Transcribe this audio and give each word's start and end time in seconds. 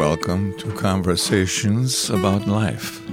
welcome 0.00 0.56
to 0.56 0.72
Conversations 0.72 2.08
About 2.08 2.46
Life. 2.46 3.06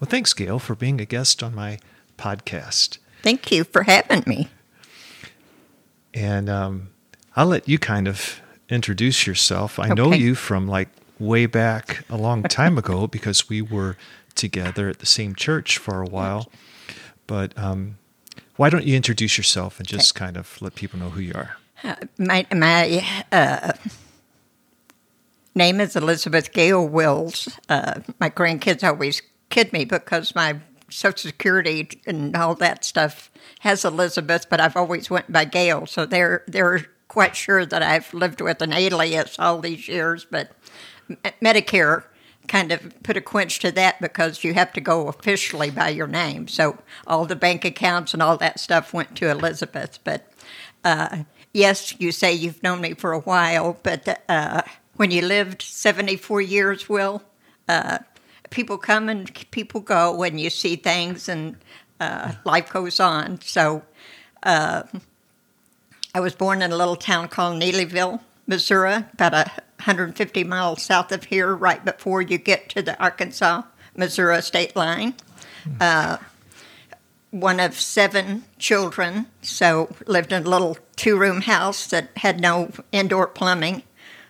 Well, 0.00 0.08
thanks, 0.10 0.32
Gayle, 0.32 0.58
for 0.58 0.74
being 0.74 1.00
a 1.00 1.04
guest 1.04 1.44
on 1.44 1.54
my 1.54 1.78
podcast. 2.18 2.98
Thank 3.22 3.52
you 3.52 3.62
for 3.62 3.84
having 3.84 4.24
me. 4.26 4.48
And 6.12 6.50
um, 6.50 6.88
I'll 7.36 7.46
let 7.46 7.68
you 7.68 7.78
kind 7.78 8.08
of 8.08 8.40
introduce 8.68 9.28
yourself. 9.28 9.78
I 9.78 9.90
know 9.90 10.12
you 10.12 10.34
from 10.34 10.66
like 10.66 10.88
way 11.20 11.46
back 11.46 12.04
a 12.10 12.16
long 12.16 12.42
time 12.42 12.76
ago 12.84 13.06
because 13.06 13.48
we 13.48 13.62
were 13.62 13.96
together 14.34 14.88
at 14.88 14.98
the 14.98 15.06
same 15.06 15.36
church 15.36 15.78
for 15.78 16.02
a 16.02 16.06
while. 16.06 16.50
But 17.26 17.56
um, 17.58 17.98
why 18.56 18.70
don't 18.70 18.84
you 18.84 18.96
introduce 18.96 19.36
yourself 19.36 19.78
and 19.78 19.88
just 19.88 20.14
kind 20.14 20.36
of 20.36 20.60
let 20.60 20.74
people 20.74 20.98
know 20.98 21.10
who 21.10 21.20
you 21.20 21.34
are? 21.34 21.56
My 22.18 22.46
my 22.54 23.04
uh, 23.30 23.72
name 25.54 25.80
is 25.80 25.96
Elizabeth 25.96 26.52
Gayle 26.52 26.86
Wills. 26.86 27.58
Uh, 27.68 28.00
my 28.20 28.30
grandkids 28.30 28.82
always 28.82 29.22
kid 29.50 29.72
me 29.72 29.84
because 29.84 30.34
my 30.34 30.60
Social 30.88 31.28
Security 31.28 31.88
and 32.06 32.34
all 32.36 32.54
that 32.54 32.84
stuff 32.84 33.30
has 33.60 33.84
Elizabeth, 33.84 34.48
but 34.48 34.60
I've 34.60 34.76
always 34.76 35.10
went 35.10 35.30
by 35.30 35.44
Gayle, 35.44 35.86
so 35.86 36.06
they're 36.06 36.44
they're 36.46 36.86
quite 37.08 37.36
sure 37.36 37.66
that 37.66 37.82
I've 37.82 38.12
lived 38.14 38.40
with 38.40 38.62
an 38.62 38.72
alias 38.72 39.36
all 39.38 39.60
these 39.60 39.88
years. 39.88 40.26
But 40.30 40.52
M- 41.10 41.18
Medicare 41.42 42.04
kind 42.48 42.72
of 42.72 43.02
put 43.02 43.16
a 43.16 43.20
quench 43.20 43.58
to 43.60 43.70
that 43.72 44.00
because 44.00 44.44
you 44.44 44.54
have 44.54 44.72
to 44.74 44.80
go 44.80 45.08
officially 45.08 45.70
by 45.70 45.88
your 45.88 46.06
name. 46.06 46.48
So 46.48 46.78
all 47.06 47.26
the 47.26 47.36
bank 47.36 47.64
accounts 47.64 48.12
and 48.12 48.22
all 48.22 48.36
that 48.38 48.60
stuff 48.60 48.92
went 48.92 49.16
to 49.16 49.30
Elizabeth, 49.30 49.98
but 50.04 50.30
uh, 50.84 51.24
yes, 51.52 51.98
you 51.98 52.12
say 52.12 52.32
you've 52.32 52.62
known 52.62 52.80
me 52.80 52.94
for 52.94 53.12
a 53.12 53.20
while, 53.20 53.78
but 53.82 54.22
uh, 54.28 54.62
when 54.96 55.10
you 55.10 55.22
lived 55.22 55.62
74 55.62 56.40
years, 56.42 56.88
Will, 56.88 57.22
uh, 57.68 57.98
people 58.50 58.76
come 58.76 59.08
and 59.08 59.32
people 59.50 59.80
go 59.80 60.14
when 60.14 60.38
you 60.38 60.50
see 60.50 60.76
things 60.76 61.28
and 61.28 61.56
uh, 62.00 62.32
life 62.44 62.70
goes 62.70 63.00
on. 63.00 63.40
So 63.40 63.82
uh, 64.42 64.82
I 66.14 66.20
was 66.20 66.34
born 66.34 66.62
in 66.62 66.70
a 66.70 66.76
little 66.76 66.96
town 66.96 67.28
called 67.28 67.60
Neelyville, 67.60 68.20
Missouri, 68.46 69.04
about 69.12 69.34
a 69.34 69.50
150 69.78 70.44
miles 70.44 70.82
south 70.82 71.12
of 71.12 71.24
here, 71.24 71.54
right 71.54 71.84
before 71.84 72.22
you 72.22 72.38
get 72.38 72.68
to 72.70 72.82
the 72.82 73.00
Arkansas 73.02 73.62
Missouri 73.96 74.42
state 74.42 74.74
line 74.76 75.14
one 77.34 77.58
of 77.58 77.74
seven 77.74 78.44
children, 78.58 79.26
so 79.42 79.92
lived 80.06 80.32
in 80.32 80.46
a 80.46 80.48
little 80.48 80.78
two 80.94 81.18
room 81.18 81.40
house 81.42 81.88
that 81.88 82.10
had 82.18 82.40
no 82.40 82.70
indoor 82.92 83.26
plumbing. 83.26 83.82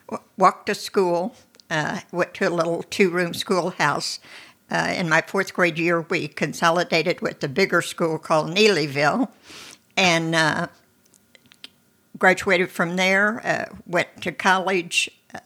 W- 0.09 0.27
Walked 0.39 0.67
to 0.67 0.75
school, 0.75 1.35
uh, 1.71 2.01
went 2.13 2.33
to 2.35 2.49
a 2.49 2.51
little 2.51 2.83
two 2.85 3.11
room 3.11 3.35
schoolhouse. 3.35 4.21
Uh, 4.71 4.95
in 4.97 5.09
my 5.11 5.21
fourth 5.21 5.53
grade 5.53 5.79
year, 5.79 6.01
we 6.01 6.29
consolidated 6.29 7.21
with 7.21 7.41
the 7.41 7.49
bigger 7.49 7.83
school 7.83 8.19
called 8.19 8.55
Neelyville 8.55 9.29
and 9.99 10.35
uh, 10.35 10.69
graduated 12.19 12.71
from 12.71 12.97
there. 12.97 13.45
Uh, 13.45 13.77
went 13.87 14.23
to 14.23 14.33
college, 14.33 15.11
uh, 15.35 15.39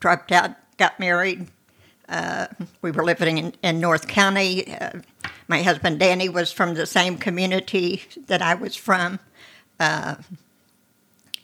dropped 0.00 0.32
out, 0.32 0.52
got 0.76 0.98
married, 0.98 1.48
we 2.82 2.90
were 2.90 3.04
living 3.04 3.38
in, 3.38 3.54
in 3.62 3.80
North 3.80 4.08
County. 4.08 4.72
Uh, 4.72 5.00
my 5.48 5.62
husband 5.62 5.98
Danny 5.98 6.28
was 6.28 6.52
from 6.52 6.74
the 6.74 6.86
same 6.86 7.16
community 7.16 8.02
that 8.26 8.42
I 8.42 8.54
was 8.54 8.76
from. 8.76 9.18
Uh, 9.78 10.16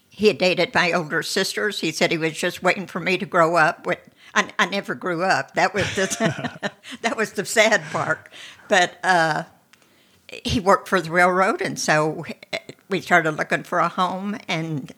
he 0.09 0.29
had 0.29 0.39
dated 0.39 0.75
my 0.75 0.93
older 0.93 1.23
sisters. 1.23 1.81
He 1.81 1.93
said 1.93 2.11
he 2.11 2.19
was 2.19 2.33
just 2.33 2.63
waiting 2.63 2.87
for 2.87 3.01
me 3.01 3.19
to 3.19 3.27
grow 3.27 3.57
up. 3.57 3.87
With, 3.87 3.99
I, 4.35 4.51
I 4.59 4.67
never 4.67 4.95
grew 4.95 5.23
up. 5.23 5.55
That 5.55 5.75
was 5.75 5.95
the, 5.95 6.73
that 7.03 7.17
was 7.17 7.33
the 7.33 7.45
sad 7.45 7.83
part. 7.93 8.29
But 8.69 8.99
uh, 9.05 9.45
he 10.29 10.61
worked 10.61 10.89
for 10.89 11.01
the 11.01 11.11
railroad, 11.11 11.61
and 11.61 11.79
so 11.79 12.25
we 12.89 13.01
started 13.01 13.33
looking 13.33 13.63
for 13.63 13.79
a 13.79 13.89
home. 13.89 14.39
And 14.49 14.93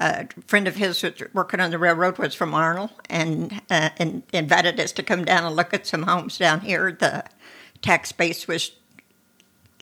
a 0.00 0.26
friend 0.46 0.66
of 0.66 0.76
his 0.76 1.02
was 1.02 1.22
working 1.32 1.60
on 1.60 1.70
the 1.70 1.78
railroad 1.78 2.18
was 2.18 2.34
from 2.34 2.54
Arnold 2.54 2.90
and, 3.08 3.60
uh, 3.70 3.90
and 3.98 4.22
invited 4.32 4.80
us 4.80 4.92
to 4.92 5.02
come 5.02 5.24
down 5.24 5.44
and 5.44 5.54
look 5.54 5.74
at 5.74 5.86
some 5.86 6.04
homes 6.04 6.38
down 6.38 6.60
here. 6.60 6.92
The 6.92 7.24
tax 7.82 8.12
base 8.12 8.48
was 8.48 8.72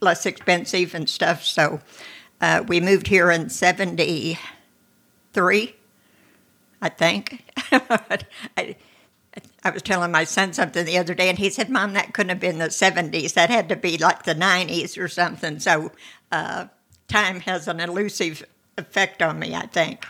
less 0.00 0.26
expensive 0.26 0.94
and 0.94 1.08
stuff, 1.08 1.44
so 1.44 1.80
uh, 2.40 2.64
we 2.66 2.80
moved 2.80 3.06
here 3.06 3.30
in 3.30 3.48
'73, 3.48 5.76
I 6.80 6.88
think. 6.88 7.44
I, 9.64 9.70
was 9.70 9.82
telling 9.82 10.10
my 10.10 10.24
son 10.24 10.52
something 10.52 10.84
the 10.84 10.98
other 10.98 11.14
day, 11.14 11.28
and 11.28 11.38
he 11.38 11.50
said, 11.50 11.70
"Mom, 11.70 11.92
that 11.92 12.12
couldn't 12.12 12.30
have 12.30 12.40
been 12.40 12.58
the 12.58 12.70
'70s. 12.70 13.34
That 13.34 13.50
had 13.50 13.68
to 13.68 13.76
be 13.76 13.98
like 13.98 14.24
the 14.24 14.34
'90s 14.34 14.98
or 14.98 15.08
something." 15.08 15.60
So, 15.60 15.92
uh, 16.30 16.66
time 17.08 17.40
has 17.40 17.68
an 17.68 17.80
elusive 17.80 18.44
effect 18.76 19.22
on 19.22 19.38
me, 19.38 19.54
I 19.54 19.66
think. 19.66 20.06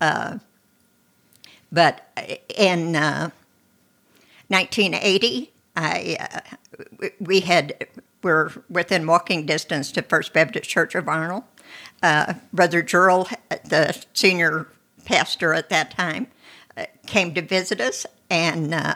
Uh, 0.00 0.38
but 1.70 2.06
in 2.56 2.94
uh, 2.94 3.30
1980, 4.48 5.50
I 5.74 6.16
uh, 6.20 7.08
we 7.18 7.40
had 7.40 7.86
were 8.22 8.52
within 8.68 9.06
walking 9.06 9.46
distance 9.46 9.90
to 9.92 10.02
First 10.02 10.32
Baptist 10.32 10.68
Church 10.68 10.94
of 10.94 11.08
Arnold. 11.08 11.44
Uh, 12.02 12.34
Brother 12.52 12.82
Gerald, 12.82 13.28
the 13.64 13.98
senior 14.12 14.68
pastor 15.04 15.54
at 15.54 15.70
that 15.70 15.90
time, 15.92 16.28
uh, 16.76 16.84
came 17.06 17.34
to 17.34 17.42
visit 17.42 17.80
us, 17.80 18.06
and 18.32 18.72
uh, 18.72 18.94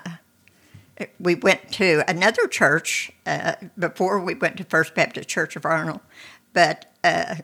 we 1.21 1.35
went 1.35 1.71
to 1.73 2.03
another 2.09 2.49
church 2.49 3.13
uh, 3.27 3.57
before 3.79 4.19
we 4.19 4.35
went 4.35 4.57
to 4.57 4.65
First 4.65 4.95
Baptist 4.95 5.29
Church 5.29 5.57
of 5.57 5.67
Arnold. 5.67 6.01
But 6.55 6.91
uh, 7.05 7.37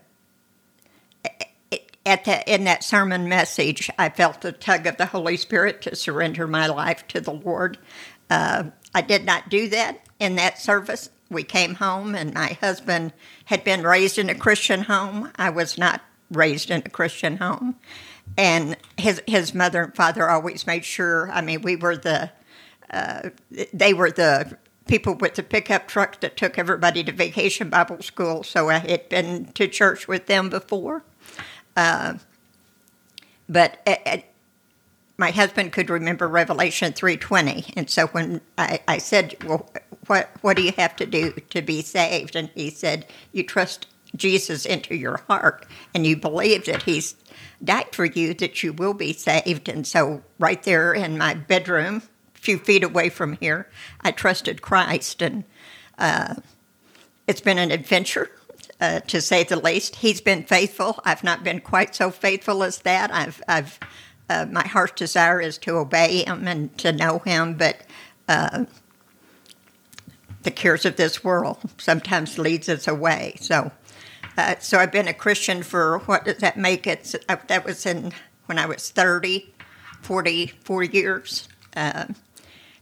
at 2.03 2.25
the, 2.25 2.51
in 2.51 2.63
that 2.63 2.83
sermon 2.83 3.29
message, 3.29 3.91
I 3.99 4.09
felt 4.09 4.41
the 4.41 4.51
tug 4.51 4.87
of 4.87 4.97
the 4.97 5.05
Holy 5.05 5.37
Spirit 5.37 5.83
to 5.83 5.95
surrender 5.95 6.47
my 6.47 6.65
life 6.65 7.07
to 7.09 7.21
the 7.21 7.31
Lord. 7.31 7.77
Uh, 8.27 8.63
I 8.95 9.01
did 9.01 9.23
not 9.23 9.49
do 9.49 9.69
that 9.69 9.99
in 10.19 10.35
that 10.37 10.57
service. 10.57 11.11
We 11.29 11.43
came 11.43 11.75
home, 11.75 12.15
and 12.15 12.33
my 12.33 12.57
husband 12.59 13.13
had 13.45 13.63
been 13.63 13.83
raised 13.83 14.17
in 14.17 14.31
a 14.31 14.35
Christian 14.35 14.81
home. 14.81 15.31
I 15.35 15.51
was 15.51 15.77
not 15.77 16.01
raised 16.31 16.71
in 16.71 16.81
a 16.83 16.89
Christian 16.89 17.37
home, 17.37 17.75
and 18.37 18.77
his 18.97 19.21
his 19.27 19.53
mother 19.53 19.83
and 19.83 19.95
father 19.95 20.29
always 20.29 20.65
made 20.65 20.85
sure. 20.85 21.29
I 21.31 21.41
mean, 21.41 21.61
we 21.61 21.75
were 21.75 21.95
the 21.95 22.31
uh, 22.89 23.29
they 23.73 23.93
were 23.93 24.11
the 24.11 24.57
people 24.87 25.15
with 25.15 25.35
the 25.35 25.43
pickup 25.43 25.87
truck 25.87 26.19
that 26.21 26.35
took 26.37 26.57
everybody 26.57 27.03
to 27.03 27.11
vacation 27.11 27.69
Bible 27.69 28.01
school. 28.01 28.43
So 28.43 28.69
I 28.69 28.79
had 28.79 29.09
been 29.09 29.45
to 29.53 29.67
church 29.67 30.07
with 30.07 30.27
them 30.27 30.49
before. 30.49 31.03
Uh, 31.75 32.15
but 33.47 33.87
my 35.17 35.31
husband 35.31 35.71
could 35.71 35.89
remember 35.89 36.27
Revelation 36.27 36.93
3:20, 36.93 37.73
and 37.75 37.89
so 37.89 38.07
when 38.07 38.41
I, 38.57 38.79
I 38.87 38.97
said, 38.97 39.35
"Well, 39.43 39.69
what 40.07 40.31
what 40.41 40.57
do 40.57 40.63
you 40.63 40.73
have 40.77 40.95
to 40.97 41.05
do 41.05 41.33
to 41.49 41.61
be 41.61 41.81
saved?" 41.81 42.35
and 42.35 42.49
he 42.55 42.69
said, 42.69 43.05
"You 43.31 43.43
trust 43.43 43.87
Jesus 44.15 44.65
into 44.65 44.95
your 44.95 45.17
heart, 45.27 45.65
and 45.93 46.05
you 46.05 46.15
believe 46.15 46.65
that 46.65 46.83
He's 46.83 47.15
died 47.63 47.93
for 47.93 48.05
you, 48.05 48.33
that 48.35 48.63
you 48.63 48.73
will 48.73 48.93
be 48.93 49.13
saved." 49.13 49.69
And 49.69 49.85
so, 49.85 50.23
right 50.39 50.61
there 50.63 50.93
in 50.93 51.17
my 51.17 51.33
bedroom, 51.33 52.03
a 52.35 52.39
few 52.39 52.57
feet 52.57 52.83
away 52.83 53.09
from 53.09 53.37
here, 53.37 53.69
I 54.01 54.11
trusted 54.11 54.61
Christ, 54.61 55.21
and 55.21 55.43
uh, 55.97 56.35
it's 57.27 57.41
been 57.41 57.57
an 57.57 57.71
adventure 57.71 58.31
uh, 58.79 58.99
to 59.01 59.21
say 59.21 59.43
the 59.43 59.55
least. 59.55 59.97
He's 59.97 60.21
been 60.21 60.43
faithful. 60.43 60.99
I've 61.05 61.23
not 61.23 61.43
been 61.43 61.61
quite 61.61 61.95
so 61.95 62.11
faithful 62.11 62.63
as 62.63 62.79
that. 62.79 63.13
I've, 63.13 63.41
I've, 63.47 63.79
uh, 64.29 64.45
my 64.51 64.67
heart's 64.67 64.99
desire 64.99 65.39
is 65.39 65.57
to 65.59 65.77
obey 65.77 66.25
him 66.25 66.47
and 66.47 66.77
to 66.79 66.91
know 66.91 67.19
him, 67.19 67.53
but 67.55 67.77
uh, 68.27 68.65
the 70.43 70.51
cares 70.51 70.85
of 70.85 70.97
this 70.97 71.23
world 71.23 71.59
sometimes 71.77 72.37
leads 72.37 72.67
us 72.67 72.87
away. 72.87 73.35
So, 73.39 73.71
uh, 74.37 74.55
so 74.59 74.79
I've 74.79 74.91
been 74.91 75.07
a 75.07 75.13
Christian 75.13 75.63
for 75.63 75.99
what 75.99 76.25
does 76.25 76.37
that 76.37 76.57
make 76.57 76.87
it? 76.87 77.15
Uh, 77.29 77.37
that 77.47 77.65
was 77.65 77.85
in 77.85 78.13
when 78.45 78.57
I 78.57 78.65
was 78.65 78.89
30, 78.89 79.53
44 80.01 80.83
years. 80.83 81.47
Uh, 81.75 82.05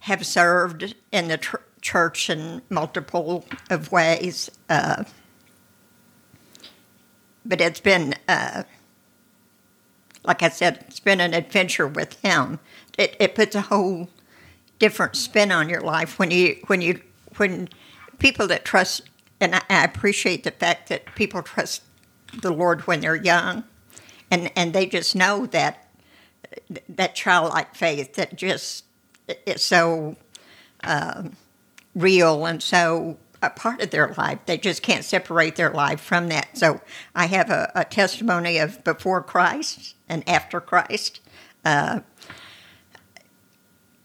have 0.01 0.25
served 0.25 0.95
in 1.11 1.27
the 1.27 1.37
tr- 1.37 1.57
church 1.81 2.29
in 2.29 2.61
multiple 2.69 3.45
of 3.69 3.91
ways. 3.91 4.49
Uh, 4.69 5.03
but 7.45 7.61
it's 7.61 7.79
been, 7.79 8.15
uh, 8.27 8.63
like 10.23 10.41
I 10.43 10.49
said, 10.49 10.85
it's 10.87 10.99
been 10.99 11.21
an 11.21 11.33
adventure 11.33 11.87
with 11.87 12.19
him. 12.21 12.59
It, 12.97 13.15
it 13.19 13.35
puts 13.35 13.55
a 13.55 13.61
whole 13.61 14.09
different 14.79 15.15
spin 15.15 15.51
on 15.51 15.69
your 15.69 15.81
life 15.81 16.17
when 16.17 16.31
you 16.31 16.57
when 16.65 16.81
you 16.81 16.99
when 17.37 17.69
people 18.17 18.47
that 18.47 18.65
trust 18.65 19.03
and 19.41 19.55
I, 19.55 19.61
I 19.69 19.83
appreciate 19.83 20.43
the 20.43 20.51
fact 20.51 20.89
that 20.89 21.15
people 21.15 21.41
trust 21.41 21.83
the 22.41 22.51
Lord 22.51 22.81
when 22.87 23.01
they're 23.01 23.15
young, 23.15 23.63
and 24.29 24.51
and 24.55 24.73
they 24.73 24.85
just 24.85 25.15
know 25.15 25.45
that 25.47 25.87
that 26.87 27.15
childlike 27.15 27.75
faith 27.75 28.13
that 28.13 28.35
just 28.35 28.85
is 29.45 29.63
so 29.63 30.15
um, 30.83 31.35
real 31.95 32.45
and 32.45 32.61
so 32.61 33.17
a 33.41 33.49
part 33.49 33.81
of 33.81 33.89
their 33.89 34.13
life. 34.17 34.39
They 34.45 34.57
just 34.57 34.83
can't 34.83 35.03
separate 35.03 35.55
their 35.55 35.71
life 35.71 35.99
from 35.99 36.27
that. 36.29 36.57
So 36.57 36.81
I 37.15 37.25
have 37.25 37.49
a, 37.49 37.71
a 37.73 37.85
testimony 37.85 38.59
of 38.59 38.83
before 38.83 39.23
Christ 39.23 39.95
and 40.07 40.27
after 40.29 40.61
Christ. 40.61 41.21
Uh, 41.65 42.01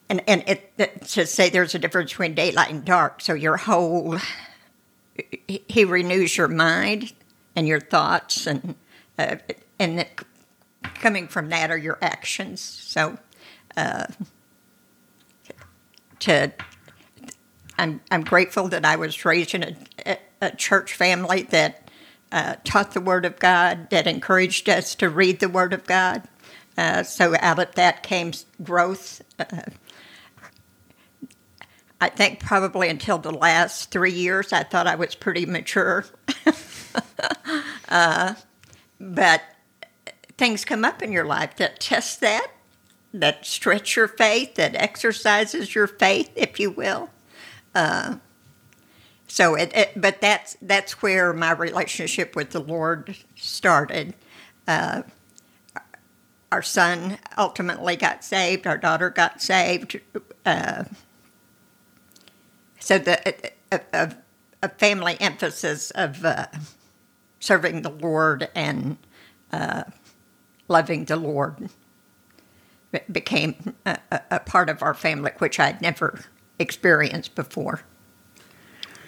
and 0.08 0.22
and 0.26 0.44
it, 0.46 1.04
to 1.08 1.26
say 1.26 1.50
there's 1.50 1.74
a 1.74 1.78
difference 1.78 2.12
between 2.12 2.34
daylight 2.34 2.70
and 2.70 2.84
dark. 2.84 3.20
So 3.20 3.34
your 3.34 3.56
whole 3.56 4.18
he 5.48 5.84
renews 5.84 6.36
your 6.36 6.48
mind 6.48 7.12
and 7.54 7.66
your 7.66 7.80
thoughts, 7.80 8.46
and 8.46 8.74
uh, 9.18 9.36
and 9.78 10.06
coming 10.82 11.28
from 11.28 11.48
that 11.50 11.70
are 11.70 11.78
your 11.78 11.98
actions. 12.02 12.60
So 12.60 13.18
uh, 13.76 14.06
to 16.20 16.52
I'm 17.78 18.00
I'm 18.10 18.24
grateful 18.24 18.68
that 18.68 18.84
I 18.84 18.96
was 18.96 19.24
raised 19.24 19.54
in 19.54 19.76
a, 20.06 20.18
a 20.40 20.50
church 20.50 20.94
family 20.94 21.42
that 21.42 21.90
uh, 22.32 22.56
taught 22.64 22.92
the 22.92 23.00
Word 23.00 23.24
of 23.24 23.38
God, 23.38 23.90
that 23.90 24.06
encouraged 24.06 24.68
us 24.68 24.94
to 24.96 25.08
read 25.08 25.40
the 25.40 25.48
Word 25.48 25.72
of 25.72 25.84
God. 25.86 26.22
Uh, 26.76 27.02
so 27.02 27.34
out 27.40 27.58
of 27.58 27.74
that 27.74 28.02
came 28.02 28.32
growth. 28.62 29.22
I 32.00 32.08
think 32.10 32.40
probably 32.40 32.88
until 32.88 33.19
the 33.19 33.32
last 33.32 33.90
three 33.90 34.12
years, 34.12 34.52
I 34.52 34.62
thought 34.62 34.87
I 34.87 34.96
was 34.96 35.14
pretty 35.14 35.46
mature. 35.46 36.04
Uh, 37.88 38.34
but 38.98 39.43
things 40.37 40.64
come 40.64 40.84
up 40.84 41.02
in 41.02 41.12
your 41.12 41.25
life 41.25 41.56
that 41.56 41.78
test 41.81 42.20
that, 42.20 42.48
that 43.14 43.46
stretch 43.46 43.96
your 43.96 44.08
faith, 44.08 44.56
that 44.56 44.75
exercises 44.75 45.75
your 45.75 45.87
faith, 45.87 46.31
if 46.34 46.58
you 46.58 46.70
will. 46.70 47.10
Uh, 47.75 48.16
so 49.28 49.54
it, 49.54 49.70
it, 49.75 49.92
but 49.96 50.20
that's 50.20 50.56
that's 50.62 51.02
where 51.02 51.32
my 51.32 51.52
relationship 51.52 52.34
with 52.34 52.50
the 52.50 52.60
Lord 52.60 53.16
started. 53.34 54.14
Uh, 54.66 55.02
our 56.50 56.62
son 56.62 57.19
ultimately 57.37 57.96
got 57.96 58.25
saved. 58.25 58.66
Our 58.66 58.78
daughter 58.78 59.10
got 59.10 59.42
saved. 59.42 60.00
Uh, 60.44 60.84
so 62.86 62.98
the 62.98 63.50
a, 63.72 63.80
a, 63.92 64.14
a, 64.62 64.68
family 64.68 65.16
emphasis 65.18 65.90
of 65.90 66.24
uh, 66.24 66.46
serving 67.40 67.82
the 67.82 67.90
Lord 67.90 68.48
and 68.54 68.96
uh, 69.52 69.82
loving 70.68 71.06
the 71.06 71.16
Lord 71.16 71.68
became 73.10 73.74
a, 73.84 73.98
a, 74.30 74.38
part 74.38 74.70
of 74.70 74.84
our 74.84 74.94
family, 74.94 75.32
which 75.38 75.58
I'd 75.58 75.82
never 75.82 76.20
experienced 76.60 77.34
before. 77.34 77.82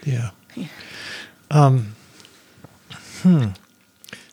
Yeah. 0.04 0.30
yeah. 0.56 0.66
Um, 1.48 1.94
hmm. 3.22 3.50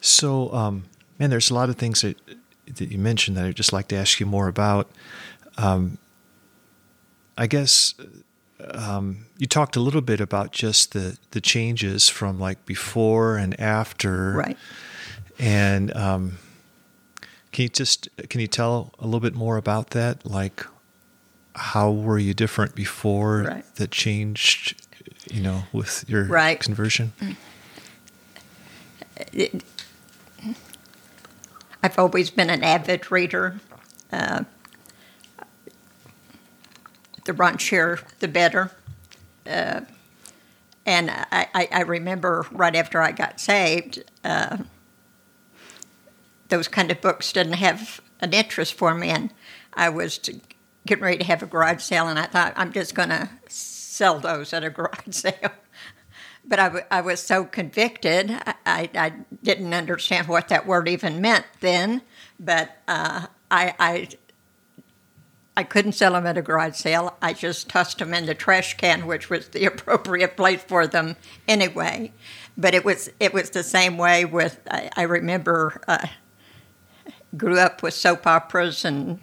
So, 0.01 0.51
um, 0.53 0.85
man, 1.19 1.29
there's 1.29 1.51
a 1.51 1.53
lot 1.53 1.69
of 1.69 1.75
things 1.75 2.01
that 2.01 2.17
that 2.65 2.89
you 2.89 2.97
mentioned 2.97 3.37
that 3.37 3.45
I'd 3.45 3.55
just 3.55 3.71
like 3.71 3.89
to 3.89 3.95
ask 3.95 4.19
you 4.19 4.25
more 4.25 4.47
about. 4.47 4.89
Um, 5.59 5.99
I 7.37 7.45
guess 7.45 7.93
um, 8.59 9.25
you 9.37 9.47
talked 9.47 9.75
a 9.75 9.79
little 9.79 10.01
bit 10.01 10.21
about 10.21 10.51
just 10.51 10.93
the 10.93 11.17
the 11.31 11.41
changes 11.41 12.09
from 12.09 12.39
like 12.39 12.65
before 12.65 13.37
and 13.37 13.59
after, 13.59 14.31
right? 14.31 14.57
And 15.37 15.95
um, 15.95 16.37
can 17.51 17.63
you 17.63 17.69
just 17.69 18.07
can 18.29 18.41
you 18.41 18.47
tell 18.47 18.93
a 18.99 19.05
little 19.05 19.19
bit 19.19 19.35
more 19.35 19.57
about 19.57 19.91
that? 19.91 20.25
Like, 20.25 20.65
how 21.55 21.91
were 21.91 22.19
you 22.19 22.33
different 22.33 22.75
before 22.75 23.43
right. 23.43 23.75
that 23.75 23.91
changed? 23.91 24.81
You 25.31 25.41
know, 25.41 25.63
with 25.73 26.05
your 26.07 26.25
right. 26.25 26.59
conversion. 26.59 27.11
It, 29.33 29.63
I've 31.81 31.97
always 31.97 32.29
been 32.29 32.49
an 32.49 32.63
avid 32.63 33.11
reader. 33.11 33.59
Uh, 34.11 34.43
the 37.25 37.33
raunchier, 37.33 38.01
the 38.19 38.27
better. 38.27 38.71
Uh, 39.45 39.81
and 40.85 41.11
I, 41.11 41.67
I, 41.71 41.81
remember 41.81 42.45
right 42.51 42.75
after 42.75 43.01
I 43.01 43.11
got 43.11 43.39
saved, 43.39 44.03
uh, 44.23 44.57
those 46.49 46.67
kind 46.67 46.91
of 46.91 47.01
books 47.01 47.33
didn't 47.33 47.53
have 47.53 48.01
an 48.21 48.33
interest 48.33 48.75
for 48.75 48.93
me, 48.93 49.09
and 49.09 49.33
I 49.73 49.89
was 49.89 50.19
getting 50.85 51.03
ready 51.03 51.17
to 51.17 51.23
have 51.23 51.41
a 51.41 51.47
garage 51.47 51.81
sale, 51.81 52.07
and 52.07 52.19
I 52.19 52.25
thought 52.25 52.53
I'm 52.55 52.71
just 52.71 52.93
going 52.93 53.09
to 53.09 53.29
sell 53.47 54.19
those 54.19 54.53
at 54.53 54.63
a 54.63 54.69
garage 54.71 55.09
sale. 55.09 55.51
but 56.45 56.59
I, 56.59 56.65
w- 56.65 56.85
I 56.91 57.01
was 57.01 57.19
so 57.19 57.45
convicted, 57.45 58.31
I, 58.65 58.89
I, 58.93 59.13
didn't 59.43 59.73
understand 59.73 60.27
what 60.27 60.49
that 60.49 60.67
word 60.67 60.87
even 60.87 61.19
meant 61.19 61.45
then. 61.61 62.03
But 62.39 62.77
uh, 62.87 63.25
I, 63.49 64.09
I 65.57 65.63
couldn't 65.63 65.93
sell 65.93 66.13
them 66.13 66.25
at 66.25 66.37
a 66.37 66.41
garage 66.41 66.75
sale. 66.75 67.15
I 67.21 67.33
just 67.33 67.69
tossed 67.69 67.99
them 67.99 68.13
in 68.13 68.25
the 68.25 68.35
trash 68.35 68.75
can, 68.75 69.07
which 69.07 69.29
was 69.29 69.47
the 69.49 69.65
appropriate 69.71 70.35
place 70.35 70.63
for 70.63 70.85
them 70.85 71.15
anyway. 71.47 72.11
But 72.57 72.73
it 72.73 72.83
was 72.83 73.09
it 73.19 73.33
was 73.33 73.49
the 73.49 73.63
same 73.63 73.97
way 73.97 74.25
with. 74.25 74.59
I, 74.69 74.89
I 74.95 75.03
remember 75.03 75.81
uh, 75.87 76.07
grew 77.35 77.59
up 77.59 77.83
with 77.83 77.93
soap 77.93 78.27
operas, 78.27 78.85
and 78.85 79.19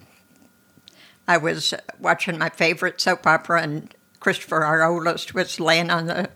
I 1.29 1.37
was 1.37 1.75
watching 1.99 2.39
my 2.39 2.49
favorite 2.49 3.01
soap 3.01 3.27
opera, 3.27 3.63
and 3.63 3.95
Christopher, 4.21 4.65
our 4.65 4.83
oldest, 4.83 5.35
was 5.35 5.61
laying 5.61 5.91
on 5.91 6.07
the 6.07 6.31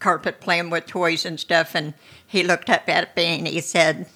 carpet 0.00 0.40
playing 0.40 0.70
with 0.70 0.86
toys 0.86 1.24
and 1.24 1.38
stuff, 1.38 1.74
and 1.74 1.94
he 2.26 2.42
looked 2.42 2.68
up 2.70 2.88
at 2.88 3.16
me 3.16 3.38
and 3.38 3.46
he 3.46 3.60
said, 3.60 4.06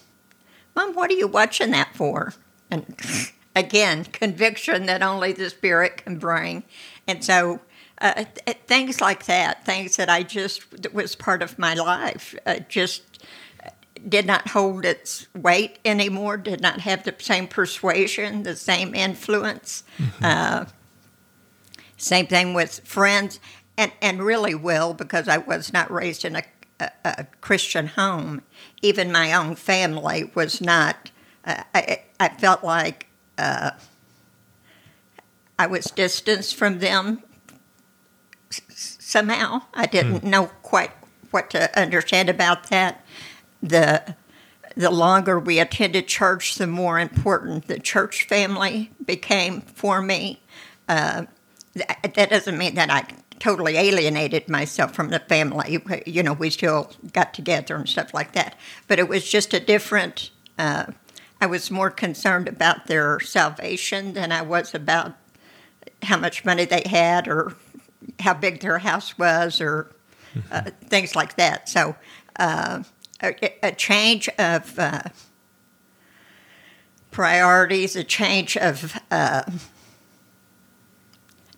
"Mom, 0.75 0.94
what 0.94 1.11
are 1.11 1.14
you 1.14 1.29
watching 1.29 1.71
that 1.73 1.94
for?" 1.94 2.35
And 2.71 2.97
again, 3.58 4.05
conviction 4.12 4.87
that 4.87 5.02
only 5.02 5.32
the 5.32 5.50
Spirit 5.50 6.05
can 6.05 6.19
bring. 6.19 6.64
And 7.06 7.25
so 7.25 7.60
uh, 8.00 8.25
th- 8.44 8.58
things 8.66 9.00
like 9.00 9.26
that, 9.26 9.64
things 9.64 9.96
that 9.96 10.08
I 10.08 10.22
just, 10.22 10.83
that 10.83 10.94
was 10.94 11.16
part 11.16 11.42
of 11.42 11.59
my 11.59 11.75
life, 11.75 12.35
uh, 12.47 12.61
just 12.68 13.02
did 14.06 14.26
not 14.26 14.49
hold 14.49 14.85
its 14.85 15.26
weight 15.35 15.78
anymore, 15.85 16.37
did 16.37 16.61
not 16.61 16.80
have 16.80 17.02
the 17.02 17.14
same 17.18 17.49
persuasion, 17.49 18.44
the 18.44 18.56
same 18.56 18.94
influence. 18.94 19.83
Mm-hmm. 19.99 20.25
Uh, 20.25 20.64
same 21.97 22.28
thing 22.28 22.54
with 22.54 22.80
friends, 22.85 23.40
and, 23.76 23.90
and 24.00 24.23
really 24.23 24.54
will, 24.54 24.94
because 24.94 25.26
I 25.26 25.38
was 25.38 25.73
not 25.73 25.90
raised 25.90 26.25
in 26.25 26.37
a, 26.37 26.44
a, 26.78 26.90
a 27.04 27.26
Christian 27.40 27.88
home. 27.88 28.42
Even 28.83 29.11
my 29.11 29.33
own 29.33 29.56
family 29.56 30.30
was 30.35 30.61
not. 30.61 31.11
Uh, 31.44 31.64
I, 31.75 32.02
I 32.21 32.28
felt 32.28 32.62
like 32.62 33.08
uh, 33.38 33.71
I 35.59 35.66
was 35.66 35.87
distanced 35.87 36.54
from 36.57 36.78
them 36.78 37.23
somehow. 38.68 39.62
I 39.75 39.87
didn't 39.87 40.21
mm. 40.21 40.25
know 40.25 40.47
quite 40.62 40.92
what 41.30 41.50
to 41.50 41.78
understand 41.78 42.28
about 42.28 42.71
that. 42.71 43.04
The 43.62 44.16
the 44.76 44.90
longer 44.90 45.40
we 45.40 45.59
attended 45.59 46.07
church, 46.07 46.54
the 46.54 46.66
more 46.66 47.00
important 47.00 47.66
the 47.66 47.80
church 47.80 48.28
family 48.28 48.92
became 49.04 49.61
for 49.61 50.00
me. 50.00 50.40
Uh, 50.88 51.25
that, 51.75 52.14
that 52.14 52.30
doesn't 52.30 52.57
mean 52.57 52.76
that 52.76 52.88
I 52.88 53.04
totally 53.40 53.76
alienated 53.76 54.49
myself 54.49 54.95
from 54.95 55.09
the 55.09 55.18
family. 55.18 55.83
You 56.07 56.23
know, 56.23 56.33
we 56.33 56.50
still 56.50 56.92
got 57.12 57.35
together 57.35 57.75
and 57.75 57.88
stuff 57.88 58.14
like 58.14 58.33
that. 58.33 58.57
But 58.87 59.00
it 59.00 59.09
was 59.09 59.28
just 59.28 59.52
a 59.52 59.59
different 59.61 60.30
uh, 60.59 60.87
I 61.40 61.47
was 61.47 61.71
more 61.71 61.90
concerned 61.90 62.49
about 62.49 62.87
their 62.87 63.21
salvation 63.21 64.14
than 64.14 64.33
I 64.33 64.42
was 64.42 64.75
about 64.75 65.16
how 66.02 66.16
much 66.16 66.45
money 66.45 66.64
they 66.64 66.83
had 66.87 67.28
or 67.28 67.54
how 68.21 68.35
big 68.35 68.61
their 68.61 68.78
house 68.78 69.18
was 69.18 69.61
or 69.61 69.90
uh, 70.50 70.62
mm-hmm. 70.62 70.87
things 70.87 71.14
like 71.14 71.37
that. 71.37 71.68
So, 71.68 71.97
uh, 72.38 72.83
a, 73.23 73.66
a, 73.66 73.73
change 73.73 74.28
of 74.38 74.78
uh, 74.78 75.02
priorities, 77.11 77.97
a 77.97 78.04
change 78.04 78.57
of 78.57 78.97
uh, 79.11 79.42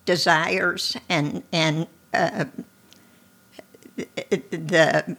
desires, 0.06 0.96
and 1.08 1.42
and 1.52 1.87
uh, 2.14 2.46
the 3.96 5.16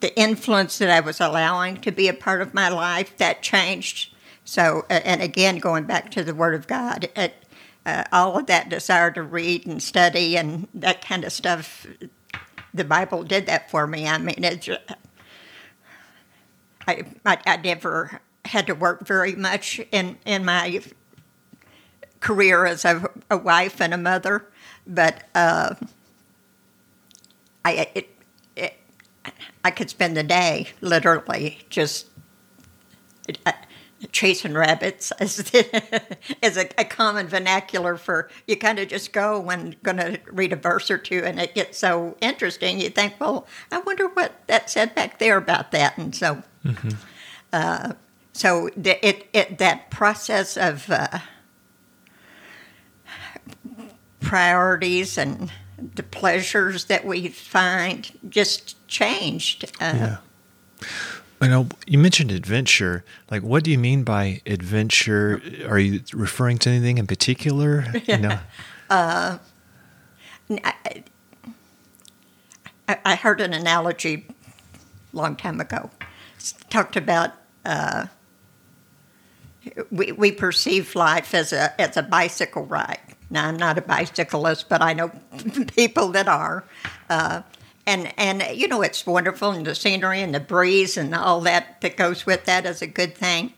the 0.00 0.16
influence 0.18 0.78
that 0.78 0.90
I 0.90 1.00
was 1.00 1.20
allowing 1.20 1.80
to 1.80 1.90
be 1.90 2.08
a 2.08 2.14
part 2.14 2.40
of 2.40 2.54
my 2.54 2.68
life 2.68 3.16
that 3.18 3.42
changed. 3.42 4.14
So, 4.44 4.86
and 4.88 5.20
again, 5.20 5.58
going 5.58 5.84
back 5.84 6.10
to 6.12 6.24
the 6.24 6.34
Word 6.34 6.54
of 6.54 6.66
God, 6.66 7.08
it, 7.16 7.34
uh, 7.84 8.04
all 8.12 8.38
of 8.38 8.46
that 8.46 8.68
desire 8.68 9.10
to 9.10 9.22
read 9.22 9.66
and 9.66 9.82
study 9.82 10.36
and 10.36 10.68
that 10.74 11.04
kind 11.04 11.24
of 11.24 11.32
stuff 11.32 11.86
the 12.72 12.84
Bible 12.84 13.24
did 13.24 13.46
that 13.46 13.70
for 13.70 13.86
me. 13.86 14.06
I 14.06 14.18
mean, 14.18 14.44
I, 16.86 17.04
I, 17.24 17.38
I 17.46 17.56
never 17.56 18.20
had 18.44 18.66
to 18.66 18.74
work 18.74 19.06
very 19.06 19.34
much 19.34 19.80
in, 19.90 20.18
in 20.24 20.44
my 20.44 20.80
career 22.20 22.66
as 22.66 22.84
a, 22.84 23.10
a 23.30 23.36
wife 23.36 23.80
and 23.80 23.92
a 23.92 23.98
mother, 23.98 24.46
but 24.86 25.24
uh, 25.34 25.74
I, 27.64 27.90
it, 27.94 28.17
I 29.64 29.70
could 29.70 29.90
spend 29.90 30.16
the 30.16 30.22
day 30.22 30.68
literally 30.80 31.60
just 31.68 32.06
uh, 33.44 33.52
chasing 34.12 34.54
rabbits 34.54 35.12
is, 35.20 35.52
is 36.40 36.56
a, 36.56 36.68
a, 36.78 36.84
common 36.84 37.26
vernacular 37.26 37.96
for 37.96 38.30
you 38.46 38.56
kind 38.56 38.78
of 38.78 38.88
just 38.88 39.12
go 39.12 39.40
when 39.40 39.74
going 39.82 39.96
to 39.96 40.18
read 40.30 40.52
a 40.52 40.56
verse 40.56 40.90
or 40.90 40.98
two 40.98 41.22
and 41.24 41.40
it 41.40 41.54
gets 41.54 41.78
so 41.78 42.16
interesting 42.20 42.80
you 42.80 42.88
think 42.90 43.14
well 43.20 43.46
i 43.72 43.78
wonder 43.80 44.06
what 44.08 44.40
that 44.46 44.70
said 44.70 44.94
back 44.94 45.18
there 45.18 45.36
about 45.36 45.72
that 45.72 45.98
and 45.98 46.14
so 46.14 46.42
mm-hmm. 46.64 46.90
uh, 47.52 47.92
so 48.32 48.70
the, 48.76 49.04
it, 49.06 49.26
it 49.32 49.58
that 49.58 49.90
process 49.90 50.56
of 50.56 50.88
uh, 50.90 51.18
priorities 54.20 55.18
and 55.18 55.50
the 55.94 56.02
pleasures 56.04 56.84
that 56.86 57.04
we 57.04 57.28
find 57.28 58.16
just 58.28 58.76
changed 58.88 59.64
uh, 59.80 59.92
yeah 59.94 60.16
you 61.42 61.48
know, 61.48 61.68
you 61.86 61.98
mentioned 61.98 62.32
adventure. 62.32 63.04
Like, 63.30 63.42
what 63.42 63.62
do 63.64 63.70
you 63.70 63.78
mean 63.78 64.02
by 64.02 64.40
adventure? 64.46 65.40
Are 65.68 65.78
you 65.78 66.00
referring 66.12 66.58
to 66.58 66.70
anything 66.70 66.98
in 66.98 67.06
particular? 67.06 67.84
You 68.08 68.16
know? 68.16 68.38
uh, 68.88 69.38
I, 70.64 71.04
I, 72.88 73.16
heard 73.16 73.42
an 73.42 73.52
analogy 73.52 74.26
a 75.12 75.16
long 75.16 75.36
time 75.36 75.60
ago. 75.60 75.90
It's 76.36 76.52
talked 76.70 76.96
about 76.96 77.32
uh, 77.66 78.06
we, 79.90 80.12
we 80.12 80.32
perceive 80.32 80.94
life 80.94 81.34
as 81.34 81.52
a 81.52 81.78
as 81.78 81.98
a 81.98 82.02
bicycle 82.02 82.64
ride. 82.64 83.00
Now, 83.28 83.46
I'm 83.46 83.58
not 83.58 83.76
a 83.76 83.82
bicyclist, 83.82 84.70
but 84.70 84.80
I 84.80 84.94
know 84.94 85.08
people 85.76 86.08
that 86.08 86.28
are. 86.28 86.64
Uh, 87.10 87.42
and 87.88 88.12
and 88.18 88.44
you 88.56 88.68
know 88.68 88.82
it's 88.82 89.06
wonderful 89.06 89.50
and 89.50 89.66
the 89.66 89.74
scenery 89.74 90.20
and 90.20 90.34
the 90.34 90.40
breeze 90.40 90.96
and 90.98 91.14
all 91.14 91.40
that 91.40 91.80
that 91.80 91.96
goes 91.96 92.26
with 92.26 92.44
that 92.44 92.66
is 92.66 92.82
a 92.82 92.86
good 92.86 93.16
thing. 93.16 93.54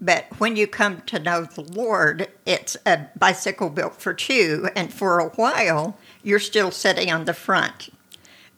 But 0.00 0.26
when 0.38 0.56
you 0.56 0.66
come 0.66 1.02
to 1.02 1.18
know 1.18 1.44
the 1.44 1.60
lord 1.60 2.28
it's 2.46 2.76
a 2.86 3.06
bicycle 3.16 3.68
built 3.68 4.00
for 4.00 4.14
two 4.14 4.68
and 4.74 4.92
for 4.92 5.20
a 5.20 5.28
while 5.28 5.98
you're 6.22 6.40
still 6.40 6.70
sitting 6.70 7.12
on 7.12 7.26
the 7.26 7.34
front. 7.34 7.90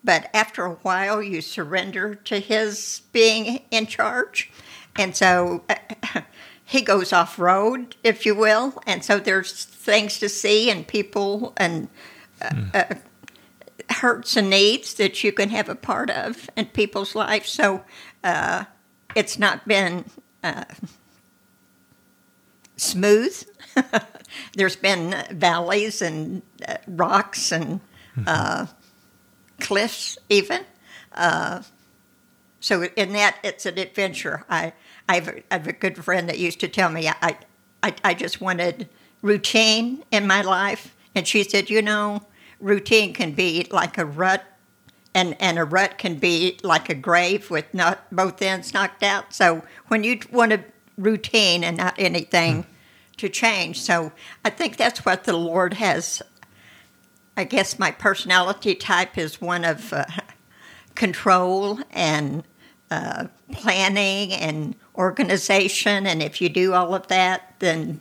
But 0.04 0.30
after 0.33 0.64
a 0.64 0.75
while 0.75 1.21
you 1.21 1.40
surrender 1.42 2.14
to 2.14 2.38
his 2.38 3.02
being 3.11 3.64
in 3.73 3.87
charge. 3.87 4.50
And 4.95 5.16
so 5.16 5.64
uh, 5.68 6.21
he 6.64 6.83
goes 6.83 7.12
off 7.12 7.37
road 7.37 7.97
if 8.04 8.25
you 8.25 8.37
will. 8.37 8.80
And 8.87 9.04
so 9.04 9.18
there's 9.18 9.64
things 9.64 10.21
to 10.21 10.28
see 10.28 10.71
and 10.71 10.87
people 10.87 11.52
and 11.56 11.88
uh, 12.40 12.50
mm. 12.50 12.75
uh, 12.75 12.95
hurts 13.90 14.36
and 14.36 14.50
needs 14.50 14.94
that 14.94 15.22
you 15.22 15.32
can 15.32 15.50
have 15.50 15.68
a 15.68 15.74
part 15.74 16.10
of 16.10 16.48
in 16.56 16.66
people's 16.66 17.14
lives. 17.14 17.50
So 17.50 17.84
uh, 18.24 18.64
it's 19.14 19.38
not 19.38 19.66
been 19.66 20.04
uh, 20.42 20.64
smooth. 22.76 23.44
There's 24.54 24.76
been 24.76 25.14
valleys 25.30 26.02
and 26.02 26.42
uh, 26.66 26.76
rocks 26.86 27.52
and 27.52 27.80
mm-hmm. 28.16 28.72
cliffs, 29.60 30.18
even. 30.28 30.62
Uh, 31.12 31.62
so 32.60 32.84
in 32.84 33.12
that, 33.12 33.36
it's 33.44 33.66
an 33.66 33.78
adventure. 33.78 34.44
I 34.48 34.72
I 35.08 35.14
have, 35.14 35.28
a, 35.28 35.38
I 35.38 35.42
have 35.50 35.66
a 35.68 35.72
good 35.72 36.04
friend 36.04 36.28
that 36.28 36.38
used 36.38 36.58
to 36.60 36.68
tell 36.68 36.90
me 36.90 37.08
I, 37.08 37.38
I 37.82 37.94
I 38.02 38.14
just 38.14 38.40
wanted 38.40 38.88
routine 39.22 40.02
in 40.10 40.26
my 40.26 40.42
life, 40.42 40.96
and 41.14 41.28
she 41.28 41.44
said, 41.44 41.70
you 41.70 41.80
know 41.80 42.22
routine 42.60 43.12
can 43.12 43.32
be 43.32 43.66
like 43.70 43.98
a 43.98 44.04
rut, 44.04 44.44
and, 45.14 45.36
and 45.40 45.58
a 45.58 45.64
rut 45.64 45.98
can 45.98 46.16
be 46.16 46.58
like 46.62 46.88
a 46.88 46.94
grave 46.94 47.50
with 47.50 47.72
not 47.72 48.04
both 48.14 48.42
ends 48.42 48.75
knocked 48.75 49.02
out. 49.02 49.32
So 49.32 49.62
when 49.88 50.04
you 50.04 50.20
want 50.30 50.52
a 50.52 50.64
routine 50.96 51.64
and 51.64 51.76
not 51.76 51.94
anything 51.98 52.62
mm. 52.62 52.66
to 53.18 53.28
change, 53.28 53.80
so 53.80 54.12
I 54.44 54.50
think 54.50 54.76
that's 54.76 55.04
what 55.04 55.25
the 55.25 55.36
Lord 55.36 55.75
has. 55.75 56.22
I 57.36 57.44
guess 57.44 57.78
my 57.78 57.90
personality 57.90 58.75
type 58.75 59.18
is 59.18 59.40
one 59.40 59.64
of 59.64 59.92
uh, 59.92 60.04
control 60.94 61.80
and 61.90 62.44
uh, 62.90 63.26
planning 63.52 64.32
and 64.32 64.75
organization, 64.94 66.06
and 66.06 66.22
if 66.22 66.40
you 66.40 66.48
do 66.48 66.72
all 66.72 66.94
of 66.94 67.08
that, 67.08 67.56
then 67.58 68.00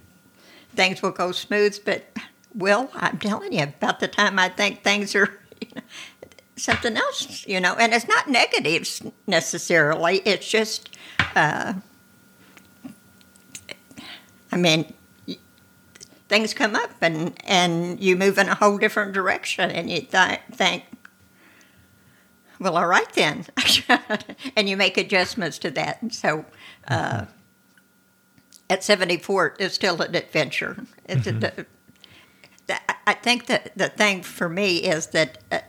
things 0.76 1.02
will 1.02 1.12
go 1.12 1.32
smooth. 1.32 1.80
But 1.84 2.06
well, 2.56 2.90
I'm 2.96 3.20
telling 3.20 3.54
you, 3.54 3.64
about 3.64 4.00
the 4.00 4.08
time 4.08 4.40
I 4.40 4.50
think 4.50 4.84
things 4.84 5.14
are 5.16 5.40
you 5.62 5.68
know, 5.76 5.82
something 6.56 6.96
else, 6.96 7.46
you 7.46 7.60
know, 7.60 7.76
and 7.76 7.94
it's 7.94 8.08
not 8.08 8.30
negatives 8.30 9.02
necessarily. 9.28 10.18
It's 10.20 10.50
just, 10.50 10.90
uh, 11.36 11.74
I 14.52 14.58
mean, 14.58 14.94
things 16.30 16.54
come 16.54 16.76
up 16.76 16.92
and 17.02 17.34
and 17.44 18.00
you 18.00 18.16
move 18.16 18.38
in 18.38 18.48
a 18.50 18.56
whole 18.56 18.78
different 18.78 19.14
direction, 19.14 19.70
and 19.70 19.90
you 19.90 20.02
th- 20.02 20.40
think, 20.54 20.84
well, 22.60 22.78
all 22.78 22.88
right 22.88 23.12
then, 23.14 23.46
and 24.56 24.70
you 24.70 24.78
make 24.78 24.98
adjustments 24.98 25.60
to 25.60 25.72
that. 25.72 26.02
And 26.02 26.14
so, 26.14 26.46
uh, 26.88 27.26
at 28.70 28.84
74, 28.84 29.58
it's 29.60 29.76
still 29.76 30.02
an 30.02 30.16
adventure. 30.16 30.86
It's 31.06 31.28
mm-hmm. 31.28 31.62
a, 31.62 31.66
I 33.08 33.14
think 33.14 33.46
that 33.48 33.78
the 33.78 33.90
thing 33.90 34.24
for 34.24 34.50
me 34.50 34.78
is 34.78 35.08
that 35.08 35.38
uh, 35.52 35.60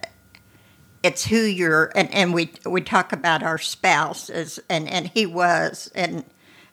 it's 1.02 1.26
who 1.26 1.36
you're, 1.36 1.92
and, 1.94 2.12
and 2.12 2.32
we 2.32 2.52
we 2.64 2.80
talk 2.80 3.12
about 3.12 3.42
our 3.42 3.58
spouse 3.58 4.30
as, 4.30 4.58
and 4.68 4.88
and 4.88 5.08
he 5.08 5.26
was, 5.26 5.90
and 5.94 6.24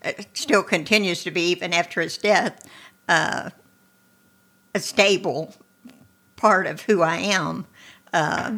uh, 0.03 0.13
still 0.34 0.63
continues 0.63 1.24
to 1.24 1.32
be 1.32 1.50
even 1.50 1.74
after 1.74 2.01
his 2.01 2.18
death, 2.18 2.65
uh, 3.10 3.50
a 4.74 4.80
stable 4.80 5.53
part 6.36 6.68
of 6.68 6.82
who 6.82 7.01
I 7.01 7.18
am. 7.18 7.68
Uh, 8.13 8.58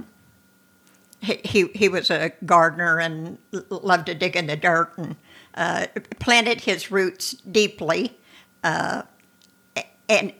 he, 1.19 1.67
he 1.74 1.89
was 1.89 2.12
a 2.12 2.31
gardener 2.45 3.00
and 3.00 3.39
loved 3.69 4.05
to 4.07 4.13
dig 4.13 4.36
in 4.36 4.45
the 4.45 4.55
dirt 4.55 4.93
and 4.98 5.15
uh, 5.55 5.88
planted 6.19 6.62
his 6.62 6.91
roots 6.91 7.31
deeply, 7.31 8.15
and 8.63 9.03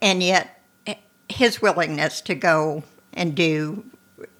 and 0.00 0.22
yet 0.22 0.55
his 1.28 1.60
willingness 1.60 2.20
to 2.22 2.34
go 2.34 2.84
and 3.12 3.34
do 3.34 3.84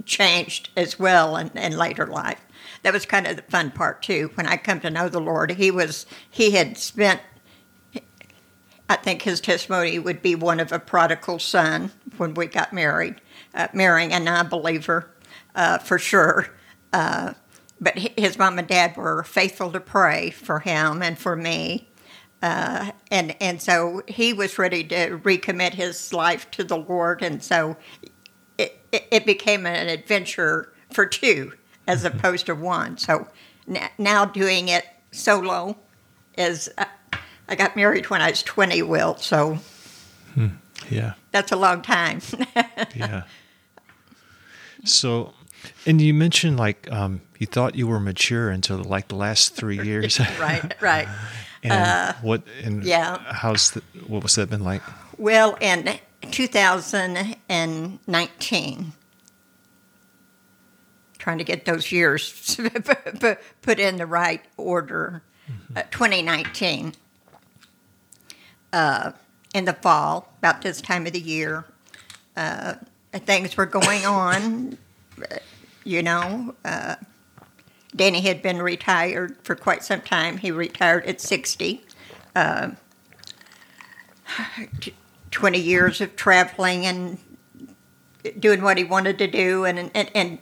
changed 0.04 0.70
as 0.76 0.98
well 0.98 1.36
in, 1.36 1.48
in 1.56 1.76
later 1.76 2.06
life. 2.06 2.40
That 2.82 2.92
was 2.92 3.06
kind 3.06 3.26
of 3.26 3.36
the 3.36 3.42
fun 3.42 3.72
part 3.72 4.02
too. 4.02 4.30
When 4.34 4.46
I 4.46 4.56
come 4.56 4.80
to 4.80 4.90
know 4.90 5.08
the 5.08 5.20
Lord, 5.20 5.52
he 5.52 5.70
was 5.70 6.06
he 6.30 6.52
had 6.52 6.78
spent. 6.78 7.20
I 8.88 8.94
think 8.94 9.22
his 9.22 9.40
testimony 9.40 9.98
would 9.98 10.22
be 10.22 10.36
one 10.36 10.60
of 10.60 10.70
a 10.70 10.78
prodigal 10.78 11.40
son 11.40 11.90
when 12.18 12.34
we 12.34 12.46
got 12.46 12.72
married, 12.72 13.20
uh, 13.52 13.66
marrying 13.72 14.12
a 14.12 14.20
non-believer 14.20 15.10
uh, 15.56 15.78
for 15.78 15.98
sure. 15.98 16.50
Uh, 16.92 17.32
but 17.80 17.98
his 17.98 18.38
mom 18.38 18.60
and 18.60 18.68
dad 18.68 18.96
were 18.96 19.24
faithful 19.24 19.72
to 19.72 19.80
pray 19.80 20.30
for 20.30 20.60
him 20.60 21.02
and 21.02 21.18
for 21.18 21.34
me, 21.34 21.88
uh, 22.46 22.92
and 23.10 23.34
and 23.40 23.60
so 23.60 24.02
he 24.06 24.32
was 24.32 24.56
ready 24.56 24.84
to 24.84 25.18
recommit 25.18 25.74
his 25.74 26.12
life 26.12 26.48
to 26.52 26.62
the 26.62 26.76
Lord, 26.76 27.20
and 27.20 27.42
so 27.42 27.76
it, 28.56 28.80
it, 28.92 29.26
became 29.26 29.66
an 29.66 29.88
adventure 29.88 30.72
for 30.92 31.06
two 31.06 31.54
as 31.88 32.04
mm-hmm. 32.04 32.16
opposed 32.16 32.46
to 32.46 32.54
one. 32.54 32.98
So 32.98 33.26
n- 33.68 33.88
now 33.98 34.24
doing 34.26 34.68
it 34.68 34.86
solo 35.10 35.76
is. 36.38 36.70
Uh, 36.78 36.84
I 37.48 37.56
got 37.56 37.74
married 37.74 38.10
when 38.10 38.22
I 38.22 38.30
was 38.30 38.44
twenty, 38.44 38.80
Will. 38.80 39.16
So 39.16 39.58
hmm. 40.34 40.46
yeah, 40.88 41.14
that's 41.32 41.50
a 41.50 41.56
long 41.56 41.82
time. 41.82 42.20
yeah. 42.94 43.24
So, 44.84 45.34
and 45.84 46.00
you 46.00 46.14
mentioned 46.14 46.58
like 46.58 46.88
um, 46.92 47.22
you 47.40 47.48
thought 47.48 47.74
you 47.74 47.88
were 47.88 47.98
mature 47.98 48.50
until 48.50 48.78
like 48.78 49.08
the 49.08 49.16
last 49.16 49.56
three 49.56 49.80
years. 49.80 50.20
right, 50.40 50.80
right. 50.80 51.08
And 51.70 51.72
uh, 51.72 52.12
what 52.22 52.42
and 52.62 52.84
yeah, 52.84 53.18
how's 53.32 53.72
the, 53.72 53.82
what 54.06 54.22
was 54.22 54.36
that 54.36 54.48
been 54.48 54.64
like? 54.64 54.82
Well, 55.18 55.58
in 55.60 55.98
2019, 56.30 58.92
trying 61.18 61.38
to 61.38 61.44
get 61.44 61.64
those 61.64 61.90
years 61.90 62.56
put 63.62 63.80
in 63.80 63.96
the 63.96 64.06
right 64.06 64.44
order. 64.56 65.24
Mm-hmm. 65.50 65.78
Uh, 65.78 65.82
2019, 65.90 66.94
uh, 68.72 69.10
in 69.54 69.64
the 69.64 69.74
fall, 69.74 70.32
about 70.38 70.62
this 70.62 70.80
time 70.80 71.06
of 71.06 71.12
the 71.12 71.20
year, 71.20 71.64
uh, 72.36 72.74
things 73.12 73.56
were 73.56 73.66
going 73.66 74.04
on 74.04 74.76
you 75.86 76.02
know. 76.02 76.54
Danny 77.96 78.20
had 78.20 78.42
been 78.42 78.60
retired 78.60 79.36
for 79.42 79.56
quite 79.56 79.82
some 79.82 80.02
time. 80.02 80.38
He 80.38 80.50
retired 80.50 81.06
at 81.06 81.20
60. 81.20 81.84
Uh, 82.34 82.70
20 85.30 85.58
years 85.58 86.00
of 86.00 86.16
traveling 86.16 86.86
and 86.86 87.18
doing 88.38 88.62
what 88.62 88.78
he 88.78 88.84
wanted 88.84 89.18
to 89.18 89.26
do. 89.26 89.64
And, 89.64 89.90
and, 89.94 90.10
and 90.14 90.38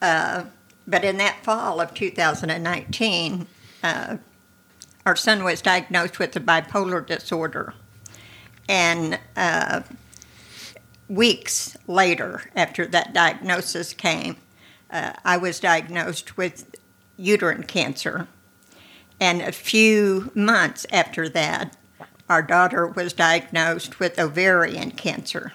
uh, 0.00 0.44
but 0.86 1.04
in 1.04 1.16
that 1.18 1.42
fall 1.44 1.80
of 1.80 1.94
2019, 1.94 3.46
uh, 3.82 4.16
our 5.04 5.16
son 5.16 5.44
was 5.44 5.60
diagnosed 5.62 6.18
with 6.18 6.34
a 6.36 6.40
bipolar 6.40 7.06
disorder. 7.06 7.74
And 8.68 9.18
uh, 9.36 9.82
weeks 11.08 11.76
later, 11.86 12.50
after 12.56 12.86
that 12.86 13.12
diagnosis 13.12 13.92
came, 13.92 14.36
uh, 14.90 15.12
I 15.24 15.36
was 15.36 15.60
diagnosed 15.60 16.36
with 16.36 16.74
uterine 17.16 17.62
cancer. 17.64 18.28
And 19.18 19.40
a 19.40 19.52
few 19.52 20.30
months 20.34 20.86
after 20.92 21.28
that, 21.30 21.76
our 22.28 22.42
daughter 22.42 22.86
was 22.86 23.12
diagnosed 23.12 23.98
with 23.98 24.18
ovarian 24.18 24.90
cancer. 24.90 25.52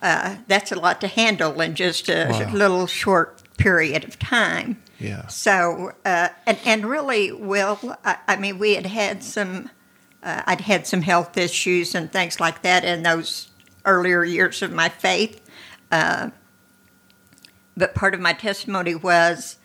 Uh, 0.00 0.36
that's 0.46 0.70
a 0.72 0.78
lot 0.78 1.00
to 1.00 1.08
handle 1.08 1.60
in 1.60 1.74
just 1.74 2.08
a 2.08 2.28
Wow. 2.30 2.52
little 2.52 2.86
short 2.86 3.42
period 3.58 4.04
of 4.04 4.18
time. 4.18 4.80
Yeah. 4.98 5.26
So, 5.26 5.92
uh, 6.04 6.28
and, 6.46 6.58
and 6.64 6.86
really, 6.86 7.32
Will, 7.32 7.96
I, 8.04 8.16
I 8.28 8.36
mean, 8.36 8.58
we 8.58 8.74
had 8.76 8.86
had 8.86 9.22
some, 9.22 9.70
uh, 10.22 10.42
I'd 10.46 10.62
had 10.62 10.86
some 10.86 11.02
health 11.02 11.36
issues 11.36 11.94
and 11.94 12.10
things 12.10 12.38
like 12.40 12.62
that 12.62 12.84
in 12.84 13.02
those 13.02 13.48
earlier 13.84 14.24
years 14.24 14.62
of 14.62 14.72
my 14.72 14.88
faith. 14.88 15.40
Uh, 15.90 16.30
but 17.78 17.94
part 17.94 18.14
of 18.14 18.20
my 18.20 18.32
testimony 18.32 18.94
was, 18.94 19.56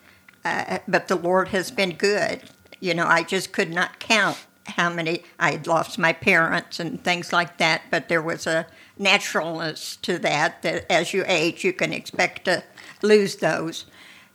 uh, 0.44 0.78
but 0.86 1.08
the 1.08 1.16
Lord 1.16 1.48
has 1.48 1.70
been 1.70 1.96
good. 1.96 2.42
You 2.80 2.94
know, 2.94 3.06
I 3.06 3.22
just 3.24 3.52
could 3.52 3.70
not 3.70 3.98
count 3.98 4.38
how 4.66 4.88
many, 4.88 5.24
I 5.38 5.52
had 5.52 5.66
lost 5.66 5.98
my 5.98 6.12
parents 6.12 6.80
and 6.80 7.02
things 7.02 7.32
like 7.32 7.58
that, 7.58 7.82
but 7.90 8.08
there 8.08 8.22
was 8.22 8.46
a 8.46 8.66
naturalness 8.96 9.96
to 9.96 10.18
that, 10.20 10.62
that 10.62 10.90
as 10.90 11.12
you 11.12 11.24
age, 11.26 11.64
you 11.64 11.72
can 11.72 11.92
expect 11.92 12.44
to 12.46 12.62
lose 13.02 13.36
those. 13.36 13.84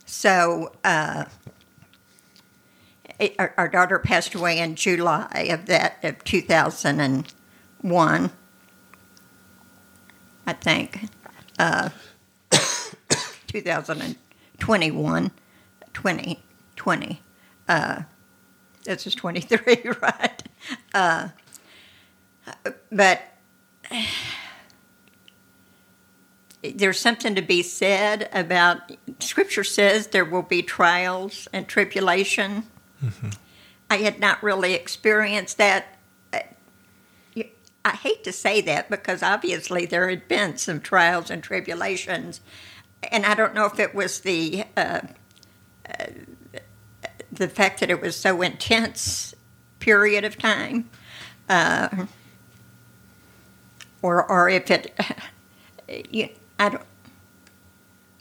So, 0.06 0.74
uh, 0.84 1.26
it- 3.20 3.36
our, 3.40 3.54
our 3.58 3.68
daughter 3.70 3.98
passed 4.00 4.36
away 4.36 4.60
in 4.60 4.76
July 4.76 5.48
of 5.50 5.66
that 5.68 5.98
of 6.04 6.24
2001, 6.24 8.32
I 10.46 10.54
think. 10.54 11.06
Uh, 11.58 11.90
2021, 13.50 15.32
2020. 15.94 17.22
Uh, 17.68 18.02
this 18.86 19.08
is 19.08 19.16
23, 19.16 19.82
right? 20.02 20.44
Uh, 20.94 21.30
but 22.92 23.22
there's 26.62 27.00
something 27.00 27.36
to 27.36 27.42
be 27.42 27.64
said 27.64 28.30
about 28.34 28.92
scripture 29.20 29.64
says 29.64 30.08
there 30.08 30.26
will 30.26 30.42
be 30.42 30.62
trials 30.62 31.48
and 31.54 31.70
tribulation 31.70 32.64
i 33.90 33.96
had 33.96 34.20
not 34.20 34.44
really 34.44 34.74
experienced 34.74 35.58
that 35.58 35.98
i 36.34 37.92
hate 37.92 38.26
to 38.26 38.34
say 38.34 38.60
that 38.60 38.90
because 38.90 39.24
obviously 39.24 39.86
there 39.86 40.10
had 40.10 40.28
been 40.28 40.58
some 40.58 40.82
trials 40.82 41.32
and 41.32 41.42
tribulations 41.42 42.42
and 43.04 43.26
i 43.26 43.34
don't 43.34 43.54
know 43.54 43.66
if 43.66 43.80
it 43.80 43.94
was 43.96 44.22
the 44.22 44.64
uh, 44.78 45.02
uh, 45.90 46.06
the 47.32 47.48
fact 47.48 47.80
that 47.80 47.90
it 47.90 48.02
was 48.02 48.16
so 48.16 48.42
intense 48.42 49.34
period 49.80 50.24
of 50.24 50.38
time 50.38 50.90
uh, 51.48 52.06
or 54.02 54.30
or 54.30 54.50
if 54.50 54.70
it 54.70 54.94
you, 56.12 56.30
I 56.58 56.70
don't 56.70 56.84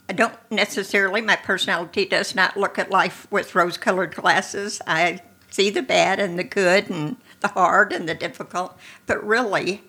I 0.07 0.13
don't 0.13 0.33
necessarily 0.49 1.21
my 1.21 1.35
personality 1.35 2.05
does 2.05 2.33
not 2.33 2.57
look 2.57 2.79
at 2.79 2.89
life 2.89 3.27
with 3.29 3.53
rose-colored 3.53 4.15
glasses. 4.15 4.81
I 4.87 5.19
see 5.51 5.69
the 5.69 5.83
bad 5.83 6.19
and 6.19 6.39
the 6.39 6.43
good 6.43 6.89
and 6.89 7.17
the 7.41 7.49
hard 7.49 7.93
and 7.93 8.09
the 8.09 8.15
difficult, 8.15 8.77
but 9.05 9.23
really 9.23 9.83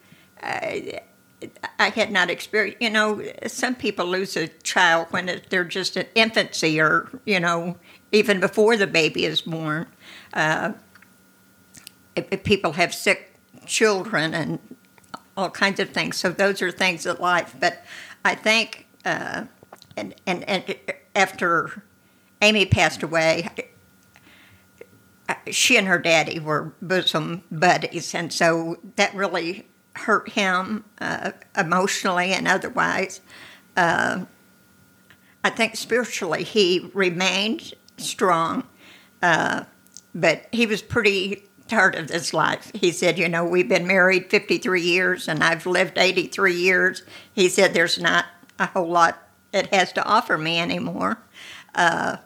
I 1.79 1.89
had 1.89 2.11
not 2.11 2.31
experienced, 2.31 2.83
you 2.83 2.91
know, 2.91 3.23
some 3.47 3.75
people 3.75 4.07
lose 4.07 4.37
a 4.37 4.49
child 4.49 5.07
when 5.11 5.41
they're 5.49 5.65
just 5.65 5.97
in 5.97 6.07
infancy 6.15 6.81
or, 6.81 7.09
you 7.25 7.41
know, 7.41 7.77
even 8.13 8.41
before 8.41 8.77
the 8.77 8.87
baby 8.87 9.25
is 9.25 9.43
born. 9.43 9.87
Uh, 10.35 10.73
people 12.45 12.73
have 12.73 12.95
sick 12.95 13.35
children 13.67 14.35
and 14.35 14.59
all 15.37 15.51
kinds 15.51 15.81
of 15.81 15.91
things. 15.91 16.17
So 16.17 16.31
those 16.31 16.61
are 16.61 16.71
things 16.71 17.07
of 17.07 17.21
life. 17.21 17.55
But 17.59 17.85
I 18.25 18.35
think, 18.35 18.87
uh, 19.05 19.45
and, 19.97 20.15
and, 20.27 20.47
and 20.49 20.77
after 21.17 21.83
Amy 22.43 22.67
passed 22.67 23.03
away, 23.03 23.49
she 25.51 25.77
and 25.77 25.87
her 25.87 25.99
daddy 25.99 26.39
were 26.39 26.73
bosom 26.83 27.43
buddies, 27.51 28.15
and 28.15 28.33
so 28.33 28.79
that 28.97 29.15
really 29.15 29.67
hurt 30.01 30.31
him 30.31 30.85
uh, 31.01 31.33
emotionally 31.57 32.33
and 32.33 32.47
otherwise. 32.49 33.21
Uh, 33.77 34.25
I 35.43 35.51
think 35.51 35.77
spiritually 35.77 36.43
he 36.43 36.91
remained 36.93 37.75
strong, 37.97 38.65
uh, 39.23 39.65
but 40.15 40.47
he 40.53 40.67
was 40.67 40.83
pretty 40.83 41.45
tired 41.69 41.95
of 41.95 42.09
this 42.09 42.35
life. 42.35 42.71
He 42.75 42.93
said, 42.93 43.19
You 43.19 43.29
know, 43.29 43.45
we've 43.45 43.69
been 43.69 43.87
married 43.87 44.29
53 44.29 44.83
years 44.83 45.29
and 45.29 45.43
I've 45.43 45.67
lived 45.67 45.97
83 45.97 46.55
years. 46.55 47.03
He 47.33 47.49
said, 47.49 47.73
There's 47.73 47.99
not 47.99 48.27
a 48.59 48.67
whole 48.67 48.89
lot 48.89 49.27
it 49.53 49.73
has 49.75 49.93
to 49.95 50.05
offer 50.05 50.39
me 50.39 50.59
anymore. 50.59 51.19
Uh, 51.75 52.19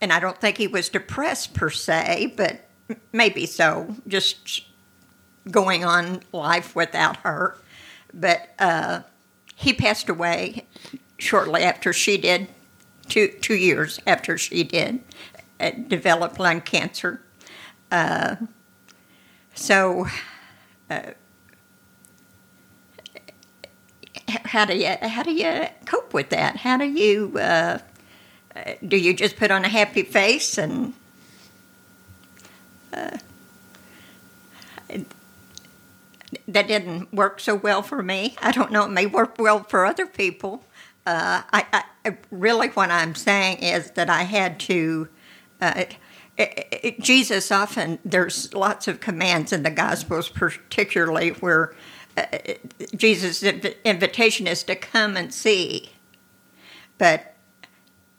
and 0.00 0.12
I 0.12 0.20
don't 0.20 0.40
think 0.40 0.56
he 0.56 0.66
was 0.66 0.88
depressed 0.88 1.54
per 1.54 1.70
se, 1.70 2.34
but 2.36 2.68
maybe 3.12 3.46
so, 3.46 3.96
just 4.06 4.67
going 5.50 5.84
on 5.84 6.22
life 6.32 6.74
without 6.74 7.18
her. 7.18 7.58
But 8.12 8.54
uh, 8.58 9.00
he 9.54 9.72
passed 9.72 10.08
away 10.08 10.66
shortly 11.18 11.62
after 11.62 11.92
she 11.92 12.16
did, 12.16 12.48
two, 13.08 13.28
two 13.40 13.54
years 13.54 14.00
after 14.06 14.38
she 14.38 14.64
did, 14.64 15.00
uh, 15.60 15.70
developed 15.70 16.38
lung 16.38 16.60
cancer. 16.60 17.22
Uh, 17.90 18.36
so, 19.54 20.06
uh, 20.90 21.12
how 24.28 24.64
do 24.64 24.76
you 24.76 24.94
how 25.00 25.22
do 25.22 25.32
you 25.32 25.66
cope 25.86 26.12
with 26.12 26.28
that? 26.30 26.56
How 26.56 26.76
do 26.76 26.84
you 26.84 27.32
uh, 27.38 27.78
uh, 28.54 28.72
do 28.86 28.96
you 28.96 29.14
just 29.14 29.36
put 29.36 29.50
on 29.50 29.64
a 29.64 29.68
happy 29.68 30.02
face 30.02 30.58
and 30.58 30.92
uh, 32.92 33.18
that 36.48 36.66
didn't 36.66 37.12
work 37.12 37.38
so 37.38 37.54
well 37.54 37.82
for 37.82 38.02
me. 38.02 38.34
I 38.40 38.50
don't 38.50 38.72
know; 38.72 38.84
it 38.84 38.90
may 38.90 39.06
work 39.06 39.36
well 39.38 39.62
for 39.62 39.84
other 39.86 40.06
people. 40.06 40.64
Uh, 41.06 41.42
I, 41.52 41.84
I, 42.04 42.16
really 42.30 42.68
what 42.68 42.90
I'm 42.90 43.14
saying 43.14 43.58
is 43.58 43.92
that 43.92 44.10
I 44.10 44.24
had 44.24 44.58
to. 44.60 45.08
Uh, 45.60 45.84
Jesus 47.00 47.50
often 47.50 47.98
there's 48.04 48.54
lots 48.54 48.86
of 48.86 49.00
commands 49.00 49.52
in 49.52 49.62
the 49.62 49.70
Gospels, 49.70 50.28
particularly 50.28 51.30
where 51.30 51.74
uh, 52.16 52.24
Jesus' 52.94 53.42
inv- 53.42 53.74
invitation 53.84 54.46
is 54.46 54.62
to 54.64 54.76
come 54.76 55.16
and 55.16 55.34
see, 55.34 55.90
but 56.96 57.34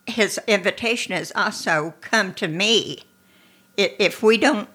his 0.06 0.40
invitation 0.48 1.14
is 1.14 1.32
also 1.36 1.94
come 2.02 2.34
to 2.36 2.48
me. 2.48 3.04
If 3.78 4.22
we 4.22 4.38
don't 4.38 4.70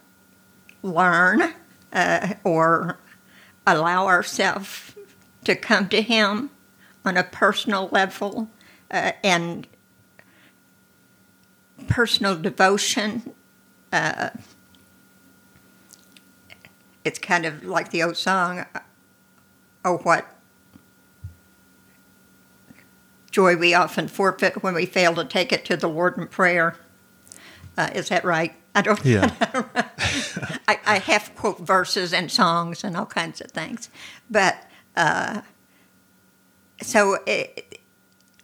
learn 0.83 1.53
uh, 1.93 2.35
or 2.45 2.99
allow 3.67 4.07
ourselves 4.07 4.95
to 5.45 5.55
come 5.55 5.89
to 5.89 6.03
him 6.03 6.51
on 7.05 7.17
a 7.17 7.25
personal 7.25 7.89
level 7.93 8.51
uh, 8.91 9.13
and 9.23 9.67
personal 11.87 12.37
devotion. 12.37 13.35
Uh, 13.93 14.31
it's 17.05 17.19
kind 17.19 17.45
of 17.45 17.65
like 17.65 17.91
the 17.91 18.03
old 18.03 18.17
song, 18.17 18.65
Oh, 19.85 19.99
what 19.99 20.27
joy 23.31 23.57
we 23.57 23.75
often 23.75 24.09
forfeit 24.09 24.63
when 24.63 24.75
we 24.75 24.87
fail 24.87 25.13
to 25.15 25.25
take 25.25 25.53
it 25.53 25.65
to 25.65 25.77
the 25.77 25.89
Lord 25.89 26.17
in 26.17 26.27
prayer. 26.27 26.77
Uh, 27.77 27.91
is 27.93 28.09
that 28.09 28.25
right? 28.25 28.55
I 28.75 28.83
don't. 28.83 29.05
Yeah. 29.05 29.31
I, 30.69 30.79
I 30.85 30.99
half 30.99 31.35
quote 31.37 31.61
verses 31.61 32.13
and 32.13 32.31
songs 32.31 32.83
and 32.83 32.97
all 32.97 33.07
kinds 33.07 33.41
of 33.41 33.51
things, 33.51 33.89
but 34.31 34.57
uh, 34.97 35.43
so 36.81 37.19
it, 37.27 37.81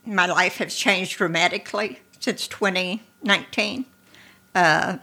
my 0.07 0.27
life 0.27 0.57
has 0.59 0.75
changed 0.75 1.19
dramatically 1.19 2.01
since 2.19 2.47
2019. 2.49 3.87
Uh, 4.55 4.99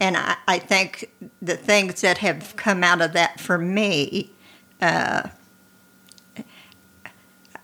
and 0.00 0.16
I, 0.16 0.36
I, 0.46 0.58
think 0.58 1.10
the 1.40 1.56
things 1.56 2.02
that 2.02 2.18
have 2.18 2.54
come 2.56 2.84
out 2.84 3.00
of 3.00 3.14
that 3.14 3.40
for 3.40 3.58
me, 3.58 4.32
uh, 4.80 5.28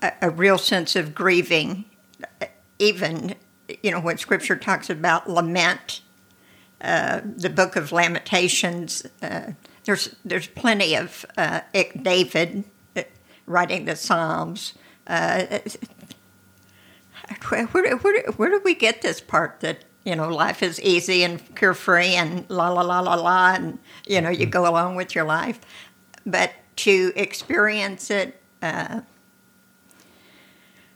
a, 0.02 0.12
a, 0.22 0.30
real 0.30 0.59
sense 0.59 0.96
of 0.96 1.14
grieving, 1.14 1.85
even, 2.78 3.35
you 3.83 3.90
know, 3.90 4.00
when 4.00 4.18
scripture 4.18 4.57
talks 4.57 4.88
about 4.88 5.28
lament, 5.28 6.00
uh, 6.80 7.20
the 7.24 7.50
book 7.50 7.76
of 7.76 7.92
Lamentations, 7.92 9.06
uh, 9.22 9.52
there's, 9.84 10.14
there's 10.24 10.46
plenty 10.48 10.94
of 10.96 11.24
uh, 11.37 11.60
David 12.00 12.64
uh, 12.96 13.02
writing 13.46 13.84
the 13.84 13.96
Psalms. 13.96 14.74
Where, 17.48 17.66
where, 17.66 17.96
where, 17.96 18.22
where 18.32 18.50
do 18.50 18.60
we 18.64 18.74
get 18.74 19.02
this 19.02 19.20
part 19.20 19.60
that 19.60 19.84
you 20.04 20.14
know, 20.14 20.28
life 20.28 20.62
is 20.62 20.80
easy 20.82 21.24
and 21.24 21.54
carefree 21.56 22.14
and 22.14 22.48
la 22.50 22.68
la 22.68 22.82
la 22.82 23.00
la 23.00 23.14
la, 23.14 23.54
and 23.54 23.78
you 24.06 24.20
know, 24.20 24.28
you 24.28 24.46
go 24.46 24.68
along 24.68 24.96
with 24.96 25.14
your 25.14 25.24
life. 25.24 25.60
But 26.26 26.52
to 26.76 27.12
experience 27.16 28.10
it 28.10 28.40
uh, 28.60 29.00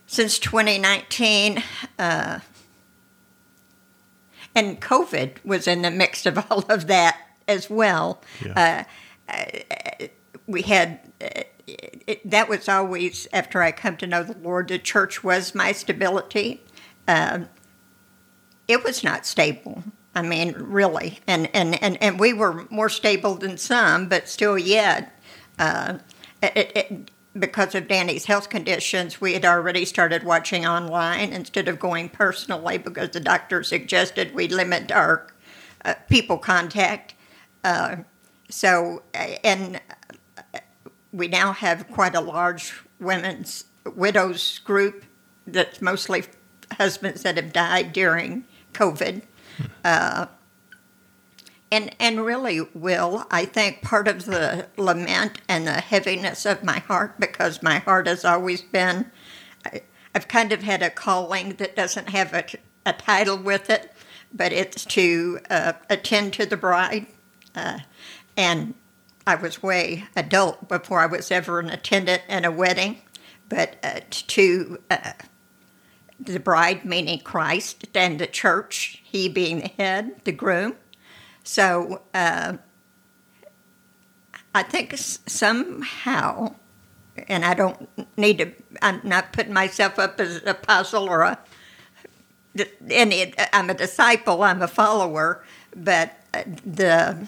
since 0.07 0.39
2019, 0.39 1.63
uh, 1.99 2.41
and 4.55 4.81
COVID 4.81 5.45
was 5.45 5.67
in 5.67 5.83
the 5.83 5.91
mix 5.91 6.27
of 6.27 6.39
all 6.51 6.65
of 6.69 6.87
that 6.87 7.19
as 7.47 7.71
well. 7.71 8.23
Yeah. 8.45 8.85
Uh, 9.29 9.33
uh 9.33 10.07
we 10.47 10.63
had. 10.63 11.01
Uh, 11.21 11.43
it, 12.07 12.31
that 12.31 12.49
was 12.49 12.67
always 12.67 13.29
after 13.31 13.63
I 13.63 13.73
come 13.73 13.99
to 13.99 14.07
know 14.07 14.23
the 14.23 14.39
Lord. 14.39 14.69
The 14.69 14.79
church 14.79 15.23
was 15.23 15.55
my 15.55 15.73
stability. 15.73 16.63
Uh, 17.07 17.41
it 18.67 18.83
was 18.83 19.05
not 19.05 19.27
stable. 19.27 19.83
I 20.15 20.23
mean, 20.23 20.55
really. 20.59 21.21
And, 21.27 21.49
and, 21.55 21.81
and, 21.83 22.03
and 22.03 22.19
we 22.19 22.33
were 22.33 22.67
more 22.71 22.89
stable 22.89 23.35
than 23.37 23.57
some, 23.57 24.09
but 24.09 24.29
still 24.29 24.59
yet, 24.59 25.17
uh, 25.59 25.99
it, 26.43 26.73
it, 26.75 27.11
because 27.39 27.75
of 27.75 27.89
Danny's 27.89 28.25
health 28.25 28.49
conditions, 28.49 29.21
we 29.21 29.35
had 29.35 29.45
already 29.45 29.85
started 29.85 30.23
watching 30.23 30.67
online 30.67 31.33
instead 31.33 31.69
of 31.69 31.79
going 31.79 32.09
personally 32.09 32.79
because 32.79 33.11
the 33.11 33.21
doctor 33.21 33.63
suggested 33.63 34.35
we 34.35 34.49
limit 34.49 34.91
our 34.93 35.27
uh, 35.85 35.95
people 36.09 36.39
contact. 36.39 37.15
Uh, 37.65 37.97
so, 38.51 39.03
and 39.15 39.81
we 41.13 41.29
now 41.29 41.53
have 41.53 41.89
quite 41.91 42.15
a 42.15 42.21
large 42.21 42.83
women's 42.99 43.65
widows 43.85 44.59
group 44.59 45.05
that's 45.47 45.81
mostly 45.81 46.25
husbands 46.73 47.23
that 47.23 47.37
have 47.37 47.53
died 47.53 47.93
during 47.93 48.45
COVID. 48.73 49.23
Uh, 49.85 50.27
and, 51.71 51.95
and 52.01 52.25
really, 52.25 52.61
Will, 52.75 53.27
I 53.31 53.45
think 53.45 53.83
part 53.83 54.09
of 54.09 54.25
the 54.25 54.69
lament 54.77 55.41
and 55.49 55.67
the 55.67 55.81
heaviness 55.81 56.47
of 56.47 56.65
my 56.65 56.79
heart, 56.79 57.21
because 57.21 57.63
my 57.63 57.79
heart 57.79 58.07
has 58.07 58.25
always 58.25 58.63
been, 58.63 59.11
I, 59.67 59.83
have 60.15 60.29
kind 60.29 60.53
of 60.53 60.63
had 60.63 60.83
a 60.83 60.91
calling 60.91 61.51
that 61.57 61.77
doesn't 61.77 62.09
have 62.09 62.33
a, 62.33 62.45
a 62.87 62.95
title 62.95 63.37
with 63.37 63.69
it, 63.69 63.93
but 64.33 64.53
it's 64.53 64.85
to 64.87 65.41
uh, 65.51 65.75
attend 65.91 66.33
to 66.35 66.47
the 66.47 66.57
bride. 66.57 67.07
Uh, 67.55 67.81
and 68.37 68.75
I 69.27 69.35
was 69.35 69.63
way 69.63 70.05
adult 70.17 70.69
before 70.69 71.01
I 71.01 71.07
was 71.07 71.31
ever 71.31 71.61
an 71.61 71.69
attendant 71.69 72.23
at 72.31 72.47
a 72.47 72.51
wedding, 72.51 73.03
but 73.49 73.77
uh, 73.83 74.01
to 74.09 74.79
uh, 74.91 75.13
the 76.19 76.41
bride 76.41 76.85
meaning 76.85 77.21
Christ, 77.21 77.87
and 77.95 78.19
the 78.19 78.27
church, 78.27 79.03
he 79.05 79.29
being 79.29 79.61
the 79.61 79.69
head, 79.69 80.23
the 80.25 80.33
groom. 80.33 80.77
So 81.49 82.03
uh, 82.13 82.59
I 84.55 84.63
think 84.65 84.93
somehow, 84.99 86.55
and 87.27 87.43
I 87.43 87.55
don't 87.55 87.89
need 88.19 88.37
to, 88.39 88.53
I'm 88.83 89.01
not 89.03 89.33
putting 89.33 89.55
myself 89.55 89.99
up 89.99 90.21
as 90.21 90.43
an 90.43 90.49
apostle 90.49 91.09
or 91.09 91.23
a, 91.23 91.39
any, 92.91 93.33
I'm 93.55 93.71
a 93.71 93.75
disciple, 93.75 94.43
I'm 94.43 94.61
a 94.61 94.69
follower, 94.69 95.43
but 95.75 96.21
uh, 96.35 96.43
the, 96.67 97.27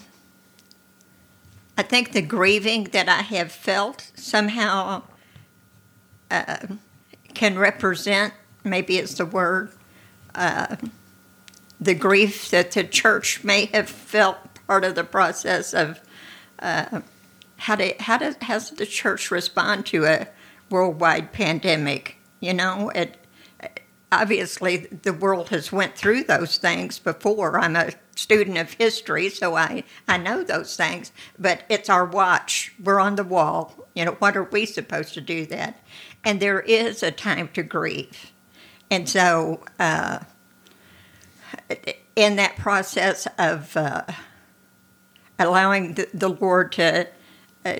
I 1.78 1.82
think 1.82 2.12
the 2.12 2.20
grieving 2.20 2.84
that 2.92 3.08
I 3.08 3.22
have 3.22 3.50
felt 3.50 4.12
somehow 4.16 5.00
uh, 6.30 6.58
can 7.32 7.58
represent 7.58 8.34
maybe 8.64 8.98
it's 8.98 9.14
the 9.14 9.24
word, 9.24 9.72
uh, 10.34 10.76
the 11.80 11.94
grief 11.94 12.50
that 12.50 12.72
the 12.72 12.84
church 12.84 13.42
may 13.42 13.66
have 13.66 13.88
felt 13.88 14.36
part 14.66 14.84
of 14.84 14.94
the 14.94 15.04
process 15.04 15.72
of 15.72 16.00
uh, 16.58 17.00
how, 17.56 17.76
to, 17.76 17.94
how 18.00 18.18
does, 18.18 18.36
has 18.42 18.70
the 18.70 18.86
church 18.86 19.30
respond 19.30 19.86
to 19.86 20.04
a 20.04 20.28
worldwide 20.70 21.32
pandemic? 21.32 22.16
You 22.40 22.54
know, 22.54 22.90
it, 22.90 23.16
obviously 24.12 24.76
the 24.76 25.12
world 25.12 25.48
has 25.50 25.72
went 25.72 25.96
through 25.96 26.24
those 26.24 26.58
things 26.58 26.98
before. 26.98 27.58
I'm 27.58 27.76
a 27.76 27.92
student 28.14 28.58
of 28.58 28.72
history, 28.74 29.28
so 29.30 29.56
I, 29.56 29.84
I 30.08 30.18
know 30.18 30.42
those 30.42 30.76
things. 30.76 31.12
But 31.38 31.64
it's 31.68 31.88
our 31.88 32.04
watch. 32.04 32.72
We're 32.82 33.00
on 33.00 33.16
the 33.16 33.24
wall. 33.24 33.88
You 33.94 34.04
know, 34.04 34.16
what 34.18 34.36
are 34.36 34.44
we 34.44 34.66
supposed 34.66 35.14
to 35.14 35.20
do 35.20 35.46
that? 35.46 35.82
And 36.24 36.40
there 36.40 36.60
is 36.60 37.02
a 37.02 37.10
time 37.10 37.48
to 37.54 37.62
grieve. 37.62 38.32
And 38.90 39.08
so, 39.08 39.64
uh, 39.78 40.20
in 42.16 42.36
that 42.36 42.56
process 42.56 43.26
of 43.38 43.76
uh, 43.76 44.02
allowing 45.38 45.94
the, 45.94 46.08
the, 46.12 46.28
Lord 46.28 46.72
to 46.72 47.08
uh, 47.64 47.76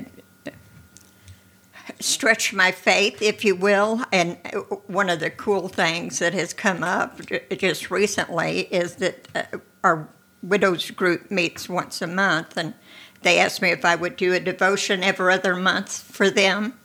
stretch 1.99 2.53
my 2.53 2.71
faith, 2.71 3.21
if 3.21 3.45
you 3.45 3.55
will, 3.55 4.03
and 4.13 4.39
one 4.87 5.11
of 5.11 5.21
the 5.21 5.31
cool 5.31 5.69
things 5.69 6.19
that 6.21 6.33
has 6.33 6.53
come 6.53 6.83
up 6.83 7.21
just 7.59 7.91
recently 7.91 8.61
is 8.73 8.97
that 8.97 9.29
uh, 9.35 9.59
our 9.85 10.09
widows 10.43 10.91
group 10.91 11.31
meets 11.31 11.69
once 11.69 12.01
a 12.01 12.07
month, 12.07 12.57
and 12.57 12.75
they 13.23 13.39
asked 13.39 13.61
me 13.61 13.71
if 13.71 13.85
I 13.85 13.95
would 13.97 14.17
do 14.17 14.33
a 14.33 14.41
devotion 14.41 15.03
every 15.03 15.33
other 15.33 15.55
month 15.55 16.01
for 16.01 16.31
them. 16.31 16.79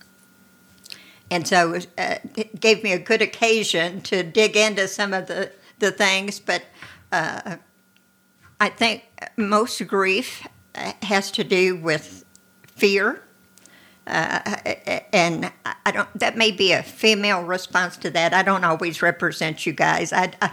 And 1.31 1.47
so 1.47 1.75
uh, 1.97 2.15
it 2.35 2.59
gave 2.59 2.83
me 2.83 2.91
a 2.91 2.99
good 2.99 3.21
occasion 3.21 4.01
to 4.01 4.23
dig 4.23 4.55
into 4.55 4.87
some 4.87 5.13
of 5.13 5.27
the, 5.27 5.51
the 5.79 5.91
things. 5.91 6.39
But 6.39 6.63
uh, 7.15 7.57
I 8.59 8.69
think 8.69 9.03
most 9.37 9.85
grief 9.87 10.47
has 11.01 11.31
to 11.31 11.43
do 11.43 11.75
with 11.75 12.25
fear. 12.75 13.21
Uh, 14.07 14.57
and 15.11 15.51
I 15.85 15.91
don't. 15.91 16.09
That 16.19 16.37
may 16.37 16.51
be 16.51 16.73
a 16.73 16.83
female 16.83 17.43
response 17.43 17.97
to 17.97 18.11
that. 18.11 18.33
I 18.33 18.43
don't 18.43 18.63
always 18.63 19.01
represent 19.01 19.65
you 19.65 19.73
guys. 19.73 20.13
I, 20.13 20.31
I, 20.41 20.51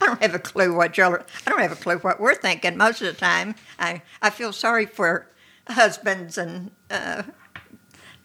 I 0.00 0.06
don't 0.06 0.20
have 0.20 0.34
a 0.34 0.38
clue 0.38 0.74
what 0.74 0.98
you 0.98 1.04
I 1.04 1.22
don't 1.46 1.60
have 1.60 1.72
a 1.72 1.76
clue 1.76 1.96
what 1.98 2.20
we're 2.20 2.34
thinking 2.34 2.76
most 2.76 3.00
of 3.00 3.06
the 3.06 3.18
time. 3.18 3.54
I 3.78 4.02
I 4.20 4.28
feel 4.28 4.52
sorry 4.52 4.84
for 4.84 5.26
husbands 5.68 6.36
and 6.36 6.70
uh, 6.90 7.22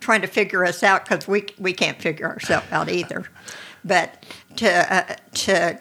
trying 0.02 0.22
to 0.22 0.28
figure 0.28 0.66
us 0.66 0.84
out 0.84 1.06
because 1.06 1.30
we 1.30 1.46
we 1.58 1.72
can't 1.72 2.02
figure 2.02 2.28
ourselves 2.28 2.68
out 2.72 2.90
either. 2.90 3.26
But 3.86 4.26
to 4.58 4.94
uh, 4.94 5.16
to 5.34 5.80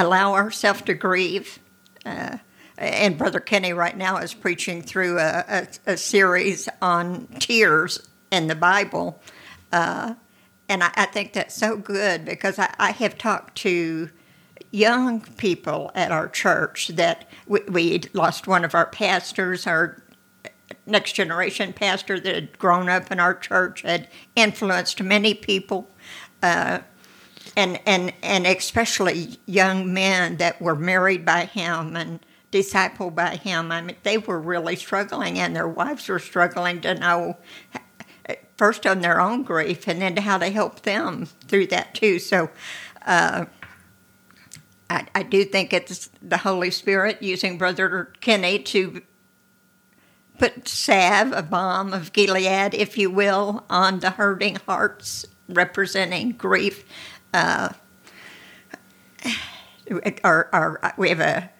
allow 0.00 0.34
ourselves 0.34 0.82
to 0.82 0.94
grieve. 0.94 1.58
Uh, 2.04 2.38
and 2.78 3.18
Brother 3.18 3.40
Kenny 3.40 3.72
right 3.72 3.96
now 3.96 4.16
is 4.16 4.32
preaching 4.32 4.82
through 4.82 5.18
a, 5.18 5.44
a, 5.86 5.92
a 5.92 5.96
series 5.96 6.68
on 6.80 7.26
tears 7.38 8.08
in 8.30 8.46
the 8.46 8.54
Bible. 8.54 9.20
Uh, 9.72 10.14
and 10.68 10.82
I, 10.82 10.90
I, 10.94 11.06
think 11.06 11.32
that's 11.32 11.54
so 11.54 11.76
good 11.76 12.24
because 12.24 12.58
I, 12.58 12.74
I, 12.78 12.90
have 12.92 13.18
talked 13.18 13.58
to 13.58 14.08
young 14.70 15.20
people 15.36 15.90
at 15.94 16.10
our 16.10 16.28
church 16.28 16.88
that 16.88 17.28
we, 17.46 17.60
we 17.68 18.02
lost 18.14 18.46
one 18.46 18.64
of 18.64 18.74
our 18.74 18.86
pastors, 18.86 19.66
our 19.66 20.02
next 20.86 21.12
generation 21.12 21.72
pastor 21.72 22.18
that 22.20 22.34
had 22.34 22.58
grown 22.58 22.88
up 22.88 23.10
in 23.10 23.20
our 23.20 23.34
church, 23.34 23.82
had 23.82 24.08
influenced 24.36 25.02
many 25.02 25.34
people, 25.34 25.88
uh, 26.42 26.80
and 27.60 27.80
and 27.86 28.12
and 28.22 28.46
especially 28.46 29.38
young 29.46 29.92
men 29.92 30.38
that 30.38 30.60
were 30.60 30.74
married 30.74 31.24
by 31.24 31.44
him 31.44 31.96
and 31.96 32.20
discipled 32.50 33.14
by 33.14 33.36
him. 33.36 33.70
I 33.70 33.80
mean, 33.82 33.96
they 34.02 34.18
were 34.18 34.40
really 34.40 34.76
struggling, 34.76 35.38
and 35.38 35.54
their 35.54 35.68
wives 35.68 36.08
were 36.08 36.18
struggling 36.18 36.80
to 36.80 36.94
know 36.94 37.36
first 38.56 38.86
on 38.86 39.00
their 39.00 39.20
own 39.20 39.42
grief 39.42 39.88
and 39.88 40.02
then 40.02 40.16
how 40.16 40.38
to 40.38 40.50
help 40.50 40.82
them 40.82 41.26
through 41.46 41.68
that 41.68 41.94
too. 41.94 42.18
So. 42.18 42.50
Uh, 43.06 43.46
I, 44.90 45.06
I 45.14 45.22
do 45.22 45.44
think 45.44 45.72
it's 45.72 46.10
the 46.20 46.38
Holy 46.38 46.72
Spirit 46.72 47.22
using 47.22 47.58
Brother 47.58 48.12
Kenny 48.20 48.58
to 48.58 49.00
put 50.36 50.66
salve, 50.66 51.32
a 51.32 51.42
balm 51.42 51.92
of 51.92 52.12
Gilead, 52.12 52.74
if 52.74 52.98
you 52.98 53.08
will, 53.08 53.64
on 53.70 54.00
the 54.00 54.10
hurting 54.10 54.56
hearts 54.66 55.26
representing 55.48 56.32
grief. 56.32 56.84
Uh, 57.32 57.70
our, 60.24 60.48
our, 60.52 60.94
we 60.96 61.08
have 61.08 61.20
a 61.20 61.50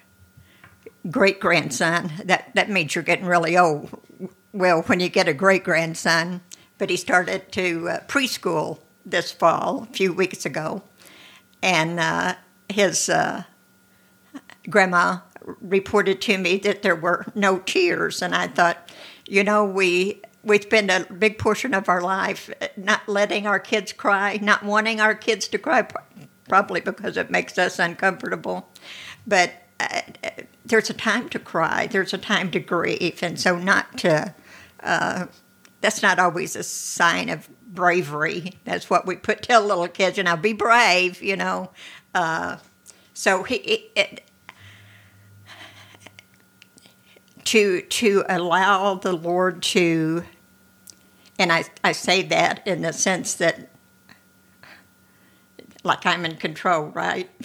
great 1.10 1.40
grandson. 1.40 2.12
That, 2.24 2.54
that 2.54 2.70
means 2.70 2.94
you're 2.94 3.04
getting 3.04 3.26
really 3.26 3.56
old. 3.56 3.90
Well, 4.52 4.82
when 4.82 5.00
you 5.00 5.08
get 5.08 5.28
a 5.28 5.34
great 5.34 5.64
grandson, 5.64 6.40
but 6.78 6.90
he 6.90 6.96
started 6.96 7.52
to 7.52 7.88
uh, 7.88 8.00
preschool 8.06 8.78
this 9.04 9.32
fall, 9.32 9.86
a 9.90 9.92
few 9.92 10.12
weeks 10.12 10.44
ago. 10.44 10.82
And 11.62 12.00
uh, 12.00 12.34
his 12.68 13.08
uh, 13.08 13.44
grandma 14.68 15.18
reported 15.60 16.20
to 16.22 16.38
me 16.38 16.58
that 16.58 16.82
there 16.82 16.96
were 16.96 17.26
no 17.34 17.58
tears. 17.58 18.22
And 18.22 18.34
I 18.34 18.46
thought, 18.46 18.90
you 19.26 19.44
know, 19.44 19.64
we 19.64 20.22
we 20.42 20.60
spend 20.60 20.90
a 20.90 21.06
big 21.12 21.38
portion 21.38 21.74
of 21.74 21.88
our 21.88 22.00
life 22.00 22.50
not 22.76 23.08
letting 23.08 23.46
our 23.46 23.58
kids 23.58 23.92
cry, 23.92 24.38
not 24.40 24.64
wanting 24.64 25.00
our 25.00 25.14
kids 25.14 25.48
to 25.48 25.58
cry, 25.58 25.86
probably 26.48 26.80
because 26.80 27.16
it 27.16 27.30
makes 27.30 27.58
us 27.58 27.78
uncomfortable. 27.78 28.68
But 29.26 29.52
uh, 29.78 30.00
there's 30.64 30.90
a 30.90 30.94
time 30.94 31.28
to 31.30 31.38
cry, 31.38 31.86
there's 31.86 32.14
a 32.14 32.18
time 32.18 32.50
to 32.52 32.60
grieve, 32.60 33.22
and 33.22 33.38
so 33.38 33.58
not 33.58 33.98
to. 33.98 34.34
Uh, 34.82 35.26
that's 35.80 36.02
not 36.02 36.18
always 36.18 36.56
a 36.56 36.62
sign 36.62 37.28
of 37.30 37.48
bravery. 37.66 38.58
That's 38.64 38.90
what 38.90 39.06
we 39.06 39.16
put 39.16 39.42
tell 39.42 39.64
little 39.64 39.88
kids, 39.88 40.18
you 40.18 40.24
know, 40.24 40.36
be 40.36 40.52
brave, 40.52 41.22
you 41.22 41.36
know. 41.36 41.70
Uh, 42.14 42.58
so 43.14 43.42
he, 43.42 43.56
it, 43.94 44.22
to 47.50 47.80
to 47.80 48.22
allow 48.28 48.94
the 48.94 49.12
Lord 49.12 49.60
to, 49.74 50.22
and 51.36 51.52
I 51.52 51.64
I 51.82 51.90
say 51.90 52.22
that 52.22 52.64
in 52.64 52.82
the 52.82 52.92
sense 52.92 53.34
that 53.34 53.70
like 55.82 56.06
I'm 56.06 56.24
in 56.24 56.36
control, 56.36 56.84
right? 56.90 57.28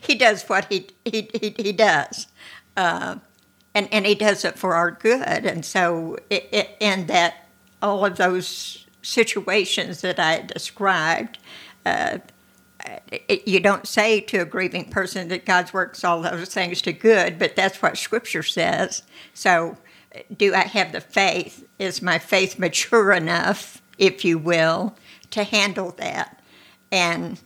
he 0.00 0.14
does 0.14 0.44
what 0.44 0.72
he 0.72 0.88
he 1.04 1.28
he, 1.38 1.54
he 1.58 1.72
does, 1.72 2.28
uh, 2.78 3.16
and 3.74 3.92
and 3.92 4.06
he 4.06 4.14
does 4.14 4.46
it 4.46 4.58
for 4.58 4.72
our 4.72 4.90
good, 4.90 5.44
and 5.44 5.66
so 5.66 6.16
it, 6.30 6.48
it, 6.50 6.70
in 6.80 7.06
that 7.08 7.46
all 7.82 8.06
of 8.06 8.16
those 8.16 8.86
situations 9.02 10.00
that 10.00 10.18
I 10.18 10.40
described. 10.40 11.38
Uh, 11.84 12.18
you 13.46 13.60
don't 13.60 13.86
say 13.86 14.20
to 14.20 14.38
a 14.38 14.44
grieving 14.44 14.90
person 14.90 15.28
that 15.28 15.46
God 15.46 15.72
works 15.72 16.04
all 16.04 16.22
those 16.22 16.48
things 16.48 16.82
to 16.82 16.92
good, 16.92 17.38
but 17.38 17.56
that's 17.56 17.80
what 17.82 17.98
Scripture 17.98 18.42
says. 18.42 19.02
So, 19.34 19.76
do 20.36 20.54
I 20.54 20.62
have 20.64 20.92
the 20.92 21.00
faith? 21.00 21.66
Is 21.78 22.02
my 22.02 22.18
faith 22.18 22.58
mature 22.58 23.12
enough, 23.12 23.80
if 23.98 24.24
you 24.24 24.38
will, 24.38 24.96
to 25.30 25.44
handle 25.44 25.92
that? 25.92 26.42
And 26.90 27.40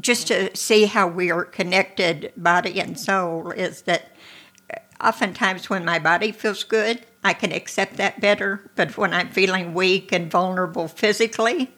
just 0.00 0.26
to 0.28 0.54
see 0.54 0.84
how 0.84 1.08
we 1.08 1.30
are 1.30 1.44
connected, 1.44 2.32
body 2.36 2.80
and 2.80 2.98
soul, 2.98 3.50
is 3.50 3.82
that 3.82 4.12
oftentimes 5.00 5.70
when 5.70 5.84
my 5.84 5.98
body 5.98 6.32
feels 6.32 6.64
good, 6.64 7.06
I 7.22 7.32
can 7.32 7.52
accept 7.52 7.96
that 7.96 8.20
better. 8.20 8.70
But 8.74 8.98
when 8.98 9.14
I'm 9.14 9.30
feeling 9.30 9.72
weak 9.72 10.12
and 10.12 10.30
vulnerable 10.30 10.88
physically, 10.88 11.72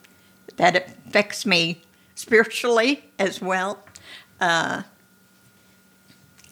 that 0.56 0.76
affects 0.76 1.46
me 1.46 1.82
spiritually 2.16 3.04
as 3.18 3.40
well. 3.40 3.84
Uh, 4.40 4.82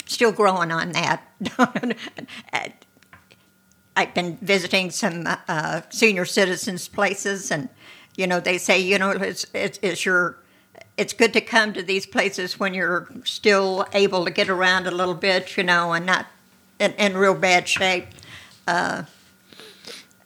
still 0.07 0.31
growing 0.31 0.71
on 0.71 0.93
that. 0.93 1.27
I've 3.97 4.15
been 4.15 4.37
visiting 4.39 4.91
some 4.91 5.27
uh, 5.27 5.81
senior 5.91 6.25
citizens 6.25 6.87
places, 6.89 7.51
and 7.51 7.69
you 8.17 8.27
know 8.27 8.41
they 8.41 8.59
say 8.59 8.79
you 8.79 8.99
know 8.99 9.11
it's, 9.11 9.47
it's, 9.53 9.79
it's 9.83 10.05
your 10.05 10.39
it's 10.97 11.13
good 11.13 11.33
to 11.33 11.41
come 11.41 11.73
to 11.73 11.83
these 11.83 12.07
places 12.07 12.59
when 12.59 12.75
you're 12.75 13.09
still 13.25 13.87
able 13.93 14.25
to 14.25 14.31
get 14.31 14.49
around 14.49 14.87
a 14.87 14.91
little 14.91 15.15
bit, 15.15 15.57
you 15.57 15.65
know, 15.65 15.93
and 15.93 16.07
not 16.07 16.27
in, 16.79 16.93
in 16.93 17.17
real 17.17 17.35
bad 17.35 17.69
shape. 17.69 18.07
Uh, 18.67 19.05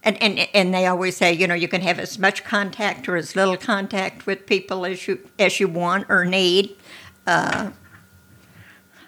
and, 0.09 0.23
and 0.23 0.49
and 0.55 0.75
they 0.75 0.87
always 0.87 1.17
say, 1.17 1.33
you 1.33 1.47
know, 1.47 1.55
you 1.55 1.69
can 1.69 1.83
have 1.83 1.99
as 1.99 2.19
much 2.19 2.43
contact 2.43 3.09
or 3.09 3.17
as 3.17 3.37
little 3.37 3.57
contact 3.57 4.27
with 4.27 4.47
people 4.47 4.87
as 4.87 5.07
you 5.07 5.19
as 5.39 5.61
you 5.61 5.69
want 5.69 6.07
or 6.09 6.25
need. 6.25 6.77
Uh, 7.27 7.71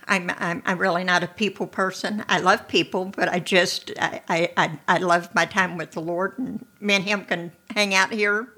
I'm, 0.06 0.30
I'm 0.38 0.62
I'm 0.66 0.78
really 0.78 1.04
not 1.04 1.22
a 1.22 1.26
people 1.26 1.66
person. 1.66 2.24
I 2.28 2.38
love 2.38 2.68
people, 2.68 3.06
but 3.06 3.28
I 3.28 3.38
just 3.38 3.92
I, 3.98 4.52
I, 4.56 4.78
I 4.86 4.98
love 4.98 5.34
my 5.34 5.46
time 5.46 5.78
with 5.78 5.92
the 5.92 6.00
Lord, 6.00 6.38
and 6.38 6.66
me 6.80 6.94
and 6.94 7.04
Him 7.04 7.24
can 7.24 7.52
hang 7.70 7.94
out 7.94 8.12
here 8.12 8.48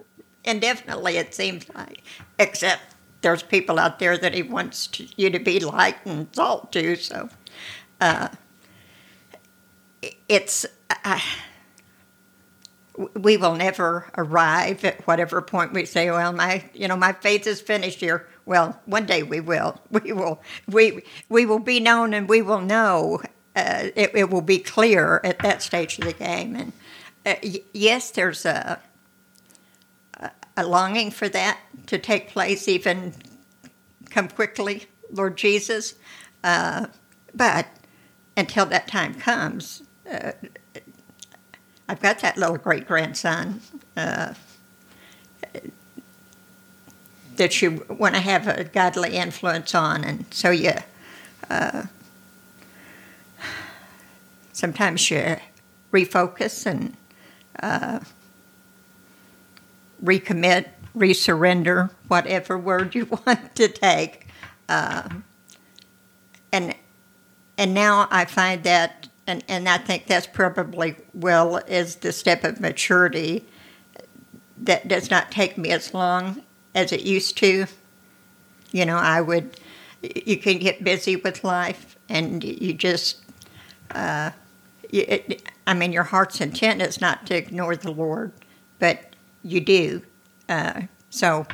indefinitely. 0.44 1.18
It 1.18 1.34
seems 1.34 1.68
like, 1.74 2.02
except 2.40 2.96
there's 3.20 3.44
people 3.44 3.78
out 3.78 4.00
there 4.00 4.18
that 4.18 4.34
He 4.34 4.42
wants 4.42 4.88
to, 4.88 5.06
you 5.16 5.30
to 5.30 5.38
be 5.38 5.60
light 5.60 5.96
and 6.04 6.26
salt 6.32 6.72
to. 6.72 6.96
So, 6.96 7.28
uh, 8.00 8.28
it's. 10.28 10.66
Uh, 11.04 11.20
we 13.14 13.36
will 13.36 13.54
never 13.54 14.10
arrive 14.16 14.84
at 14.84 15.06
whatever 15.06 15.40
point 15.42 15.72
we 15.72 15.84
say, 15.84 16.10
well, 16.10 16.32
my, 16.32 16.64
you 16.74 16.88
know, 16.88 16.96
my 16.96 17.12
faith 17.12 17.46
is 17.46 17.60
finished 17.60 18.00
here. 18.00 18.26
Well, 18.44 18.80
one 18.86 19.06
day 19.06 19.22
we 19.22 19.40
will. 19.40 19.80
We 19.90 20.12
will. 20.12 20.42
We 20.66 21.02
we 21.28 21.46
will 21.46 21.58
be 21.58 21.78
known, 21.80 22.14
and 22.14 22.28
we 22.28 22.42
will 22.42 22.60
know. 22.60 23.22
Uh, 23.54 23.90
it, 23.94 24.10
it, 24.14 24.30
will 24.30 24.40
be 24.40 24.58
clear 24.58 25.20
at 25.22 25.38
that 25.40 25.62
stage 25.62 25.98
of 25.98 26.06
the 26.06 26.14
game. 26.14 26.56
And 26.56 26.72
uh, 27.26 27.34
y- 27.42 27.62
yes, 27.74 28.10
there's 28.10 28.46
a, 28.46 28.80
a 30.56 30.66
longing 30.66 31.10
for 31.10 31.28
that 31.28 31.58
to 31.88 31.98
take 31.98 32.28
place, 32.28 32.66
even 32.66 33.12
come 34.08 34.28
quickly, 34.28 34.86
Lord 35.10 35.36
Jesus. 35.36 35.94
Uh, 36.42 36.86
but 37.34 37.66
until 38.36 38.66
that 38.66 38.88
time 38.88 39.14
comes, 39.14 39.82
uh, 40.10 40.32
I've 41.88 42.00
got 42.00 42.20
that 42.20 42.36
little 42.36 42.56
great 42.56 42.86
grandson 42.86 43.60
uh, 43.96 44.34
that 47.36 47.60
you 47.60 47.84
want 47.88 48.14
to 48.14 48.20
have 48.20 48.46
a 48.46 48.64
godly 48.64 49.16
influence 49.16 49.74
on, 49.74 50.04
and 50.04 50.24
so 50.32 50.50
you 50.50 50.72
uh, 51.50 51.84
sometimes 54.52 55.10
you 55.10 55.36
refocus 55.92 56.66
and 56.66 56.96
uh, 57.60 58.00
recommit, 60.02 60.68
resurrender, 60.96 61.90
whatever 62.08 62.56
word 62.56 62.94
you 62.94 63.06
want 63.26 63.54
to 63.56 63.68
take, 63.68 64.28
uh, 64.68 65.08
and 66.52 66.74
and 67.58 67.74
now 67.74 68.08
I 68.10 68.24
find 68.24 68.62
that 68.64 69.08
and, 69.26 69.44
and 69.48 69.68
I 69.68 69.78
think 69.78 70.06
that's 70.06 70.26
probably 70.26 70.96
well 71.14 71.56
is 71.56 71.96
the 71.96 72.12
step 72.12 72.44
of 72.44 72.60
maturity 72.60 73.44
that 74.58 74.88
does 74.88 75.10
not 75.10 75.30
take 75.30 75.58
me 75.58 75.70
as 75.70 75.94
long 75.94 76.42
as 76.74 76.92
it 76.92 77.02
used 77.02 77.36
to. 77.38 77.66
You 78.70 78.86
know, 78.86 78.96
I 78.96 79.20
would, 79.20 79.58
you 80.02 80.36
can 80.36 80.58
get 80.58 80.82
busy 80.82 81.16
with 81.16 81.44
life 81.44 81.96
and 82.08 82.42
you 82.42 82.72
just, 82.72 83.18
uh, 83.90 84.30
it, 84.90 85.48
I 85.66 85.74
mean, 85.74 85.92
your 85.92 86.04
heart's 86.04 86.40
intent 86.40 86.82
is 86.82 87.00
not 87.00 87.26
to 87.26 87.36
ignore 87.36 87.76
the 87.76 87.90
Lord, 87.90 88.32
but 88.78 89.14
you 89.42 89.60
do. 89.60 90.02
Uh, 90.48 90.82
so 91.10 91.46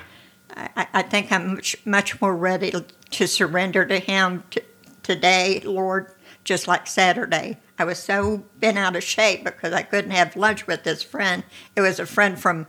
I, 0.57 0.87
I, 0.93 1.03
think 1.03 1.31
I'm 1.31 1.55
much, 1.55 1.77
much 1.85 2.21
more 2.21 2.37
ready 2.37 2.73
to 3.11 3.29
surrender 3.29 3.85
to 3.87 3.99
Him 3.99 4.43
t- 4.51 4.61
today, 5.03 5.61
Lord, 5.65 6.13
just 6.49 6.67
like 6.67 6.87
Saturday. 6.87 7.59
I 7.79 7.85
was 7.85 7.99
so 7.99 8.43
bent 8.59 8.79
out 8.79 8.97
of 8.97 9.05
shape 9.05 9.45
because 9.45 9.75
I 9.75 9.83
couldn't 9.83 10.13
have 10.13 10.35
lunch 10.35 10.67
with 10.67 10.83
this 10.83 11.03
friend. 11.03 11.45
It 11.77 11.83
was 11.83 12.01
a 12.01 12.07
friend 12.07 12.41
from 12.41 12.67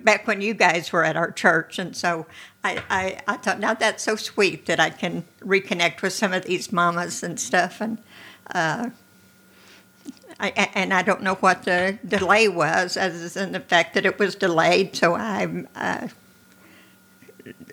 back 0.00 0.26
when 0.26 0.42
you 0.42 0.52
guys 0.52 0.92
were 0.92 1.02
at 1.02 1.16
our 1.16 1.30
church. 1.30 1.78
And 1.78 1.96
so 1.96 2.26
I, 2.62 2.82
I, 2.90 3.20
I 3.26 3.36
thought, 3.38 3.60
now 3.60 3.72
that's 3.72 4.02
so 4.02 4.14
sweet 4.14 4.66
that 4.66 4.78
I 4.78 4.90
can 4.90 5.24
reconnect 5.40 6.02
with 6.02 6.12
some 6.12 6.34
of 6.34 6.44
these 6.44 6.70
mamas 6.70 7.22
and 7.22 7.40
stuff. 7.40 7.80
And 7.80 7.96
uh, 8.54 8.90
I, 10.38 10.50
and 10.74 10.92
I 10.92 11.00
don't 11.00 11.22
know 11.22 11.36
what 11.36 11.62
the 11.62 11.98
delay 12.06 12.46
was, 12.46 12.98
as 12.98 13.38
in 13.38 13.52
the 13.52 13.60
fact 13.60 13.94
that 13.94 14.04
it 14.04 14.18
was 14.18 14.34
delayed. 14.34 14.94
So 14.96 15.14
I 15.14 15.64
uh, 15.74 16.08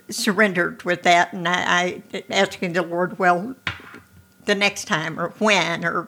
surrendered 0.09 0.83
with 0.83 1.03
that, 1.03 1.33
and 1.33 1.45
I, 1.45 2.03
I 2.13 2.23
asking 2.29 2.71
the 2.71 2.83
Lord, 2.83 3.19
well, 3.19 3.55
the 4.45 4.55
next 4.55 4.85
time 4.85 5.19
or 5.19 5.29
when 5.39 5.85
or 5.85 6.07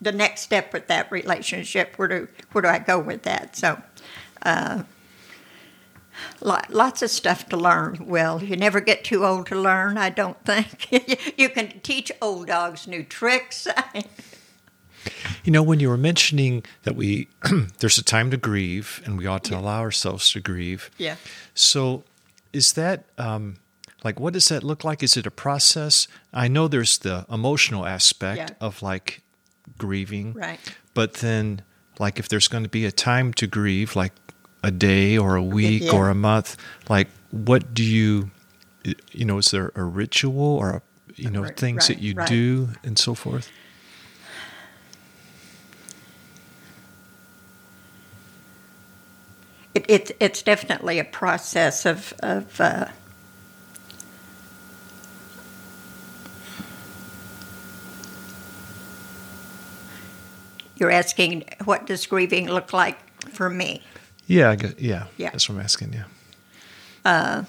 the 0.00 0.12
next 0.12 0.42
step 0.42 0.72
with 0.72 0.88
that 0.88 1.10
relationship. 1.12 1.94
Where 1.96 2.08
do 2.08 2.28
where 2.52 2.62
do 2.62 2.68
I 2.68 2.78
go 2.78 2.98
with 2.98 3.22
that? 3.22 3.56
So. 3.56 3.80
Uh, 4.42 4.82
lots 6.40 7.02
of 7.02 7.10
stuff 7.10 7.48
to 7.48 7.56
learn. 7.56 8.04
Well, 8.06 8.42
you 8.42 8.56
never 8.56 8.80
get 8.80 9.04
too 9.04 9.24
old 9.24 9.46
to 9.46 9.56
learn, 9.56 9.96
I 9.96 10.10
don't 10.10 10.42
think. 10.44 10.88
you 11.38 11.48
can 11.48 11.80
teach 11.80 12.12
old 12.20 12.48
dogs 12.48 12.86
new 12.86 13.02
tricks. 13.02 13.66
You 15.44 15.50
know, 15.50 15.64
when 15.64 15.80
you 15.80 15.88
were 15.88 15.96
mentioning 15.96 16.64
that 16.84 16.94
we 16.94 17.28
there's 17.80 17.98
a 17.98 18.04
time 18.04 18.30
to 18.30 18.36
grieve 18.36 19.02
and 19.04 19.18
we 19.18 19.26
ought 19.26 19.42
to 19.44 19.58
allow 19.58 19.80
ourselves 19.80 20.30
to 20.32 20.40
grieve. 20.40 20.90
Yeah. 20.96 21.16
So, 21.54 22.04
is 22.52 22.74
that 22.74 23.04
um, 23.18 23.56
like 24.04 24.18
what 24.20 24.32
does 24.32 24.48
that 24.48 24.62
look 24.64 24.84
like? 24.84 25.02
Is 25.02 25.16
it 25.16 25.26
a 25.26 25.30
process? 25.30 26.08
I 26.32 26.48
know 26.48 26.68
there's 26.68 26.98
the 26.98 27.24
emotional 27.30 27.86
aspect 27.86 28.38
Yeah. 28.38 28.48
of 28.60 28.82
like 28.82 29.22
grieving, 29.78 30.32
Right. 30.34 30.58
But 30.94 31.14
then, 31.14 31.62
like, 31.98 32.18
if 32.18 32.28
there's 32.28 32.48
going 32.48 32.64
to 32.64 32.68
be 32.68 32.84
a 32.84 32.92
time 32.92 33.32
to 33.34 33.46
grieve, 33.46 33.96
like 33.96 34.12
a 34.62 34.70
day 34.70 35.16
or 35.16 35.36
a 35.36 35.42
week 35.42 35.84
Yeah. 35.84 35.92
or 35.92 36.10
a 36.10 36.14
month, 36.14 36.56
like, 36.88 37.08
what 37.30 37.72
do 37.72 37.82
you, 37.82 38.30
you 39.12 39.24
know, 39.24 39.38
is 39.38 39.50
there 39.50 39.72
a 39.74 39.82
ritual 39.84 40.56
or 40.58 40.70
a, 40.70 40.82
you 41.16 41.30
know 41.30 41.42
Right, 41.42 41.56
things 41.56 41.88
that 41.88 41.98
you 42.00 42.14
right. 42.14 42.28
do 42.28 42.70
and 42.84 42.98
so 42.98 43.14
forth? 43.14 43.50
It, 49.74 49.84
it, 49.88 50.16
it's 50.20 50.42
definitely 50.42 50.98
a 50.98 51.04
process 51.04 51.86
of, 51.86 52.12
of 52.20 52.60
uh, 52.60 52.88
you're 60.82 60.90
asking 60.90 61.44
what 61.64 61.86
does 61.86 62.04
grieving 62.06 62.48
look 62.48 62.72
like 62.72 62.98
for 63.30 63.48
me? 63.48 63.82
Yeah, 64.26 64.50
I 64.50 64.56
guess, 64.56 64.74
yeah, 64.78 65.06
Yeah. 65.16 65.30
That's 65.30 65.48
what 65.48 65.54
I'm 65.54 65.60
asking. 65.62 65.92
Yeah. 65.92 67.44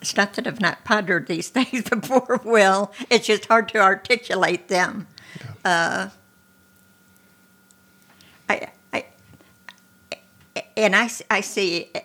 It's 0.00 0.16
not 0.16 0.34
that 0.34 0.46
I've 0.46 0.60
not 0.60 0.84
pondered 0.84 1.26
these 1.26 1.48
things 1.56 1.88
before, 1.88 2.40
Will. 2.44 2.92
It's 3.10 3.26
just 3.26 3.46
hard 3.46 3.68
to 3.70 3.78
articulate 3.78 4.68
them. 4.68 5.08
Uh, 5.64 6.08
I, 8.48 8.68
I, 8.92 9.06
and 10.76 10.94
I, 10.94 11.08
I 11.30 11.40
see 11.40 11.88
uh, 11.94 12.00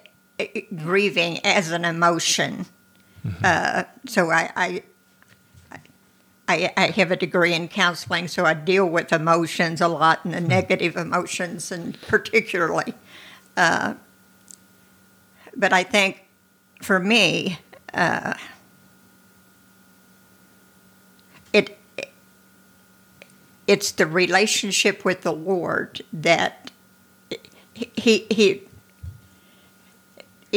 grieving 0.75 1.39
as 1.45 1.71
an 1.71 1.85
emotion. 1.85 2.65
Uh, 3.43 3.83
so 4.05 4.31
I, 4.31 4.51
I, 4.55 4.83
I, 6.47 6.73
I 6.77 6.87
have 6.91 7.11
a 7.11 7.15
degree 7.15 7.53
in 7.53 7.67
counseling, 7.67 8.27
so 8.27 8.45
I 8.45 8.53
deal 8.53 8.85
with 8.85 9.11
emotions 9.11 9.81
a 9.81 9.87
lot 9.87 10.23
and 10.23 10.33
the 10.33 10.39
negative 10.39 10.95
emotions, 10.95 11.71
and 11.71 11.99
particularly. 12.01 12.93
Uh, 13.57 13.95
but 15.55 15.73
I 15.73 15.83
think 15.83 16.25
for 16.81 16.99
me, 16.99 17.59
uh, 17.93 18.35
it 21.51 21.77
it's 23.65 23.91
the 23.91 24.05
relationship 24.05 25.03
with 25.03 25.23
the 25.23 25.33
Lord 25.33 26.01
that 26.13 26.71
he 27.73 28.25
he 28.29 28.66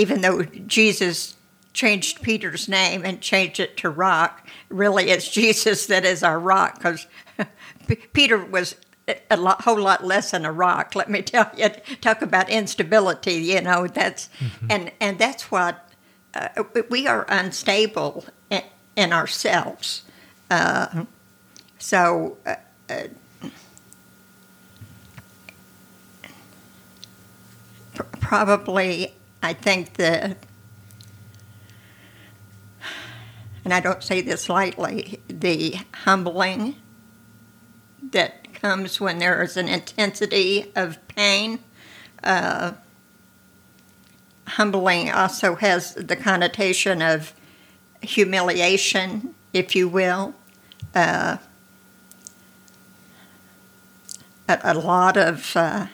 even 0.00 0.22
though 0.22 0.42
Jesus 0.42 1.36
changed 1.74 2.22
Peter's 2.22 2.68
name 2.68 3.04
and 3.04 3.20
changed 3.20 3.60
it 3.60 3.76
to 3.76 3.90
rock, 3.90 4.46
really 4.70 5.10
it's 5.10 5.30
Jesus 5.30 5.86
that 5.86 6.04
is 6.04 6.22
our 6.22 6.40
rock 6.40 6.76
because 6.76 7.06
Peter 8.12 8.38
was 8.38 8.76
a 9.30 9.36
lot, 9.36 9.62
whole 9.62 9.80
lot 9.80 10.04
less 10.04 10.30
than 10.30 10.46
a 10.46 10.52
rock. 10.52 10.94
Let 10.94 11.10
me 11.10 11.20
tell 11.34 11.50
you. 11.56 11.68
Talk 12.00 12.22
about 12.22 12.48
instability. 12.48 13.34
You 13.34 13.60
know 13.60 13.86
that's 13.86 14.30
and 14.70 14.90
and 15.00 15.18
that's 15.18 15.50
what 15.50 15.86
uh, 16.34 16.48
we 16.88 17.06
are 17.06 17.26
unstable 17.28 18.24
in, 18.48 18.62
in 18.96 19.12
ourselves. 19.12 20.02
Uh, 20.50 21.04
so. 21.78 22.38
Uh, 22.46 22.54
uh, 22.88 23.08
probably, 28.20 29.12
I 29.42 29.52
think 29.54 29.94
that, 29.94 30.36
and 33.64 33.72
I 33.72 33.80
don't 33.80 34.02
say 34.02 34.20
this 34.20 34.48
lightly, 34.48 35.20
the 35.28 35.76
humbling 36.04 36.76
that 38.12 38.52
comes 38.54 39.00
when 39.00 39.18
there 39.18 39.42
is 39.42 39.56
an 39.56 39.68
intensity 39.68 40.70
of 40.76 40.98
pain. 41.08 41.60
Uh, 42.22 42.72
humbling 44.46 45.10
also 45.10 45.54
has 45.56 45.94
the 45.94 46.16
connotation 46.16 47.00
of 47.00 47.32
humiliation, 48.02 49.34
if 49.52 49.74
you 49.74 49.88
will. 49.88 50.34
Uh, 50.94 51.38
a, 54.48 54.74
lot 54.74 55.16
of, 55.16 55.56
uh, 55.56 55.86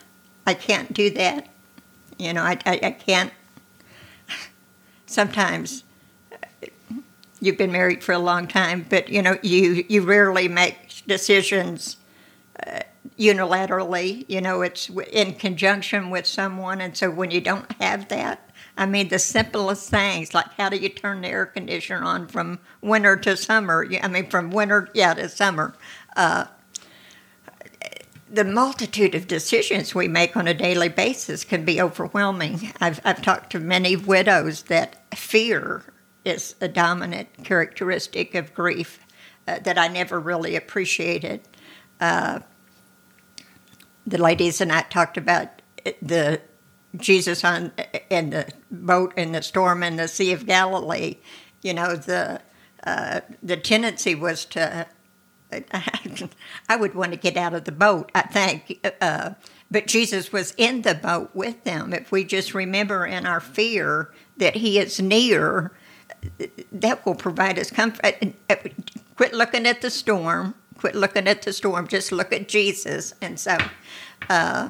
I 0.46 0.54
can't 0.54 0.92
do 0.92 1.10
that. 1.10 1.48
You 2.18 2.32
know, 2.32 2.42
I, 2.42 2.58
I, 2.64 2.80
I 2.82 2.90
can't. 2.92 3.32
Sometimes 5.06 5.84
you've 7.40 7.58
been 7.58 7.72
married 7.72 8.02
for 8.02 8.12
a 8.12 8.18
long 8.18 8.46
time, 8.46 8.86
but 8.88 9.08
you 9.08 9.22
know, 9.22 9.38
you, 9.42 9.84
you 9.88 10.02
rarely 10.02 10.48
make 10.48 11.02
decisions 11.06 11.96
uh, 12.66 12.80
unilaterally. 13.18 14.24
You 14.28 14.40
know, 14.40 14.62
it's 14.62 14.90
in 15.12 15.34
conjunction 15.34 16.10
with 16.10 16.26
someone, 16.26 16.80
and 16.80 16.96
so 16.96 17.10
when 17.10 17.30
you 17.30 17.40
don't 17.40 17.70
have 17.80 18.08
that, 18.08 18.50
I 18.76 18.86
mean, 18.86 19.08
the 19.08 19.18
simplest 19.18 19.90
things 19.90 20.34
like 20.34 20.52
how 20.58 20.68
do 20.68 20.76
you 20.76 20.88
turn 20.88 21.22
the 21.22 21.28
air 21.28 21.46
conditioner 21.46 22.04
on 22.04 22.26
from 22.26 22.58
winter 22.82 23.16
to 23.16 23.36
summer? 23.36 23.86
I 24.02 24.08
mean, 24.08 24.28
from 24.28 24.50
winter, 24.50 24.88
yeah, 24.92 25.14
to 25.14 25.28
summer. 25.28 25.74
Uh, 26.14 26.46
the 28.28 28.44
multitude 28.44 29.14
of 29.14 29.28
decisions 29.28 29.94
we 29.94 30.08
make 30.08 30.36
on 30.36 30.48
a 30.48 30.54
daily 30.54 30.88
basis 30.88 31.44
can 31.44 31.64
be 31.64 31.80
overwhelming. 31.80 32.72
I've, 32.80 33.00
I've 33.04 33.22
talked 33.22 33.50
to 33.52 33.60
many 33.60 33.94
widows 33.94 34.64
that 34.64 35.14
fear 35.16 35.84
is 36.24 36.56
a 36.60 36.68
dominant 36.68 37.28
characteristic 37.44 38.34
of 38.34 38.52
grief 38.52 38.98
uh, 39.46 39.60
that 39.60 39.78
I 39.78 39.86
never 39.88 40.18
really 40.18 40.56
appreciated. 40.56 41.40
Uh, 42.00 42.40
the 44.06 44.18
ladies 44.18 44.60
and 44.60 44.72
I 44.72 44.82
talked 44.82 45.16
about 45.16 45.62
the 46.02 46.40
Jesus 46.96 47.44
on 47.44 47.72
in 48.10 48.30
the 48.30 48.48
boat 48.70 49.12
in 49.16 49.32
the 49.32 49.42
storm 49.42 49.82
in 49.82 49.96
the 49.96 50.08
Sea 50.08 50.32
of 50.32 50.46
Galilee. 50.46 51.16
You 51.62 51.74
know, 51.74 51.96
the 51.96 52.40
uh, 52.84 53.20
the 53.42 53.56
tendency 53.56 54.14
was 54.14 54.44
to 54.46 54.86
I 56.68 56.76
would 56.76 56.94
want 56.94 57.12
to 57.12 57.18
get 57.18 57.36
out 57.36 57.54
of 57.54 57.64
the 57.64 57.72
boat, 57.72 58.10
I 58.14 58.22
think. 58.22 58.86
Uh, 59.00 59.30
but 59.70 59.86
Jesus 59.86 60.32
was 60.32 60.54
in 60.56 60.82
the 60.82 60.94
boat 60.94 61.30
with 61.34 61.64
them. 61.64 61.92
If 61.92 62.12
we 62.12 62.24
just 62.24 62.54
remember 62.54 63.06
in 63.06 63.26
our 63.26 63.40
fear 63.40 64.12
that 64.36 64.56
He 64.56 64.78
is 64.78 65.00
near, 65.00 65.72
that 66.72 67.04
will 67.04 67.14
provide 67.14 67.58
us 67.58 67.70
comfort. 67.70 68.16
Quit 69.16 69.32
looking 69.32 69.66
at 69.66 69.80
the 69.80 69.90
storm. 69.90 70.54
Quit 70.78 70.94
looking 70.94 71.26
at 71.26 71.42
the 71.42 71.52
storm. 71.52 71.88
Just 71.88 72.12
look 72.12 72.32
at 72.32 72.48
Jesus. 72.48 73.14
And 73.22 73.40
so, 73.40 73.56
uh, 74.28 74.68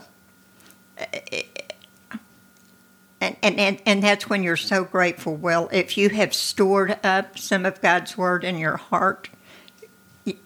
and, 3.21 3.37
and, 3.43 3.83
and 3.85 4.03
that's 4.03 4.29
when 4.29 4.43
you're 4.43 4.57
so 4.57 4.85
grateful. 4.85 5.35
Well, 5.35 5.69
if 5.73 5.99
you 5.99 6.11
have 6.11 6.33
stored 6.33 6.99
up 7.05 7.39
some 7.39 7.67
of 7.67 7.81
God's 7.81 8.17
Word 8.17 8.45
in 8.45 8.59
your 8.59 8.77
heart, 8.77 9.29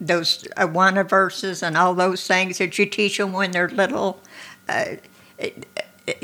those 0.01 0.43
Awana 0.57 1.09
verses 1.09 1.63
and 1.63 1.77
all 1.77 1.95
those 1.95 2.27
things 2.27 2.59
that 2.59 2.79
you 2.79 2.87
teach 2.87 3.19
them 3.19 3.33
when 3.33 3.53
they're 3.53 3.69
little, 3.69 4.21
uh, 4.69 4.97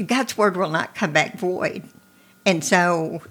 God's 0.05 0.37
word 0.37 0.57
will 0.57 0.71
not 0.71 0.95
come 0.95 1.13
back 1.13 1.39
void. 1.39 1.85
And 2.45 2.65
so, 2.65 3.23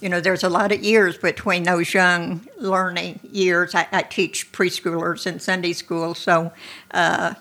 you 0.00 0.08
know, 0.08 0.20
there's 0.20 0.42
a 0.42 0.48
lot 0.48 0.72
of 0.72 0.82
years 0.82 1.18
between 1.18 1.64
those 1.64 1.92
young 1.92 2.46
learning 2.56 3.20
years. 3.30 3.74
I, 3.74 3.86
I 3.92 4.02
teach 4.02 4.52
preschoolers 4.52 5.26
in 5.26 5.40
Sunday 5.40 5.72
school, 5.72 6.14
so 6.14 6.52
uh, 6.92 7.34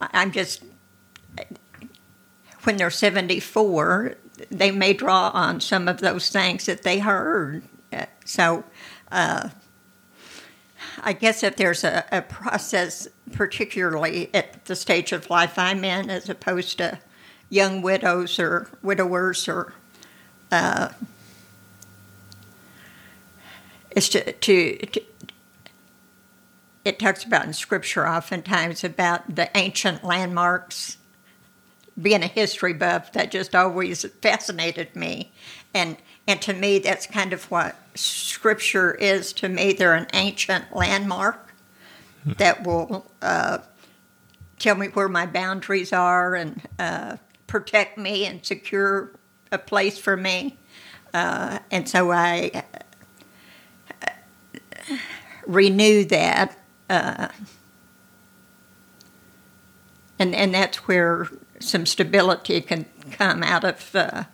I'm 0.00 0.32
just, 0.32 0.62
when 2.64 2.76
they're 2.76 2.90
74, 2.90 4.16
they 4.50 4.70
may 4.70 4.92
draw 4.92 5.30
on 5.30 5.60
some 5.60 5.88
of 5.88 6.00
those 6.00 6.30
things 6.30 6.66
that 6.66 6.82
they 6.82 6.98
heard. 6.98 7.62
So, 8.24 8.64
uh, 9.12 9.50
I 11.02 11.12
guess 11.12 11.42
if 11.42 11.56
there's 11.56 11.84
a, 11.84 12.04
a 12.12 12.22
process, 12.22 13.08
particularly 13.32 14.30
at 14.34 14.64
the 14.66 14.76
stage 14.76 15.12
of 15.12 15.30
life 15.30 15.58
I'm 15.58 15.84
in, 15.84 16.10
as 16.10 16.28
opposed 16.28 16.78
to 16.78 16.98
young 17.48 17.82
widows 17.82 18.38
or 18.38 18.68
widowers, 18.82 19.48
or 19.48 19.72
uh, 20.50 20.88
to, 23.94 24.32
to, 24.32 24.86
to 24.86 25.00
it 26.84 26.98
talks 26.98 27.24
about 27.24 27.46
in 27.46 27.52
scripture 27.52 28.06
oftentimes 28.06 28.84
about 28.84 29.34
the 29.34 29.50
ancient 29.56 30.04
landmarks 30.04 30.98
being 32.00 32.22
a 32.22 32.26
history 32.26 32.72
buff, 32.72 33.12
that 33.12 33.30
just 33.30 33.54
always 33.54 34.04
fascinated 34.20 34.94
me, 34.96 35.32
and 35.72 35.96
and 36.26 36.40
to 36.42 36.52
me, 36.52 36.78
that's 36.78 37.06
kind 37.06 37.32
of 37.32 37.50
what 37.50 37.76
Scripture 37.94 38.94
is 38.94 39.32
to 39.34 39.48
me. 39.48 39.72
They're 39.72 39.94
an 39.94 40.06
ancient 40.12 40.74
landmark 40.74 41.52
that 42.24 42.64
will 42.64 43.10
uh, 43.20 43.58
tell 44.58 44.74
me 44.74 44.86
where 44.88 45.08
my 45.08 45.26
boundaries 45.26 45.92
are 45.92 46.34
and 46.34 46.62
uh, 46.78 47.16
protect 47.46 47.98
me 47.98 48.24
and 48.24 48.44
secure 48.44 49.12
a 49.52 49.58
place 49.58 49.98
for 49.98 50.16
me. 50.16 50.56
Uh, 51.12 51.58
and 51.70 51.88
so 51.88 52.10
I 52.10 52.64
uh, 54.02 54.96
renew 55.46 56.04
that. 56.06 56.58
Uh, 56.88 57.28
and, 60.18 60.34
and 60.34 60.54
that's 60.54 60.88
where 60.88 61.28
some 61.60 61.86
stability 61.86 62.60
can 62.60 62.86
come 63.10 63.42
out 63.42 63.64
of 63.64 63.94
uh, 63.94 64.24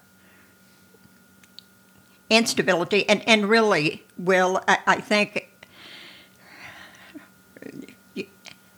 instability. 2.30 3.08
And, 3.08 3.26
and 3.28 3.48
really, 3.48 4.04
Will, 4.16 4.62
I, 4.66 4.78
I 4.86 5.00
think 5.00 5.50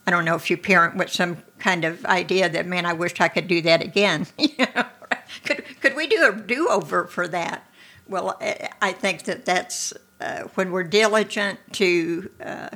I 0.07 0.11
don't 0.11 0.25
know 0.25 0.35
if 0.35 0.51
you 0.51 0.57
parent 0.57 0.97
with 0.97 1.11
some 1.11 1.39
kind 1.59 1.85
of 1.85 2.05
idea 2.05 2.49
that, 2.49 2.67
man, 2.67 2.87
I 2.87 2.93
wish 2.93 3.21
I 3.21 3.29
could 3.29 3.47
do 3.47 3.63
that 3.63 3.83
again. 3.83 4.27
could 5.45 5.65
could 5.81 5.95
we 5.95 6.07
do 6.07 6.29
a 6.29 6.33
do 6.33 6.69
over 6.69 7.07
for 7.07 7.29
that? 7.29 7.69
Well, 8.09 8.37
I 8.81 8.93
think 8.93 9.25
that 9.25 9.45
that's 9.45 9.93
uh, 10.21 10.43
when 10.55 10.73
we're 10.73 10.83
diligent 10.83 11.61
to 11.75 12.31
uh, 12.45 12.69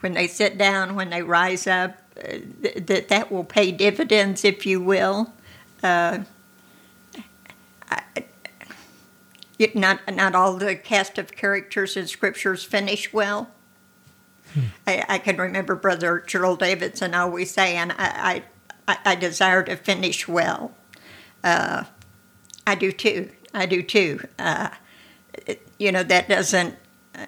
when 0.00 0.14
they 0.14 0.26
sit 0.26 0.58
down, 0.58 0.96
when 0.96 1.10
they 1.10 1.22
rise 1.22 1.66
up, 1.66 1.96
uh, 2.18 2.38
th- 2.62 2.86
that 2.86 3.08
that 3.08 3.30
will 3.30 3.44
pay 3.44 3.70
dividends, 3.70 4.44
if 4.44 4.66
you 4.66 4.80
will. 4.80 5.32
Uh, 5.82 6.20
I, 7.88 8.02
not 9.74 10.00
not 10.14 10.34
all 10.34 10.56
the 10.56 10.76
cast 10.76 11.18
of 11.18 11.32
characters 11.32 11.96
in 11.96 12.06
scriptures 12.06 12.64
finish 12.64 13.12
well. 13.12 13.50
Hmm. 14.54 14.60
I, 14.86 15.04
I, 15.08 15.18
can 15.18 15.36
remember 15.36 15.74
Brother 15.74 16.24
Gerald 16.26 16.60
Davidson 16.60 17.14
always 17.14 17.50
saying, 17.50 17.90
I, 17.90 18.42
I, 18.86 18.98
I 19.04 19.14
desire 19.14 19.62
to 19.64 19.76
finish 19.76 20.26
well. 20.26 20.72
Uh, 21.44 21.84
I 22.66 22.74
do 22.74 22.90
too. 22.90 23.30
I 23.52 23.66
do 23.66 23.82
too. 23.82 24.26
Uh, 24.38 24.70
you 25.78 25.92
know, 25.92 26.02
that 26.02 26.28
doesn't, 26.28 26.76
uh, 27.14 27.26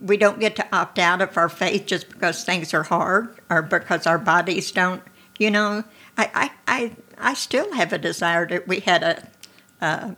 we 0.00 0.16
don't 0.16 0.40
get 0.40 0.56
to 0.56 0.66
opt 0.74 0.98
out 0.98 1.20
of 1.20 1.36
our 1.36 1.48
faith 1.48 1.86
just 1.86 2.08
because 2.08 2.44
things 2.44 2.72
are 2.72 2.82
hard 2.84 3.38
or 3.50 3.62
because 3.62 4.06
our 4.06 4.18
bodies 4.18 4.72
don't, 4.72 5.02
you 5.38 5.50
know. 5.50 5.84
I, 6.16 6.30
I, 6.34 6.50
I, 6.66 6.96
I 7.18 7.34
still 7.34 7.72
have 7.74 7.92
a 7.92 7.98
desire 7.98 8.46
that 8.48 8.66
we 8.66 8.80
had 8.80 9.02
a, 9.02 9.28
uh, 9.80 10.14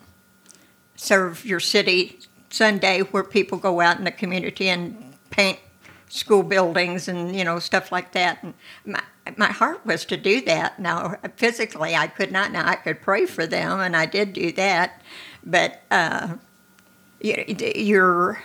serve 0.97 1.45
your 1.45 1.61
city 1.61 2.19
Sunday 2.51 3.01
where 3.01 3.25
people 3.25 3.59
go 3.59 3.81
out 3.81 3.99
in 3.99 4.05
the 4.05 4.13
community 4.13 4.69
and 4.69 5.15
paint 5.31 5.59
school 6.09 6.45
buildings 6.45 7.09
and 7.09 7.35
you 7.35 7.45
know 7.45 7.59
stuff 7.59 7.91
like 7.91 8.13
that. 8.13 8.43
And 8.43 8.55
my 8.85 9.03
my 9.37 9.49
heart 9.49 9.85
was 9.85 10.05
to 10.07 10.17
do 10.17 10.41
that. 10.43 10.79
Now 10.79 11.17
physically 11.37 11.95
I 11.95 12.07
could 12.07 12.31
not. 12.31 12.53
Now 12.53 12.67
I 12.69 12.77
could 12.77 13.03
pray 13.03 13.27
for 13.27 13.47
them, 13.47 13.81
and 13.81 13.97
I 13.97 14.07
did 14.07 14.33
do 14.33 14.53
that. 14.53 15.03
But 15.45 15.83
uh, 15.91 16.37
your 17.21 18.43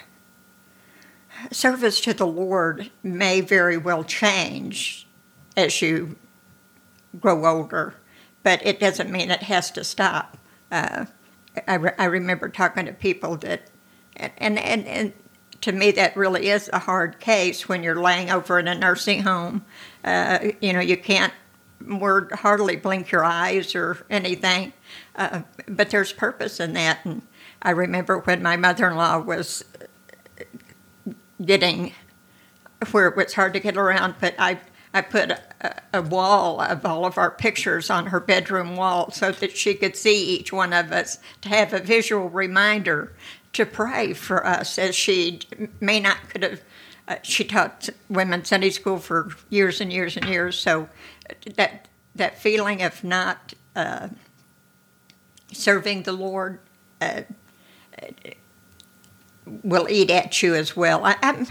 service 1.52 2.02
to 2.02 2.14
the 2.14 2.28
Lord 2.28 2.92
may 3.04 3.42
very 3.42 3.78
well 3.78 4.04
change 4.04 5.08
as 5.56 5.82
you 5.82 6.16
grow 7.20 7.46
older, 7.46 7.96
but 8.44 8.66
it 8.66 8.80
doesn't 8.80 9.12
mean 9.12 9.32
it 9.32 9.44
has 9.44 9.72
to 9.72 9.84
stop. 9.84 10.38
Uh, 10.72 11.06
I, 11.68 11.76
re- 11.76 11.96
I 11.98 12.06
remember 12.06 12.50
talking 12.50 12.86
to 12.86 12.94
people 12.94 13.38
that, 13.38 13.70
and, 14.16 14.60
and, 14.60 14.88
and 14.88 15.14
to 15.62 15.72
me, 15.72 15.92
that 15.92 16.16
really 16.16 16.50
is 16.50 16.70
a 16.72 16.80
hard 16.80 17.20
case 17.20 17.68
when 17.68 17.84
you're 17.84 18.02
laying 18.02 18.30
over 18.30 18.60
in 18.60 18.68
a 18.68 18.76
nursing 18.76 19.24
home. 19.24 19.66
Uh, 20.04 20.52
you 20.62 20.74
know, 20.74 20.80
you 20.80 20.98
can't 20.98 21.34
word 21.86 22.32
hardly 22.32 22.76
blink 22.76 23.12
your 23.12 23.24
eyes 23.24 23.76
or 23.76 23.98
anything, 24.10 24.74
uh, 25.16 25.42
but 25.68 25.90
there's 25.90 26.14
purpose 26.14 26.60
in 26.60 26.74
that. 26.74 27.00
And 27.06 27.22
I 27.62 27.72
remember 27.72 28.20
when 28.20 28.42
my 28.42 28.58
mother-in-law 28.58 29.20
was 29.20 29.64
getting 31.44 31.94
where 32.92 33.08
it 33.08 33.18
was 33.18 33.34
hard 33.34 33.54
to 33.54 33.60
get 33.60 33.78
around, 33.78 34.16
but 34.22 34.36
I 34.40 34.60
I 34.94 35.02
put 35.02 35.32
a, 35.32 35.82
a, 35.94 36.02
wall 36.02 36.62
of 36.62 36.86
all 36.86 37.06
of 37.06 37.18
our 37.18 37.30
pictures 37.30 37.90
on 37.90 38.08
her 38.08 38.20
bedroom 38.20 38.76
wall 38.76 39.12
so 39.12 39.32
that 39.32 39.56
she 39.56 39.76
could 39.76 39.96
see 39.96 40.38
each 40.38 40.52
one 40.52 40.74
of 40.74 40.92
us 40.92 41.20
to 41.42 41.50
have 41.50 41.74
a 41.74 41.80
visual 41.80 42.28
reminder 42.30 43.14
to 43.54 43.66
pray 43.66 44.14
for 44.14 44.46
us 44.46 44.80
as 44.80 44.96
she 44.96 45.42
may 45.80 46.00
not 46.00 46.18
could 46.30 46.44
have. 46.44 46.62
Uh, 47.08 47.16
she 47.24 47.44
taught 47.44 47.90
women 48.08 48.46
Sunday 48.46 48.70
school 48.70 49.00
for 49.00 49.32
years 49.50 49.82
and 49.82 49.92
years 49.92 50.16
and 50.16 50.28
years, 50.28 50.58
so 50.60 50.88
that 51.56 51.88
that 52.16 52.38
feeling 52.38 52.82
of 52.84 53.04
not 53.04 53.54
uh, 53.76 54.10
serving 55.52 56.04
the 56.04 56.12
Lord 56.12 56.60
uh, 57.02 57.22
will 59.64 59.88
eat 59.90 60.12
at 60.12 60.42
you 60.44 60.56
as 60.56 60.76
well. 60.76 61.04
I, 61.04 61.16
I'm, 61.22 61.48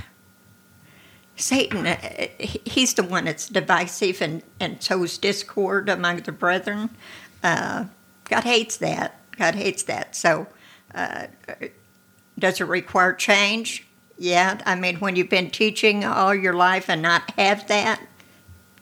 Satan, 1.38 1.86
uh, 1.86 1.96
he's 2.38 2.94
the 2.94 3.02
one 3.02 3.24
that's 3.24 3.48
divisive 3.48 4.20
and, 4.20 4.42
and 4.58 4.82
sows 4.82 5.18
discord 5.18 5.88
among 5.88 6.18
the 6.18 6.32
brethren. 6.32 6.90
Uh, 7.42 7.84
God 8.24 8.44
hates 8.44 8.76
that. 8.78 9.20
God 9.36 9.54
hates 9.54 9.84
that. 9.84 10.16
So 10.16 10.48
uh, 10.94 11.28
does 12.38 12.60
it 12.60 12.64
require 12.64 13.12
change? 13.12 13.86
Yeah. 14.18 14.60
I 14.66 14.74
mean, 14.74 14.96
when 14.96 15.14
you've 15.14 15.30
been 15.30 15.50
teaching 15.50 16.04
all 16.04 16.34
your 16.34 16.54
life 16.54 16.90
and 16.90 17.02
not 17.02 17.30
have 17.32 17.68
that, 17.68 18.00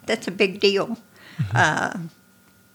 that's 0.06 0.26
a 0.26 0.30
big 0.30 0.60
deal. 0.60 0.98
Mm-hmm. 1.38 1.52
Uh, 1.54 1.98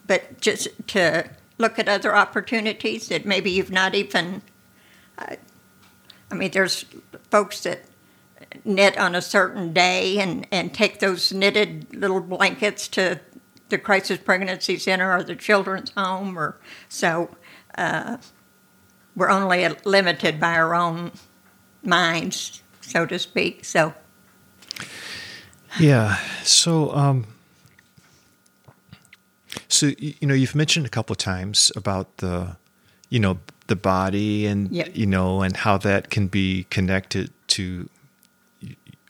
but 0.05 0.39
just 0.39 0.67
to 0.89 1.27
look 1.57 1.79
at 1.79 1.89
other 1.89 2.15
opportunities 2.15 3.07
that 3.07 3.25
maybe 3.25 3.49
you've 3.49 3.71
not 3.71 3.95
even. 3.95 4.43
Uh, 5.17 5.37
I 6.29 6.35
mean, 6.35 6.51
there's 6.51 6.85
folks 7.29 7.61
that 7.63 7.81
knit 8.63 8.97
on 8.97 9.15
a 9.15 9.21
certain 9.21 9.73
day 9.73 10.19
and, 10.19 10.47
and 10.51 10.73
take 10.73 10.99
those 10.99 11.31
knitted 11.31 11.93
little 11.95 12.21
blankets 12.21 12.87
to 12.87 13.19
the 13.69 13.77
crisis 13.77 14.17
pregnancy 14.17 14.77
center 14.77 15.13
or 15.15 15.23
the 15.23 15.35
children's 15.35 15.91
home 15.91 16.37
or 16.37 16.57
so 16.89 17.29
uh, 17.77 18.17
we're 19.15 19.29
only 19.29 19.67
limited 19.85 20.39
by 20.39 20.55
our 20.55 20.73
own 20.73 21.11
minds, 21.83 22.61
so 22.81 23.05
to 23.05 23.19
speak. 23.19 23.65
So, 23.65 23.93
yeah. 25.79 26.17
So, 26.43 26.93
um, 26.95 27.27
so 29.67 29.91
you 29.97 30.27
know, 30.27 30.33
you've 30.33 30.55
mentioned 30.55 30.85
a 30.85 30.89
couple 30.89 31.13
of 31.13 31.17
times 31.17 31.71
about 31.75 32.17
the, 32.17 32.57
you 33.09 33.19
know, 33.19 33.39
the 33.67 33.75
body 33.75 34.45
and 34.45 34.71
yep. 34.71 34.95
you 34.95 35.05
know, 35.05 35.41
and 35.41 35.55
how 35.55 35.77
that 35.77 36.09
can 36.09 36.27
be 36.27 36.65
connected 36.69 37.31
to 37.47 37.89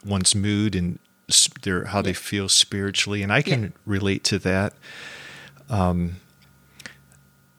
one's 0.06 0.36
mood 0.36 0.76
and 0.76 0.99
their 1.64 1.86
how 1.86 1.99
yep. 1.99 2.06
they 2.06 2.14
feel 2.14 2.49
spiritually, 2.49 3.24
and 3.24 3.32
I 3.32 3.41
can 3.41 3.62
yep. 3.62 3.72
relate 3.86 4.24
to 4.26 4.39
that. 4.39 4.74
Um, 5.70 6.18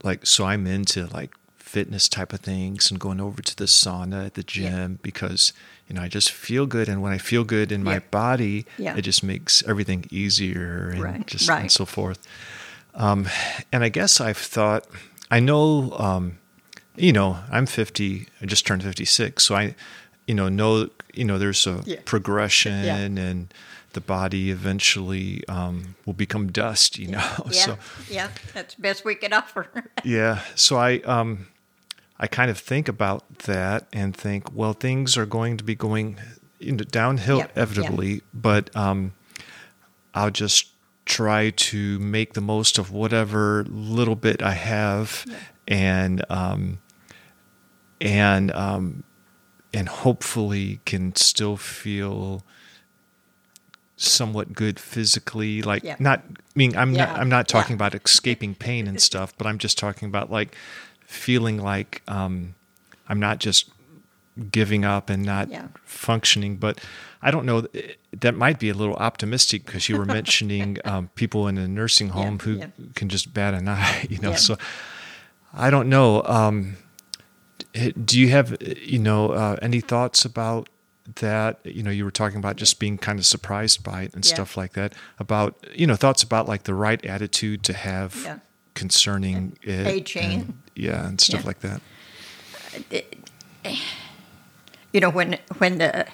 like 0.03 0.27
so, 0.27 0.45
I'm 0.45 0.67
into 0.67 1.07
like 1.07 1.35
fitness 1.73 2.07
type 2.07 2.35
of 2.35 2.41
things 2.41 2.91
and 2.91 3.01
going 3.01 3.19
over 3.19 3.41
to 3.41 3.57
the 3.57 3.65
sauna 3.65 4.27
at 4.27 4.35
the 4.35 4.43
gym 4.43 4.93
yeah. 4.93 4.99
because 5.01 5.55
you 5.89 5.95
know 5.95 6.03
I 6.03 6.09
just 6.09 6.31
feel 6.31 6.67
good 6.67 6.87
and 6.87 7.01
when 7.01 7.15
I 7.15 7.19
feel 7.19 7.45
good 7.45 7.73
in 7.73 7.81
yeah. 7.81 7.93
my 7.93 7.99
body 8.01 8.67
yeah. 8.77 8.95
it 8.95 9.01
just 9.01 9.23
makes 9.23 9.67
everything 9.67 10.05
easier 10.11 10.91
and 10.91 11.03
right. 11.03 11.27
just 11.27 11.49
right. 11.49 11.63
and 11.63 11.73
so 11.73 11.87
forth 11.87 12.29
um, 12.95 13.27
and 13.73 13.83
I 13.83 13.89
guess 13.89 14.21
I've 14.21 14.37
thought 14.37 14.87
I 15.31 15.41
know 15.41 15.93
um, 15.93 16.37
you 16.95 17.11
know 17.11 17.39
I'm 17.51 17.65
50 17.65 18.29
I 18.43 18.45
just 18.45 18.67
turned 18.67 18.83
56 18.83 19.43
so 19.43 19.55
I 19.55 19.75
you 20.27 20.35
know 20.35 20.49
know 20.49 20.89
you 21.13 21.25
know 21.25 21.39
there's 21.39 21.67
a 21.67 21.83
progression 22.05 23.19
and 23.19 23.53
the 23.93 24.01
body 24.01 24.51
eventually 24.51 25.47
um, 25.49 25.95
will 26.07 26.13
become 26.15 26.51
dust, 26.51 26.99
you 26.99 27.09
know. 27.09 27.29
Yeah, 27.51 27.65
so, 27.65 27.79
yeah, 28.09 28.29
that's 28.55 28.75
the 28.75 28.83
best 28.83 29.05
we 29.05 29.15
can 29.15 29.33
offer. 29.33 29.69
yeah, 30.05 30.41
so 30.55 30.77
I 30.77 31.01
um, 31.01 31.49
I 32.19 32.27
kind 32.27 32.51
of 32.51 32.59
think 32.59 32.89
about 32.89 33.41
that 33.41 33.87
and 33.93 34.17
think, 34.17 34.53
well, 34.55 34.73
things 34.73 35.17
are 35.17 35.27
going 35.27 35.57
to 35.59 35.65
be 35.65 35.75
going 35.75 36.19
downhill 36.91 37.39
yep, 37.39 37.53
inevitably, 37.57 38.13
yep. 38.15 38.23
but 38.33 38.77
um, 38.77 39.13
I'll 40.15 40.31
just 40.31 40.69
try 41.05 41.51
to 41.51 41.99
make 41.99 42.35
the 42.35 42.41
most 42.41 42.79
of 42.79 42.93
whatever 42.93 43.65
little 43.69 44.17
bit 44.17 44.43
I 44.43 44.53
have, 44.53 45.25
yep. 45.29 45.41
and 45.69 46.25
um, 46.31 46.79
and 48.01 48.53
um, 48.53 49.05
and 49.75 49.89
hopefully 49.89 50.81
can 50.85 51.15
still 51.17 51.57
feel 51.57 52.43
somewhat 53.97 54.53
good 54.53 54.81
physically 54.81 55.63
like 55.63 55.85
Yeah. 55.85 55.97
not 55.99 56.25
I 56.29 56.33
mean 56.57 56.77
I'm 56.77 56.93
not 56.93 57.11
I'm 57.11 57.29
not 57.29 57.47
talking 57.47 57.75
Yeah. 57.75 57.87
about 57.87 57.95
escaping 57.95 58.55
pain 58.55 58.89
and 58.89 59.01
stuff 59.01 59.33
but 59.39 59.47
I'm 59.47 59.59
just 59.59 59.79
talking 59.79 60.09
about 60.09 60.31
like 60.31 60.57
feeling 61.07 61.59
like 61.63 62.03
um 62.09 62.55
I'm 63.09 63.21
not 63.21 63.39
just 63.39 63.71
giving 64.51 64.85
up 64.85 65.09
and 65.09 65.23
not 65.23 65.51
Yeah. 65.51 65.69
functioning 65.85 66.57
but 66.57 66.81
I 67.21 67.31
don't 67.31 67.47
know 67.47 67.67
that 68.13 68.35
might 68.35 68.59
be 68.59 68.71
a 68.71 68.75
little 68.75 68.97
optimistic 68.97 69.67
because 69.67 69.89
you 69.89 69.97
were 69.97 70.05
mentioning 70.19 70.79
um, 70.85 71.09
people 71.15 71.47
in 71.47 71.57
a 71.57 71.69
nursing 71.69 72.09
home 72.09 72.41
who 72.41 72.55
yeah. 72.55 72.67
can 72.97 73.09
just 73.09 73.33
bat 73.33 73.55
an 73.55 73.69
eye 73.69 74.07
you 74.11 74.19
know 74.19 74.31
Yeah. 74.31 74.37
so 74.37 74.57
I 75.55 75.71
don't 75.71 75.89
know 75.89 76.23
um 76.25 76.77
do 78.05 78.19
you 78.21 78.29
have 78.29 78.57
you 78.83 78.99
know 78.99 79.31
uh, 79.33 79.57
any 79.63 79.81
thoughts 79.81 80.25
about 80.25 80.69
that 81.17 81.59
you 81.65 81.83
know 81.83 81.91
you 81.91 82.05
were 82.05 82.11
talking 82.11 82.39
about 82.39 82.57
just 82.57 82.79
being 82.79 82.97
kind 82.99 83.19
of 83.19 83.27
surprised 83.27 83.83
by 83.83 84.03
it 84.03 84.15
and 84.15 84.25
Yeah. 84.25 84.35
stuff 84.35 84.57
like 84.57 84.75
that 84.75 84.93
about 85.19 85.57
you 85.75 85.87
know 85.87 85.97
thoughts 85.97 86.23
about 86.23 86.47
like 86.49 86.63
the 86.65 86.75
right 86.75 87.05
attitude 87.05 87.63
to 87.65 87.73
have 87.73 88.15
Yeah. 88.25 88.39
concerning 88.75 89.57
it 89.63 89.87
Aging. 89.87 90.33
and- 90.33 90.55
yeah 90.77 91.07
and 91.07 91.21
stuff 91.21 91.41
Yeah. 91.41 91.47
like 91.47 91.61
that 91.61 91.81
you 94.93 95.01
know 95.01 95.11
when 95.11 95.39
when 95.59 95.79
the 95.79 96.07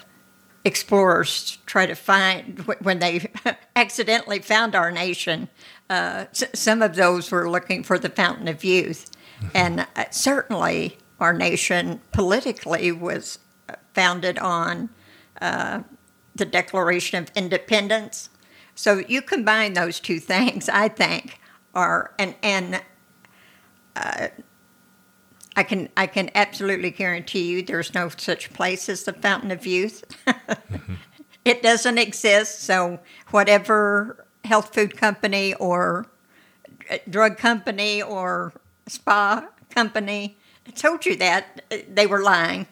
explorers 0.65 1.59
try 1.67 1.87
to 1.87 1.95
find 1.95 2.61
when 2.83 2.99
they 2.99 3.31
accidentally 3.77 4.39
found 4.41 4.75
our 4.75 4.91
nation 4.91 5.49
uh, 5.91 6.27
some 6.33 6.83
of 6.83 6.95
those 6.97 7.31
were 7.31 7.49
looking 7.51 7.83
for 7.83 7.99
the 7.99 8.09
fountain 8.09 8.49
of 8.49 8.65
youth 8.65 9.11
and 9.55 9.87
uh, 9.97 10.05
certainly 10.11 10.99
our 11.21 11.33
nation 11.33 12.01
politically 12.12 12.93
was 12.93 13.39
uh, 13.69 13.75
founded 13.95 14.39
on 14.39 14.89
uh, 15.41 15.83
the 16.35 16.45
declaration 16.45 17.23
of 17.23 17.31
independence 17.35 18.31
so 18.75 19.03
you 19.09 19.21
combine 19.21 19.73
those 19.73 20.01
two 20.01 20.21
things 20.21 20.69
i 20.69 20.89
think 20.89 21.41
are 21.75 22.12
and 22.19 22.35
and 22.43 22.81
I 25.57 25.64
can 25.64 25.89
I 25.97 26.07
can 26.07 26.31
absolutely 26.37 26.93
guarantee 26.93 27.49
you 27.49 27.62
there's 27.62 27.93
no 27.93 28.11
such 28.11 28.53
place 28.53 28.89
as 28.89 29.03
the 29.03 29.12
fountain 29.12 29.51
of 29.51 29.66
youth. 29.66 30.05
It 31.49 31.62
doesn't 31.62 31.97
exist. 31.97 32.61
So 32.61 33.01
whatever 33.31 34.27
health 34.45 34.75
food 34.75 34.99
company 34.99 35.55
or 35.55 36.05
uh, 36.91 36.99
drug 37.09 37.39
company 37.39 38.03
or 38.03 38.53
spa 38.87 39.49
company 39.71 40.37
told 40.75 41.07
you 41.07 41.16
that 41.16 41.62
uh, 41.71 41.77
they 41.89 42.07
were 42.07 42.23
lying. 42.23 42.66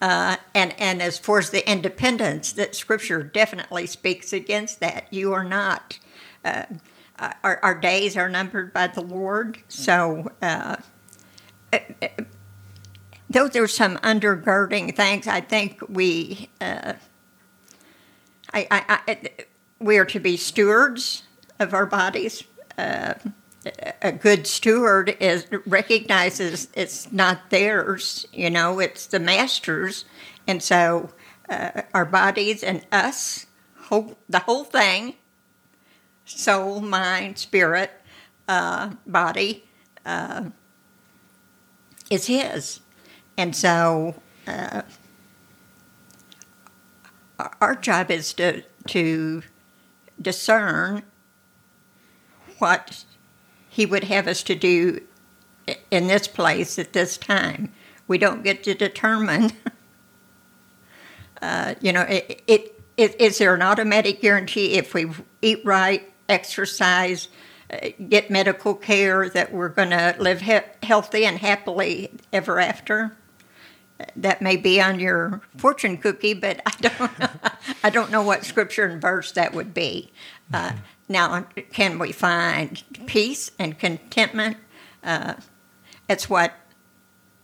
Uh, 0.00 0.36
and 0.54 0.74
and 0.78 1.02
as 1.02 1.18
far 1.18 1.38
as 1.38 1.50
the 1.50 1.70
independence, 1.70 2.52
that 2.52 2.74
Scripture 2.74 3.22
definitely 3.22 3.86
speaks 3.86 4.32
against 4.32 4.80
that. 4.80 5.12
You 5.12 5.32
are 5.34 5.44
not. 5.44 5.98
Uh, 6.44 6.64
our, 7.44 7.60
our 7.62 7.78
days 7.78 8.16
are 8.16 8.30
numbered 8.30 8.72
by 8.72 8.86
the 8.86 9.02
Lord. 9.02 9.58
So. 9.68 10.30
Uh, 10.40 10.76
though 13.30 13.48
there's 13.48 13.72
some 13.72 13.96
undergirding 13.98 14.94
things, 14.94 15.26
I 15.26 15.40
think 15.40 15.78
we, 15.88 16.50
uh, 16.60 16.94
I, 18.52 18.66
I, 18.70 19.00
I, 19.06 19.30
we 19.78 19.96
are 19.98 20.04
to 20.06 20.20
be 20.20 20.36
stewards 20.36 21.22
of 21.58 21.72
our 21.72 21.86
bodies. 21.86 22.42
A 24.02 24.12
good 24.12 24.46
steward 24.46 25.16
is 25.20 25.46
recognizes 25.66 26.68
it's 26.74 27.12
not 27.12 27.50
theirs. 27.50 28.26
You 28.32 28.50
know, 28.50 28.78
it's 28.78 29.06
the 29.06 29.20
master's, 29.20 30.04
and 30.46 30.62
so 30.62 31.10
uh, 31.48 31.82
our 31.92 32.04
bodies 32.04 32.62
and 32.62 32.86
us, 32.92 33.46
whole, 33.76 34.16
the 34.28 34.40
whole 34.40 34.64
thing, 34.64 35.14
soul, 36.24 36.80
mind, 36.80 37.38
spirit, 37.38 37.90
uh, 38.48 38.90
body, 39.06 39.64
uh, 40.06 40.44
is 42.08 42.26
his. 42.26 42.80
And 43.36 43.54
so 43.54 44.14
uh, 44.46 44.82
our 47.60 47.74
job 47.74 48.10
is 48.10 48.32
to, 48.34 48.62
to 48.88 49.42
discern 50.20 51.02
what 52.58 53.04
he 53.70 53.86
would 53.86 54.04
have 54.04 54.26
us 54.26 54.42
to 54.42 54.54
do 54.54 55.00
in 55.90 56.08
this 56.08 56.26
place 56.26 56.78
at 56.78 56.92
this 56.92 57.16
time. 57.16 57.72
We 58.08 58.18
don't 58.18 58.42
get 58.42 58.64
to 58.64 58.74
determine, 58.74 59.52
uh, 61.42 61.76
you 61.80 61.92
know, 61.92 62.02
it, 62.02 62.42
it, 62.48 62.82
it, 62.96 63.20
is 63.20 63.38
there 63.38 63.54
an 63.54 63.62
automatic 63.62 64.20
guarantee 64.20 64.72
if 64.74 64.92
we 64.92 65.06
eat 65.40 65.64
right, 65.64 66.12
exercise, 66.28 67.28
uh, 67.72 67.90
get 68.08 68.28
medical 68.28 68.74
care 68.74 69.28
that 69.28 69.52
we're 69.52 69.68
going 69.68 69.90
to 69.90 70.16
live 70.18 70.40
he- 70.40 70.58
healthy 70.82 71.24
and 71.24 71.38
happily 71.38 72.10
ever 72.32 72.58
after? 72.58 73.16
That 74.16 74.42
may 74.42 74.56
be 74.56 74.80
on 74.80 74.98
your 74.98 75.42
fortune 75.56 75.96
cookie, 75.98 76.34
but 76.34 76.60
I 76.66 76.72
don't. 76.80 77.12
I 77.84 77.90
don't 77.90 78.10
know 78.10 78.22
what 78.22 78.44
scripture 78.44 78.86
and 78.86 79.00
verse 79.00 79.30
that 79.32 79.52
would 79.52 79.74
be. 79.74 80.10
Uh, 80.52 80.72
now, 81.10 81.44
can 81.72 81.98
we 81.98 82.12
find 82.12 82.82
peace 83.06 83.50
and 83.58 83.76
contentment? 83.76 84.58
Uh, 85.02 85.34
it's 86.08 86.30
what 86.30 86.54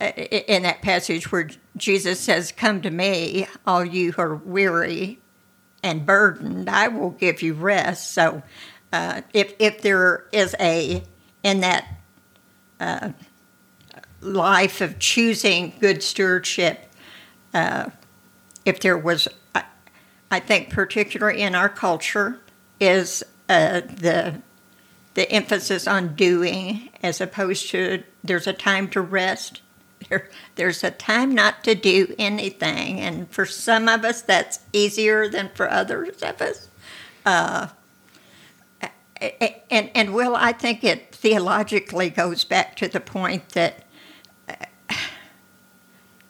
uh, 0.00 0.04
in 0.06 0.62
that 0.62 0.82
passage 0.82 1.32
where 1.32 1.50
Jesus 1.76 2.20
says, 2.20 2.52
"Come 2.52 2.80
to 2.82 2.90
me, 2.90 3.48
all 3.66 3.84
you 3.84 4.12
who 4.12 4.22
are 4.22 4.36
weary 4.36 5.18
and 5.82 6.06
burdened, 6.06 6.70
I 6.70 6.86
will 6.86 7.10
give 7.10 7.42
you 7.42 7.54
rest." 7.54 8.12
So, 8.12 8.44
uh, 8.92 9.22
if 9.34 9.52
if 9.58 9.82
there 9.82 10.26
is 10.30 10.54
a 10.60 11.02
in 11.42 11.60
that 11.62 11.88
uh, 12.78 13.10
life 14.20 14.80
of 14.80 15.00
choosing 15.00 15.72
good 15.80 16.04
stewardship, 16.04 16.88
uh, 17.52 17.90
if 18.64 18.78
there 18.78 18.96
was, 18.96 19.26
I, 19.56 19.64
I 20.30 20.38
think, 20.38 20.70
particularly 20.70 21.42
in 21.42 21.56
our 21.56 21.68
culture, 21.68 22.38
is 22.78 23.24
uh, 23.48 23.80
the 23.80 24.40
the 25.14 25.30
emphasis 25.30 25.86
on 25.86 26.14
doing 26.14 26.90
as 27.02 27.20
opposed 27.20 27.70
to 27.70 28.02
there's 28.22 28.46
a 28.46 28.52
time 28.52 28.88
to 28.88 29.00
rest. 29.00 29.62
There, 30.08 30.28
there's 30.56 30.84
a 30.84 30.90
time 30.90 31.34
not 31.34 31.64
to 31.64 31.74
do 31.74 32.14
anything, 32.18 33.00
and 33.00 33.30
for 33.30 33.46
some 33.46 33.88
of 33.88 34.04
us, 34.04 34.20
that's 34.22 34.60
easier 34.72 35.28
than 35.28 35.50
for 35.54 35.70
others 35.70 36.22
of 36.22 36.40
us. 36.42 36.68
Uh, 37.24 37.68
and 39.70 39.90
and 39.94 40.14
Will, 40.14 40.36
I 40.36 40.52
think 40.52 40.84
it 40.84 41.14
theologically 41.14 42.10
goes 42.10 42.44
back 42.44 42.76
to 42.76 42.88
the 42.88 43.00
point 43.00 43.50
that 43.50 43.84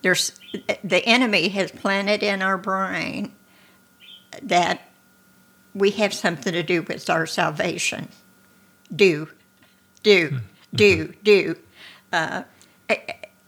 there's 0.03 0.39
the 0.85 1.05
enemy 1.05 1.49
has 1.49 1.73
planted 1.73 2.23
in 2.23 2.41
our 2.41 2.57
brain 2.57 3.33
that 4.41 4.81
we 5.77 5.91
have 5.91 6.14
something 6.14 6.53
to 6.55 6.62
do 6.62 6.83
with 6.83 7.09
our 7.11 7.27
salvation. 7.27 8.09
Do, 8.95 9.29
do, 10.03 10.41
do, 10.74 11.12
do. 11.22 11.57
Uh, 12.12 12.45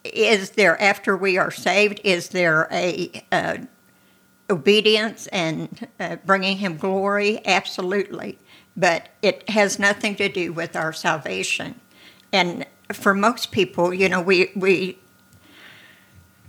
is 0.05 0.51
there 0.51 0.81
after 0.81 1.17
we 1.17 1.39
are 1.39 1.51
saved? 1.51 2.01
Is 2.05 2.29
there 2.29 2.69
a 2.71 3.25
uh, 3.33 3.59
obedience 4.51 5.27
and 5.29 5.89
uh, 5.99 6.17
bringing 6.27 6.59
Him 6.59 6.77
glory? 6.77 7.41
Absolutely, 7.47 8.39
but 8.77 9.09
it 9.23 9.49
has 9.49 9.79
nothing 9.79 10.15
to 10.17 10.29
do 10.29 10.53
with 10.53 10.77
our 10.77 10.93
salvation. 10.93 11.81
And 12.31 12.67
for 12.93 13.15
most 13.15 13.53
people, 13.53 13.95
you 13.95 14.09
know, 14.09 14.21
we 14.21 14.51
we 14.55 14.99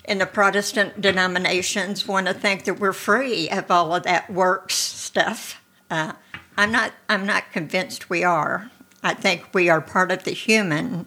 in 0.04 0.18
the 0.18 0.26
Protestant 0.26 1.00
denominations 1.00 2.08
want 2.08 2.28
to 2.28 2.34
think 2.34 2.66
that 2.66 2.80
we're 2.80 2.92
free 2.92 3.50
of 3.50 3.70
all 3.70 3.96
of 3.96 4.04
that 4.04 4.30
works 4.30 4.76
stuff. 4.76 5.59
Uh, 5.90 6.14
I'm 6.58 6.72
not. 6.72 6.94
I'm 7.08 7.26
not 7.26 7.52
convinced 7.52 8.10
we 8.10 8.24
are. 8.24 8.72
I 9.02 9.14
think 9.14 9.54
we 9.54 9.70
are 9.70 9.82
part 9.82 10.12
of 10.12 10.24
the 10.24 10.32
human 10.32 11.06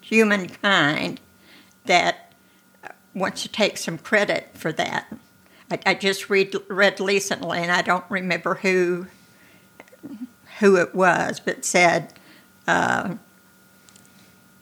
humankind 0.00 1.20
that 1.84 2.32
wants 3.14 3.42
to 3.42 3.48
take 3.48 3.76
some 3.76 3.98
credit 3.98 4.50
for 4.54 4.72
that. 4.72 5.12
I, 5.70 5.78
I 5.84 5.94
just 5.94 6.30
read 6.30 6.54
read 6.68 7.00
recently, 7.00 7.58
and 7.58 7.70
I 7.70 7.82
don't 7.82 8.04
remember 8.08 8.56
who 8.56 9.06
who 10.58 10.76
it 10.76 10.94
was, 10.94 11.40
but 11.40 11.64
said. 11.64 12.14
Uh, 12.66 13.16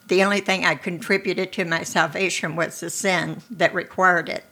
the 0.09 0.23
only 0.23 0.41
thing 0.41 0.65
I 0.65 0.77
contributed 0.77 1.53
to 1.55 1.65
my 1.65 1.83
salvation 1.83 2.55
was 2.55 2.79
the 2.79 2.91
sin 2.91 3.43
that 3.51 3.75
required 3.75 4.29
it. 4.29 4.37
it. 4.37 4.45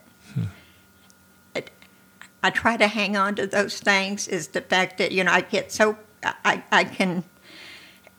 I 2.45 2.51
try 2.51 2.77
to 2.77 2.87
hang 2.87 3.17
on 3.17 3.33
to 3.35 3.47
those 3.47 3.79
things 3.79 4.27
is 4.27 4.49
the 4.49 4.61
fact 4.61 4.99
that, 4.99 5.11
you 5.11 5.23
know, 5.23 5.31
I 5.31 5.41
get 5.41 5.71
so, 5.71 5.97
I, 6.23 6.61
I 6.71 6.83
can, 6.83 7.23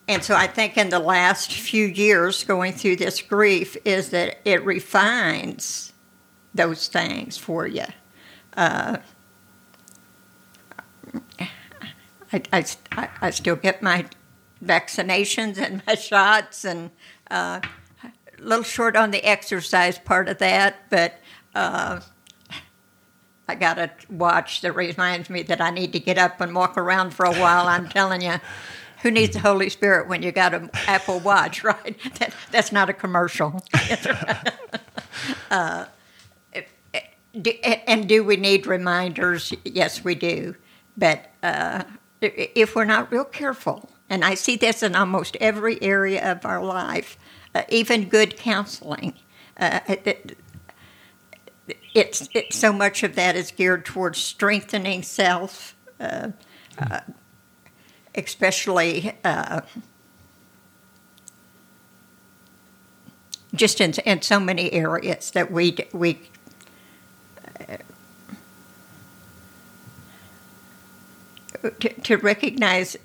and 0.08 0.20
so 0.24 0.34
I 0.34 0.48
think 0.48 0.76
in 0.76 0.88
the 0.88 0.98
last 0.98 1.52
few 1.52 1.86
years 1.86 2.42
going 2.42 2.72
through 2.72 2.96
this 2.96 3.22
grief 3.22 3.76
is 3.84 4.10
that 4.10 4.40
it 4.44 4.64
refines 4.64 5.92
those 6.52 6.88
things 6.88 7.38
for 7.38 7.68
you. 7.68 7.84
Uh, 8.56 8.96
I, 12.32 12.42
I, 12.52 13.08
I- 13.20 13.30
still 13.30 13.54
get 13.54 13.80
my 13.80 14.06
vaccinations 14.64 15.56
and 15.56 15.82
my 15.86 15.94
shots, 15.94 16.64
and 16.64 16.90
uh, 17.30 17.60
a 18.02 18.42
little 18.42 18.64
short 18.64 18.96
on 18.96 19.12
the 19.12 19.24
exercise 19.24 20.00
part 20.00 20.28
of 20.28 20.38
that, 20.38 20.90
but 20.90 21.20
uh, 21.54 22.00
I 23.48 23.54
got 23.54 23.78
a 23.78 23.90
watch 24.10 24.60
that 24.62 24.72
reminds 24.72 25.30
me 25.30 25.42
that 25.42 25.60
I 25.60 25.70
need 25.70 25.92
to 25.92 26.00
get 26.00 26.18
up 26.18 26.40
and 26.40 26.54
walk 26.54 26.76
around 26.76 27.12
for 27.12 27.24
a 27.24 27.34
while. 27.34 27.66
I'm 27.66 27.88
telling 27.88 28.22
you. 28.22 28.40
Who 29.02 29.10
needs 29.10 29.34
the 29.34 29.40
Holy 29.40 29.68
Spirit 29.68 30.08
when 30.08 30.22
you 30.22 30.32
got 30.32 30.54
an 30.54 30.70
Apple 30.88 31.20
Watch, 31.20 31.62
right? 31.64 31.96
That, 32.18 32.34
that's 32.50 32.72
not 32.72 32.88
a 32.88 32.92
commercial. 32.92 33.62
Do, 37.40 37.50
and 37.86 38.08
do 38.08 38.24
we 38.24 38.36
need 38.36 38.66
reminders? 38.66 39.52
Yes, 39.64 40.02
we 40.02 40.14
do. 40.14 40.56
But 40.96 41.30
uh, 41.42 41.84
if 42.20 42.74
we're 42.74 42.84
not 42.84 43.12
real 43.12 43.24
careful, 43.24 43.90
and 44.08 44.24
I 44.24 44.34
see 44.34 44.56
this 44.56 44.82
in 44.82 44.96
almost 44.96 45.36
every 45.40 45.80
area 45.82 46.32
of 46.32 46.44
our 46.46 46.62
life, 46.62 47.18
uh, 47.54 47.62
even 47.68 48.08
good 48.08 48.36
counseling, 48.36 49.14
uh, 49.58 49.80
it's, 51.96 52.28
it's 52.34 52.56
so 52.56 52.72
much 52.72 53.02
of 53.02 53.14
that 53.14 53.36
is 53.36 53.50
geared 53.50 53.86
towards 53.86 54.18
strengthening 54.18 55.02
self, 55.02 55.74
uh, 55.98 56.28
uh, 56.78 57.00
especially 58.14 59.16
uh, 59.24 59.62
just 63.54 63.80
in, 63.80 63.94
in 64.04 64.20
so 64.20 64.38
many 64.38 64.70
areas 64.74 65.30
that 65.30 65.50
we 65.50 65.74
we 65.94 66.20
to, 71.80 71.88
to 71.88 72.16
recognize 72.16 72.98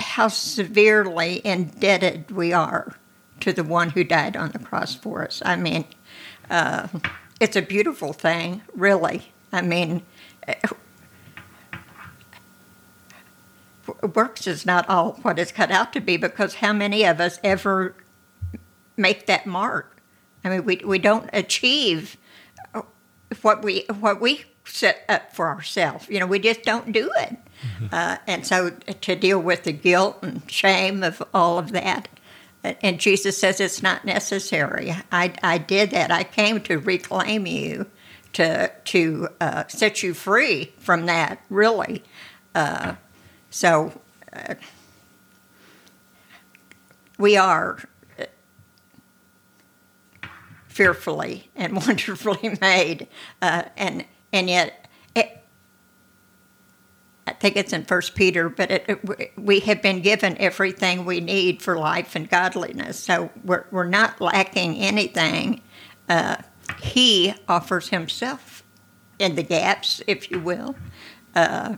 how 0.00 0.28
severely 0.28 1.40
indebted 1.46 2.30
we 2.30 2.52
are 2.52 2.94
to 3.40 3.54
the 3.54 3.64
one 3.64 3.88
who 3.90 4.04
died 4.04 4.36
on 4.36 4.50
the 4.50 4.58
cross 4.58 4.94
for 4.94 5.24
us. 5.24 5.40
I 5.44 5.56
mean, 5.56 5.86
uh, 6.50 6.88
it's 7.40 7.56
a 7.56 7.62
beautiful 7.62 8.12
thing, 8.12 8.62
really. 8.74 9.32
I 9.52 9.62
mean, 9.62 10.02
works 14.14 14.46
is 14.46 14.66
not 14.66 14.88
all 14.88 15.12
what 15.22 15.38
it's 15.38 15.52
cut 15.52 15.70
out 15.70 15.92
to 15.92 16.00
be 16.00 16.16
because 16.16 16.56
how 16.56 16.72
many 16.72 17.04
of 17.04 17.20
us 17.20 17.38
ever 17.42 17.94
make 18.96 19.26
that 19.26 19.46
mark? 19.46 20.00
I 20.44 20.50
mean, 20.50 20.64
we, 20.64 20.76
we 20.84 20.98
don't 20.98 21.28
achieve 21.32 22.16
what 23.42 23.62
we 23.62 23.84
what 24.00 24.20
we 24.20 24.44
set 24.64 25.04
up 25.08 25.34
for 25.34 25.48
ourselves. 25.48 26.08
You 26.08 26.20
know, 26.20 26.26
we 26.26 26.38
just 26.38 26.62
don't 26.62 26.92
do 26.92 27.10
it. 27.18 27.36
Uh, 27.90 28.18
and 28.26 28.46
so 28.46 28.70
to 28.70 29.16
deal 29.16 29.40
with 29.40 29.64
the 29.64 29.72
guilt 29.72 30.18
and 30.22 30.48
shame 30.50 31.02
of 31.02 31.22
all 31.34 31.58
of 31.58 31.72
that, 31.72 32.08
and 32.82 32.98
Jesus 33.00 33.38
says 33.38 33.60
it's 33.60 33.82
not 33.82 34.04
necessary. 34.04 34.94
I, 35.12 35.32
I 35.42 35.58
did 35.58 35.90
that. 35.90 36.10
I 36.10 36.24
came 36.24 36.60
to 36.62 36.78
reclaim 36.78 37.46
you, 37.46 37.86
to 38.34 38.70
to 38.84 39.28
uh, 39.40 39.64
set 39.68 40.02
you 40.02 40.14
free 40.14 40.72
from 40.78 41.06
that. 41.06 41.42
Really, 41.50 42.04
uh, 42.54 42.94
so 43.50 44.00
uh, 44.32 44.54
we 47.18 47.36
are 47.36 47.78
fearfully 50.66 51.50
and 51.56 51.74
wonderfully 51.86 52.56
made, 52.60 53.08
uh, 53.42 53.64
and 53.76 54.04
and 54.32 54.48
yet 54.48 54.87
I 57.28 57.32
think 57.34 57.56
it's 57.56 57.72
in 57.72 57.84
First 57.84 58.14
Peter, 58.14 58.48
but 58.48 58.70
it, 58.70 58.84
it, 58.88 59.38
we 59.38 59.60
have 59.60 59.82
been 59.82 60.00
given 60.00 60.36
everything 60.38 61.04
we 61.04 61.20
need 61.20 61.62
for 61.62 61.76
life 61.78 62.16
and 62.16 62.28
godliness, 62.28 62.98
so 62.98 63.30
we're 63.44 63.66
we're 63.70 63.86
not 63.86 64.20
lacking 64.20 64.76
anything. 64.76 65.60
Uh, 66.08 66.36
he 66.80 67.34
offers 67.48 67.88
himself 67.88 68.62
in 69.18 69.34
the 69.34 69.42
gaps, 69.42 70.02
if 70.06 70.30
you 70.30 70.38
will, 70.38 70.76
uh, 71.34 71.76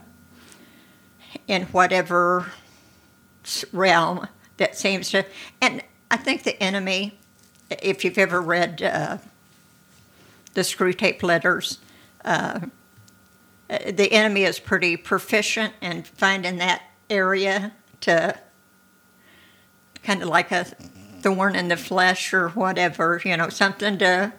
in 1.47 1.63
whatever 1.63 2.51
realm 3.71 4.27
that 4.57 4.77
seems 4.77 5.09
to, 5.09 5.25
and 5.61 5.83
I 6.09 6.17
think 6.17 6.43
the 6.43 6.61
enemy 6.61 7.17
if 7.81 8.03
you've 8.03 8.17
ever 8.17 8.41
read 8.41 8.81
uh, 8.81 9.17
the 10.53 10.61
Screwtape 10.61 11.23
letters, 11.23 11.79
uh, 12.25 12.59
the 13.71 14.11
enemy 14.11 14.43
is 14.43 14.59
pretty 14.59 14.97
proficient 14.97 15.73
in 15.81 16.03
finding 16.03 16.57
that 16.57 16.81
area 17.09 17.71
to 18.01 18.37
kind 20.03 20.21
of 20.21 20.27
like 20.27 20.51
a 20.51 20.65
thorn 21.21 21.55
in 21.55 21.69
the 21.69 21.77
flesh 21.77 22.33
or 22.33 22.49
whatever, 22.49 23.21
you 23.23 23.37
know, 23.37 23.47
something 23.47 23.97
to 23.99 24.33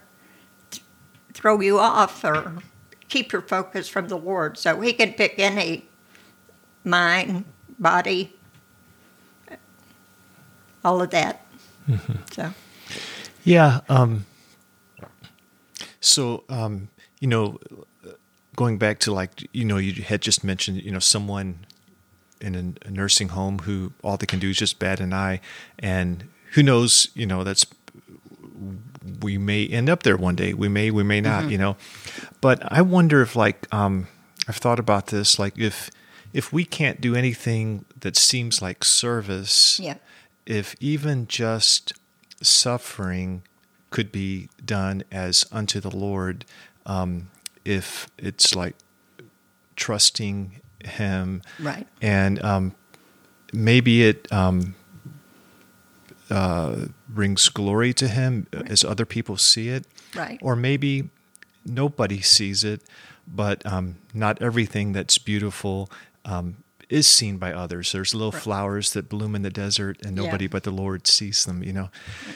th- 0.71 0.85
throw 1.33 1.61
you 1.61 1.79
off 1.79 2.23
or 2.25 2.59
keep 3.09 3.33
your 3.33 3.43
focus 3.43 3.89
from 3.89 4.09
the 4.09 4.19
Lord. 4.19 4.59
So 4.59 4.81
he 4.81 4.93
can 4.93 5.15
pick 5.15 5.39
any 5.39 5.89
mind, 6.85 7.45
body, 7.79 8.35
all 10.85 11.01
of 11.01 11.11
that. 11.11 11.47
Mm-hmm. 11.89 12.13
So. 12.33 12.53
Yeah. 13.45 13.81
Um, 13.89 14.27
so, 16.01 16.45
um, 16.49 16.89
you 17.21 17.29
know, 17.29 17.59
going 18.57 18.79
back 18.79 18.99
to 19.01 19.13
like, 19.13 19.49
you 19.53 19.65
know, 19.65 19.77
you 19.77 20.03
had 20.03 20.21
just 20.21 20.45
mentioned, 20.45 20.83
you 20.83 20.91
know, 20.91 20.99
someone 20.99 21.67
in 22.41 22.77
a, 22.85 22.91
nursing 22.91 23.29
home 23.29 23.61
who 23.61 23.93
all 24.03 24.17
they 24.17 24.27
can 24.27 24.39
do 24.39 24.51
is 24.51 24.59
just 24.59 24.79
bat 24.79 25.01
an 25.01 25.13
eye. 25.13 25.41
And 25.79 26.29
who 26.53 26.63
knows, 26.63 27.09
you 27.15 27.27
know, 27.27 27.45
that's, 27.45 27.65
we 29.21 29.39
may 29.39 29.67
end 29.67 29.89
up 29.89 30.03
there 30.03 30.17
one 30.17 30.37
day. 30.37 30.53
We 30.55 30.69
may, 30.69 30.91
we 30.91 31.03
may 31.03 31.21
not, 31.21 31.43
mm-hmm. 31.43 31.53
you 31.53 31.59
know. 31.59 31.77
But 32.41 32.61
I 32.71 32.83
wonder 32.83 33.23
if, 33.23 33.35
like, 33.35 33.73
um, 33.73 34.09
I've 34.49 34.57
thought 34.57 34.79
about 34.79 35.07
this, 35.07 35.39
like, 35.39 35.59
if, 35.59 35.91
if 36.33 36.53
we 36.53 36.65
can't 36.65 37.01
do 37.01 37.15
anything 37.15 37.85
that 38.01 38.17
seems 38.17 38.61
like 38.61 38.85
service, 38.85 39.79
yeah. 39.81 39.97
if 40.47 40.75
even 40.81 41.27
just 41.27 41.93
suffering 42.43 43.43
could 43.91 44.11
be 44.11 44.49
done 44.65 45.05
as 45.13 45.45
unto 45.53 45.79
the 45.79 45.95
Lord 45.95 46.45
um, 46.87 47.29
if 47.65 48.09
it's 48.19 48.55
like 48.55 48.77
trusting 49.77 50.61
Him. 50.85 51.43
Right. 51.59 51.87
And 52.01 52.43
um, 52.45 52.75
maybe 53.53 54.05
it 54.05 54.31
um, 54.33 54.75
uh, 56.31 56.87
brings 57.09 57.49
glory 57.49 57.93
to 57.95 58.09
Him 58.09 58.47
right. 58.53 58.71
as 58.71 58.85
other 58.85 59.07
people 59.07 59.37
see 59.37 59.69
it. 59.69 59.87
Right. 60.15 60.39
Or 60.43 60.57
maybe 60.57 61.11
nobody 61.65 62.21
sees 62.21 62.65
it, 62.65 62.83
but 63.27 63.65
um, 63.67 63.97
not 64.13 64.41
everything 64.43 64.93
that's 64.93 65.19
beautiful 65.19 65.91
um, 66.25 66.57
is 66.89 67.07
seen 67.07 67.39
by 67.39 67.53
others. 67.53 67.93
There's 67.93 68.15
little 68.15 68.33
right. 68.33 68.43
flowers 68.43 68.93
that 68.93 69.09
bloom 69.09 69.35
in 69.35 69.43
the 69.43 69.51
desert, 69.51 69.99
and 70.05 70.15
nobody 70.15 70.45
yeah. 70.45 70.51
but 70.51 70.65
the 70.65 70.71
Lord 70.71 71.07
sees 71.07 71.45
them. 71.45 71.63
You 71.63 71.73
know, 71.73 71.91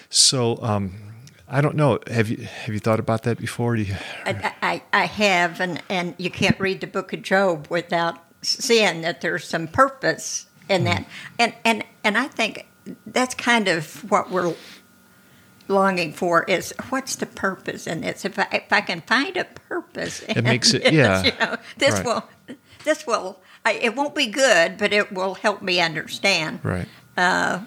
so 0.08 0.58
um, 0.62 1.15
I 1.48 1.60
don't 1.60 1.76
know. 1.76 1.98
Have 2.08 2.28
you 2.28 2.38
have 2.38 2.74
you 2.74 2.80
thought 2.80 2.98
about 2.98 3.22
that 3.22 3.38
before? 3.38 3.76
You... 3.76 3.94
I, 4.24 4.54
I, 4.62 4.82
I 4.92 5.04
have, 5.06 5.60
and 5.60 5.80
and 5.88 6.14
you 6.18 6.30
can't 6.30 6.58
read 6.58 6.80
the 6.80 6.86
Book 6.86 7.12
of 7.12 7.22
Job 7.22 7.68
without 7.70 8.18
seeing 8.42 9.02
that 9.02 9.20
there's 9.20 9.46
some 9.46 9.68
purpose 9.68 10.46
in 10.68 10.84
that, 10.84 11.02
mm. 11.02 11.06
and 11.38 11.54
and 11.64 11.84
and 12.02 12.18
I 12.18 12.26
think 12.26 12.66
that's 13.06 13.34
kind 13.34 13.68
of 13.68 14.10
what 14.10 14.30
we're 14.30 14.54
longing 15.68 16.12
for 16.12 16.44
is 16.44 16.72
what's 16.90 17.16
the 17.16 17.26
purpose 17.26 17.86
in 17.86 18.00
this? 18.00 18.24
If 18.24 18.38
I, 18.38 18.46
if 18.52 18.72
I 18.72 18.80
can 18.80 19.00
find 19.02 19.36
a 19.36 19.44
purpose, 19.44 20.22
it 20.22 20.42
makes 20.42 20.74
it 20.74 20.92
yeah. 20.92 21.24
You 21.24 21.32
know, 21.40 21.56
this 21.78 21.94
right. 21.94 22.04
will 22.04 22.28
this 22.84 23.06
will 23.06 23.40
I, 23.64 23.72
it 23.74 23.94
won't 23.94 24.14
be 24.14 24.26
good, 24.26 24.78
but 24.78 24.92
it 24.92 25.12
will 25.12 25.34
help 25.34 25.62
me 25.62 25.80
understand. 25.80 26.60
Right. 26.64 26.88
Uh, 27.16 27.60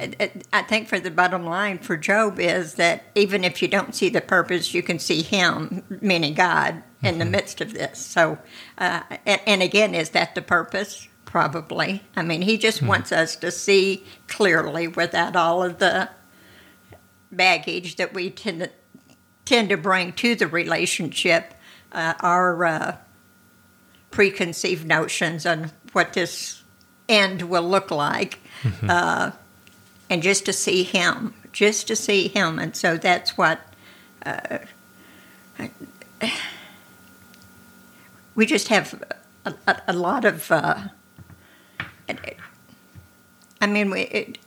I 0.00 0.62
think 0.62 0.88
for 0.88 1.00
the 1.00 1.10
bottom 1.10 1.44
line 1.44 1.78
for 1.78 1.96
Job 1.96 2.38
is 2.38 2.74
that 2.74 3.04
even 3.14 3.42
if 3.42 3.60
you 3.60 3.68
don't 3.68 3.94
see 3.94 4.08
the 4.08 4.20
purpose, 4.20 4.72
you 4.72 4.82
can 4.82 4.98
see 4.98 5.22
Him, 5.22 5.82
meaning 6.00 6.34
God, 6.34 6.82
in 7.02 7.10
mm-hmm. 7.10 7.18
the 7.18 7.24
midst 7.24 7.60
of 7.60 7.74
this. 7.74 7.98
So, 7.98 8.38
uh, 8.78 9.02
and, 9.26 9.40
and, 9.46 9.62
again, 9.62 9.94
is 9.94 10.10
that 10.10 10.34
the 10.34 10.42
purpose? 10.42 11.08
Probably. 11.24 12.04
I 12.16 12.22
mean, 12.22 12.42
He 12.42 12.58
just 12.58 12.78
mm-hmm. 12.78 12.88
wants 12.88 13.12
us 13.12 13.34
to 13.36 13.50
see 13.50 14.04
clearly 14.28 14.86
without 14.86 15.34
all 15.34 15.62
of 15.64 15.78
the 15.78 16.10
baggage 17.32 17.96
that 17.96 18.14
we 18.14 18.30
tend 18.30 18.60
to, 18.60 18.70
tend 19.44 19.68
to 19.70 19.76
bring 19.76 20.12
to 20.12 20.34
the 20.34 20.46
relationship 20.46 21.54
uh, 21.90 22.14
our 22.20 22.64
uh, 22.64 22.96
preconceived 24.10 24.86
notions 24.86 25.44
on 25.44 25.72
what 25.92 26.12
this 26.12 26.62
end 27.08 27.42
will 27.42 27.68
look 27.68 27.90
like, 27.90 28.38
mm-hmm. 28.62 28.90
And 30.10 30.22
just 30.22 30.46
to 30.46 30.52
see 30.52 30.82
him, 30.82 31.34
just 31.52 31.88
to 31.88 31.96
see 31.96 32.28
him, 32.28 32.58
and 32.58 32.74
so 32.76 32.96
that's 32.96 33.36
what. 33.36 33.60
Uh, 34.24 34.58
we 38.34 38.46
just 38.46 38.68
have 38.68 39.02
a, 39.44 39.54
a, 39.66 39.82
a 39.88 39.92
lot 39.92 40.24
of. 40.24 40.50
Uh, 40.50 40.88
I 43.60 43.66
mean, 43.66 43.90
we 43.90 44.02
it, 44.02 44.38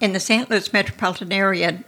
in 0.00 0.12
the 0.12 0.20
St. 0.20 0.50
Louis 0.50 0.72
metropolitan 0.72 1.32
area. 1.32 1.84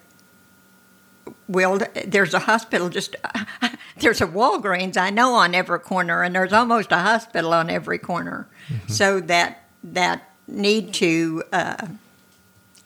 Well, 1.48 1.80
there's 2.06 2.34
a 2.34 2.40
hospital 2.40 2.88
just 2.88 3.16
there's 3.98 4.20
a 4.20 4.26
Walgreens 4.26 4.96
I 4.96 5.10
know 5.10 5.34
on 5.34 5.54
every 5.54 5.80
corner, 5.80 6.22
and 6.22 6.34
there's 6.34 6.52
almost 6.52 6.92
a 6.92 6.98
hospital 6.98 7.52
on 7.52 7.68
every 7.68 7.98
corner. 7.98 8.48
So 8.86 9.20
that 9.20 9.64
that 9.84 10.31
need 10.46 10.94
to, 10.94 11.42
uh, 11.52 11.86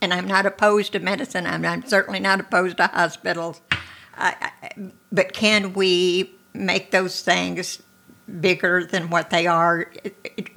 and 0.00 0.12
I'm 0.12 0.26
not 0.26 0.46
opposed 0.46 0.92
to 0.92 1.00
medicine. 1.00 1.46
I'm, 1.46 1.64
I'm 1.64 1.86
certainly 1.86 2.20
not 2.20 2.40
opposed 2.40 2.76
to 2.78 2.86
hospitals. 2.86 3.61
I, 4.16 4.50
I, 4.62 4.70
but 5.12 5.32
can 5.32 5.72
we 5.72 6.30
make 6.54 6.90
those 6.90 7.22
things 7.22 7.82
bigger 8.40 8.84
than 8.84 9.11
what 9.11 9.30
they 9.30 9.46
are? 9.46 9.90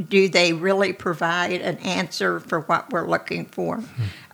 Do 0.08 0.28
they 0.30 0.54
really 0.54 0.94
provide 0.94 1.62
an 1.62 1.78
answer 1.78 2.40
for 2.40 2.62
what 2.62 2.92
we're 2.92 3.08
looking 3.08 3.46
for? 3.46 3.84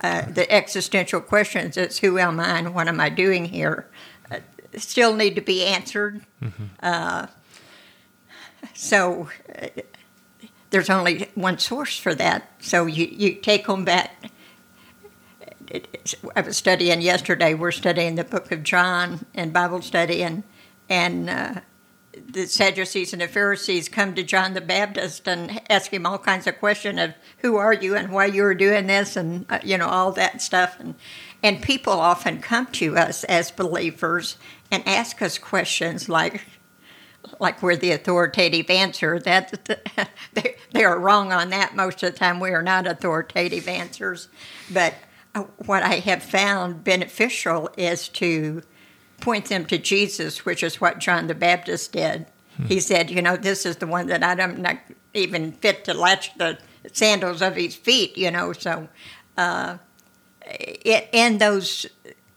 Uh, 0.02 0.22
the 0.30 0.50
existential 0.50 1.20
questions: 1.20 1.76
It's 1.76 1.98
who 1.98 2.18
am 2.18 2.40
I 2.40 2.58
and 2.58 2.74
what 2.74 2.88
am 2.88 3.00
I 3.00 3.08
doing 3.10 3.46
here? 3.46 3.88
Uh, 4.30 4.38
still 4.76 5.14
need 5.14 5.34
to 5.36 5.40
be 5.40 5.64
answered. 5.64 6.22
Uh, 6.82 7.26
so 8.74 9.28
there's 10.70 10.90
only 10.90 11.28
one 11.34 11.58
source 11.58 11.98
for 11.98 12.14
that. 12.14 12.50
So 12.60 12.86
you, 12.86 13.06
you 13.06 13.34
take 13.34 13.66
them 13.66 13.84
back. 13.84 14.30
I 16.34 16.40
was 16.40 16.56
studying 16.56 17.00
yesterday. 17.00 17.54
We're 17.54 17.72
studying 17.72 18.14
the 18.14 18.24
book 18.24 18.52
of 18.52 18.62
John 18.62 19.26
in 19.34 19.50
Bible 19.50 19.82
study, 19.82 20.22
and 20.22 20.44
and 20.88 21.28
uh, 21.28 21.54
the 22.12 22.46
Sadducees 22.46 23.12
and 23.12 23.20
the 23.20 23.28
Pharisees 23.28 23.88
come 23.88 24.14
to 24.14 24.22
John 24.22 24.54
the 24.54 24.60
Baptist 24.60 25.26
and 25.26 25.60
ask 25.68 25.92
him 25.92 26.06
all 26.06 26.18
kinds 26.18 26.46
of 26.46 26.58
questions 26.60 27.00
of 27.00 27.14
who 27.38 27.56
are 27.56 27.72
you 27.72 27.96
and 27.96 28.12
why 28.12 28.26
you 28.26 28.44
are 28.44 28.54
doing 28.54 28.86
this, 28.86 29.16
and 29.16 29.44
uh, 29.50 29.58
you 29.64 29.76
know 29.76 29.88
all 29.88 30.12
that 30.12 30.40
stuff. 30.40 30.78
And 30.78 30.94
and 31.42 31.62
people 31.62 31.94
often 31.94 32.40
come 32.40 32.66
to 32.72 32.96
us 32.96 33.24
as 33.24 33.50
believers 33.50 34.36
and 34.70 34.86
ask 34.86 35.20
us 35.20 35.36
questions 35.36 36.08
like 36.08 36.44
like 37.38 37.62
we're 37.62 37.76
the 37.76 37.92
authoritative 37.92 38.70
answer. 38.70 39.18
That 39.18 39.68
they, 40.32 40.56
they 40.72 40.84
are 40.84 40.98
wrong 40.98 41.32
on 41.32 41.50
that 41.50 41.74
most 41.76 42.02
of 42.02 42.12
the 42.12 42.18
time. 42.18 42.40
We 42.40 42.50
are 42.50 42.62
not 42.62 42.86
authoritative 42.86 43.68
answers, 43.68 44.28
but 44.72 44.94
uh, 45.34 45.42
what 45.64 45.82
I 45.82 45.96
have 45.96 46.22
found 46.22 46.84
beneficial 46.84 47.70
is 47.76 48.08
to 48.10 48.62
point 49.20 49.46
them 49.46 49.66
to 49.66 49.78
Jesus, 49.78 50.44
which 50.44 50.62
is 50.62 50.80
what 50.80 50.98
John 50.98 51.26
the 51.26 51.34
Baptist 51.34 51.92
did. 51.92 52.26
He 52.66 52.80
said, 52.80 53.10
"You 53.10 53.20
know, 53.20 53.36
this 53.36 53.66
is 53.66 53.76
the 53.76 53.86
one 53.86 54.06
that 54.06 54.24
I'm 54.24 54.62
not 54.62 54.78
even 55.12 55.52
fit 55.52 55.84
to 55.84 55.94
latch 55.94 56.34
the 56.38 56.58
sandals 56.92 57.42
of 57.42 57.56
his 57.56 57.74
feet." 57.74 58.16
You 58.16 58.30
know, 58.30 58.52
so 58.54 58.88
uh, 59.36 59.76
it, 60.42 61.08
in 61.12 61.38
those 61.38 61.86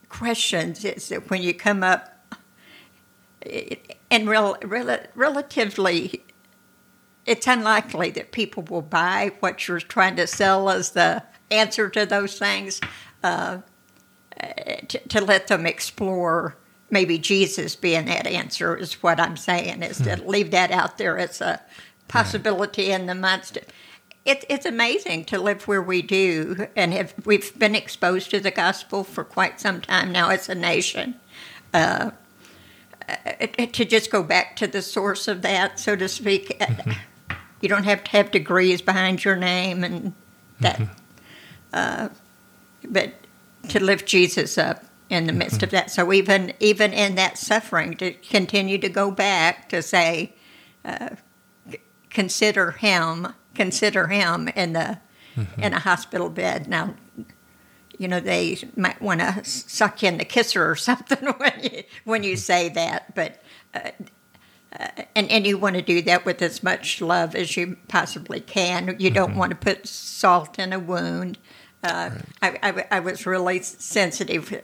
questions, 0.10 0.84
is 0.84 1.08
that 1.10 1.30
when 1.30 1.42
you 1.42 1.54
come 1.54 1.84
up 1.84 2.36
and 4.12 4.28
rel, 4.28 4.58
rel, 4.64 5.00
relatively, 5.16 6.24
it's 7.26 7.48
unlikely 7.48 8.10
that 8.12 8.32
people 8.32 8.64
will 8.64 8.82
buy 8.82 9.32
what 9.40 9.68
you're 9.68 9.80
trying 9.80 10.16
to 10.16 10.28
sell 10.28 10.70
as 10.70 10.92
the 10.92 11.24
answer 11.52 11.90
to 11.90 12.06
those 12.06 12.38
things. 12.38 12.82
Uh, 13.24 13.60
to, 14.88 14.98
to, 15.10 15.20
let 15.20 15.48
them 15.48 15.66
explore 15.66 16.56
maybe 16.90 17.18
Jesus 17.18 17.76
being 17.76 18.06
that 18.06 18.26
answer 18.26 18.76
is 18.78 18.94
what 19.04 19.20
I'm 19.20 19.36
saying. 19.36 19.84
Is 19.84 19.98
to 19.98 20.16
leave 20.26 20.52
that 20.52 20.72
out 20.72 20.98
there 20.98 21.18
as 21.18 21.42
a 21.42 21.62
possibility 22.08 22.92
in 22.92 23.06
the 23.06 23.16
midst. 23.16 23.58
It, 24.26 24.46
it's 24.50 24.66
amazing 24.66 25.26
to 25.26 25.40
live 25.40 25.68
where 25.68 25.82
we 25.82 26.02
do, 26.02 26.68
and 26.76 26.94
have, 26.94 27.14
we've 27.26 27.58
been 27.58 27.76
exposed 27.76 28.30
to 28.32 28.40
the 28.40 28.52
gospel 28.52 29.04
for 29.04 29.24
quite 29.24 29.60
some 29.60 29.82
time 29.82 30.12
now 30.12 30.30
as 30.30 30.48
a 30.50 30.56
nation. 30.56 31.16
Uh, 31.74 32.12
to 33.74 33.86
just 33.86 34.12
go 34.12 34.24
back 34.24 34.56
to 34.58 34.68
the 34.68 34.82
source 34.82 35.28
of 35.28 35.42
that, 35.42 35.80
so 35.80 35.96
to 35.96 36.08
speak. 36.08 36.58
Mm-hmm. 36.60 36.92
You 37.62 37.70
don't 37.70 37.84
have 37.84 38.04
to 38.06 38.12
have 38.12 38.32
degrees 38.32 38.82
behind 38.82 39.24
your 39.24 39.36
name 39.36 39.84
and 39.84 40.14
that, 40.60 40.78
mm-hmm. 40.78 40.94
uh, 41.74 42.10
but 42.88 43.14
to 43.70 43.84
lift 43.84 44.08
Jesus 44.08 44.58
up 44.58 44.86
in 45.10 45.28
the 45.28 45.34
midst 45.34 45.58
mm-hmm. 45.58 45.66
of 45.66 45.72
that. 45.72 45.92
So 45.92 46.14
even 46.14 46.54
even 46.60 46.94
in 46.94 47.16
that 47.16 47.38
suffering, 47.38 47.96
to 47.98 48.12
continue 48.12 48.78
to 48.78 48.90
go 48.90 49.12
back 49.12 49.70
to 49.70 49.82
say, 49.82 50.34
uh, 50.86 51.16
consider 52.10 52.72
him, 52.72 53.34
consider 53.56 54.08
him 54.08 54.48
in 54.50 54.74
the 54.74 55.00
in 55.58 55.74
a 55.74 55.80
hospital 55.80 56.30
bed. 56.30 56.68
Now, 56.68 56.96
you 58.00 58.08
know, 58.08 58.20
they 58.20 58.58
might 58.76 59.00
want 59.02 59.20
to 59.20 59.44
suck 59.44 60.02
in 60.02 60.18
the 60.18 60.26
kisser 60.26 60.68
or 60.68 60.76
something 60.78 61.28
when 61.38 61.60
you, 61.62 61.84
when 62.06 62.24
you 62.24 62.36
say 62.36 62.70
that. 62.70 63.14
But 63.14 63.44
uh, 63.76 63.92
uh, 64.78 64.88
and 65.16 65.30
and 65.30 65.46
you 65.46 65.58
want 65.58 65.76
to 65.76 65.82
do 65.82 66.02
that 66.04 66.26
with 66.26 66.42
as 66.42 66.64
much 66.64 67.02
love 67.02 67.36
as 67.36 67.56
you 67.58 67.78
possibly 67.88 68.40
can. 68.40 68.96
You 69.00 69.10
don't 69.12 69.32
mm-hmm. 69.32 69.40
want 69.40 69.50
to 69.52 69.58
put 69.58 69.88
salt 69.88 70.58
in 70.58 70.74
a 70.74 70.80
wound. 70.80 71.38
Uh, 71.84 72.12
right. 72.42 72.60
I, 72.62 72.70
I, 72.70 72.88
I 72.92 73.00
was 73.00 73.26
really 73.26 73.62
sensitive. 73.62 74.62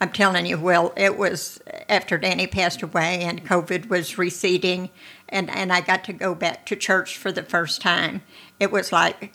I'm 0.00 0.10
telling 0.10 0.46
you, 0.46 0.58
well, 0.58 0.92
it 0.96 1.16
was 1.16 1.60
after 1.88 2.18
Danny 2.18 2.48
passed 2.48 2.82
away 2.82 3.20
and 3.22 3.46
COVID 3.46 3.88
was 3.88 4.18
receding, 4.18 4.90
and, 5.28 5.48
and 5.50 5.72
I 5.72 5.80
got 5.80 6.02
to 6.04 6.12
go 6.12 6.34
back 6.34 6.66
to 6.66 6.76
church 6.76 7.16
for 7.16 7.30
the 7.30 7.44
first 7.44 7.80
time. 7.80 8.22
It 8.58 8.72
was 8.72 8.90
like 8.90 9.32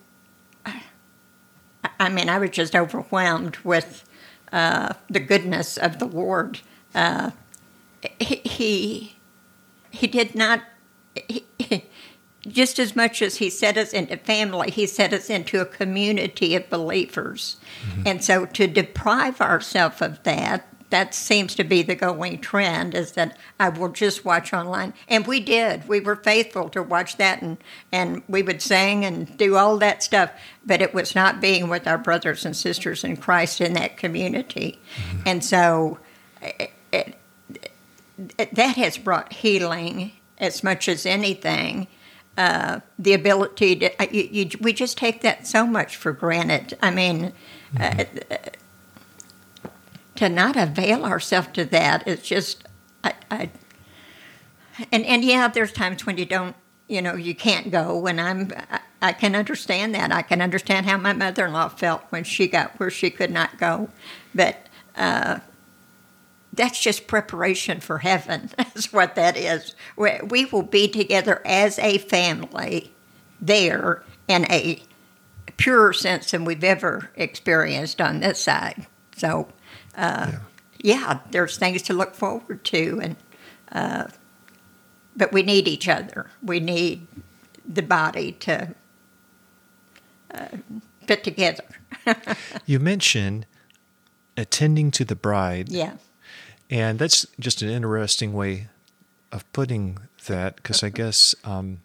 I 1.99 2.09
mean, 2.09 2.29
I 2.29 2.37
was 2.37 2.51
just 2.51 2.75
overwhelmed 2.75 3.57
with 3.57 4.03
uh, 4.51 4.93
the 5.09 5.19
goodness 5.19 5.77
of 5.77 5.99
the 5.99 6.05
Lord. 6.05 6.59
Uh, 6.93 7.31
he 8.19 9.15
he 9.91 10.07
did 10.07 10.35
not. 10.35 10.61
He, 11.27 11.45
just 12.47 12.79
as 12.79 12.95
much 12.95 13.21
as 13.21 13.37
he 13.37 13.49
set 13.49 13.77
us 13.77 13.91
into 13.91 14.15
family, 14.17 14.71
he 14.71 14.85
set 14.85 15.11
us 15.11 15.29
into 15.29 15.59
a 15.59 15.65
community 15.65 16.55
of 16.55 16.69
believers. 16.69 17.57
Mm-hmm. 17.85 18.03
And 18.05 18.23
so 18.23 18.45
to 18.45 18.67
deprive 18.67 19.41
ourselves 19.41 20.01
of 20.01 20.23
that 20.23 20.65
that 20.89 21.13
seems 21.13 21.53
to 21.55 21.63
be 21.63 21.81
the 21.81 21.95
going 21.95 22.39
trend 22.39 22.95
is 22.95 23.13
that 23.13 23.37
I 23.59 23.69
will 23.69 23.89
just 23.89 24.23
watch 24.23 24.53
online. 24.53 24.93
And 25.09 25.27
we 25.27 25.39
did. 25.41 25.87
We 25.87 25.99
were 25.99 26.15
faithful 26.15 26.69
to 26.69 26.81
watch 26.81 27.17
that 27.17 27.41
and, 27.41 27.57
and 27.91 28.23
we 28.29 28.41
would 28.41 28.61
sing 28.61 29.03
and 29.03 29.37
do 29.37 29.57
all 29.57 29.77
that 29.79 30.01
stuff. 30.01 30.31
But 30.65 30.81
it 30.81 30.93
was 30.93 31.13
not 31.13 31.41
being 31.41 31.67
with 31.67 31.87
our 31.87 31.97
brothers 31.97 32.45
and 32.45 32.55
sisters 32.55 33.03
in 33.03 33.17
Christ 33.17 33.59
in 33.59 33.73
that 33.73 33.97
community. 33.97 34.79
Mm-hmm. 34.95 35.21
And 35.25 35.43
so 35.43 35.99
it, 36.41 36.71
it, 36.93 37.15
it, 38.37 38.55
that 38.55 38.77
has 38.77 38.97
brought 38.97 39.33
healing 39.33 40.13
as 40.37 40.63
much 40.63 40.87
as 40.87 41.05
anything. 41.05 41.87
Uh, 42.37 42.81
the 42.99 43.13
ability 43.13 43.75
to, 43.75 44.01
uh, 44.01 44.05
you, 44.11 44.29
you, 44.31 44.49
we 44.61 44.71
just 44.71 44.95
take 44.95 45.21
that 45.21 45.47
so 45.47 45.65
much 45.65 45.95
for 45.95 46.11
granted. 46.11 46.77
I 46.83 46.91
mean, 46.91 47.33
mm-hmm. 47.73 48.31
uh, 48.31 48.35
to 50.17 50.29
not 50.29 50.55
avail 50.55 51.05
ourselves 51.05 51.49
to 51.53 51.65
that 51.65 52.07
is 52.07 52.21
just, 52.21 52.63
I, 53.03 53.13
I, 53.29 53.49
and 54.91 55.05
and 55.05 55.23
yeah, 55.23 55.47
there's 55.47 55.71
times 55.71 56.05
when 56.05 56.17
you 56.17 56.25
don't, 56.25 56.55
you 56.87 57.01
know, 57.01 57.15
you 57.15 57.35
can't 57.35 57.71
go. 57.71 58.05
And 58.07 58.21
I'm, 58.21 58.51
I, 58.69 58.79
I 59.01 59.13
can 59.13 59.35
understand 59.35 59.95
that. 59.95 60.11
I 60.11 60.21
can 60.21 60.41
understand 60.41 60.85
how 60.85 60.97
my 60.97 61.13
mother-in-law 61.13 61.69
felt 61.69 62.03
when 62.09 62.23
she 62.23 62.47
got 62.47 62.79
where 62.79 62.91
she 62.91 63.09
could 63.09 63.31
not 63.31 63.57
go, 63.57 63.89
but. 64.33 64.57
Uh, 64.95 65.39
that's 66.53 66.81
just 66.81 67.05
preparation 67.05 67.79
for 67.79 67.99
heaven. 67.99 68.49
That's 68.57 68.91
what 68.91 69.13
that 69.13 69.37
is. 69.37 69.75
We 69.95 70.45
will 70.45 70.63
be 70.63 70.87
together 70.87 71.39
as 71.45 71.77
a 71.77 71.99
family 71.99 72.91
there 73.39 74.01
in 74.27 74.51
a 74.51 74.81
purer 75.57 75.93
sense 75.93 76.31
than 76.31 76.45
we've 76.45 76.63
ever 76.63 77.11
experienced 77.15 78.01
on 78.01 78.19
this 78.19 78.41
side. 78.41 78.87
So 79.15 79.47
uh, 79.97 80.31
yeah. 80.31 80.39
yeah. 80.79 81.19
there's 81.31 81.57
things 81.57 81.81
to 81.83 81.93
look 81.93 82.15
forward 82.15 82.63
to, 82.65 82.99
and 83.01 83.15
uh, 83.71 84.07
but 85.15 85.33
we 85.33 85.43
need 85.43 85.67
each 85.67 85.89
other. 85.89 86.29
We 86.41 86.59
need 86.59 87.07
the 87.67 87.81
body 87.81 88.33
to 88.33 88.75
uh, 90.33 90.47
fit 91.05 91.23
together. 91.23 91.63
you 92.65 92.79
mentioned 92.79 93.45
attending 94.37 94.91
to 94.91 95.03
the 95.03 95.15
bride. 95.15 95.69
Yeah. 95.69 95.93
And 96.69 96.99
that's 96.99 97.25
just 97.39 97.61
an 97.61 97.69
interesting 97.69 98.33
way 98.33 98.67
of 99.31 99.51
putting 99.51 99.99
that, 100.27 100.57
because 100.57 100.83
I 100.83 100.89
guess, 100.89 101.33
um, 101.43 101.81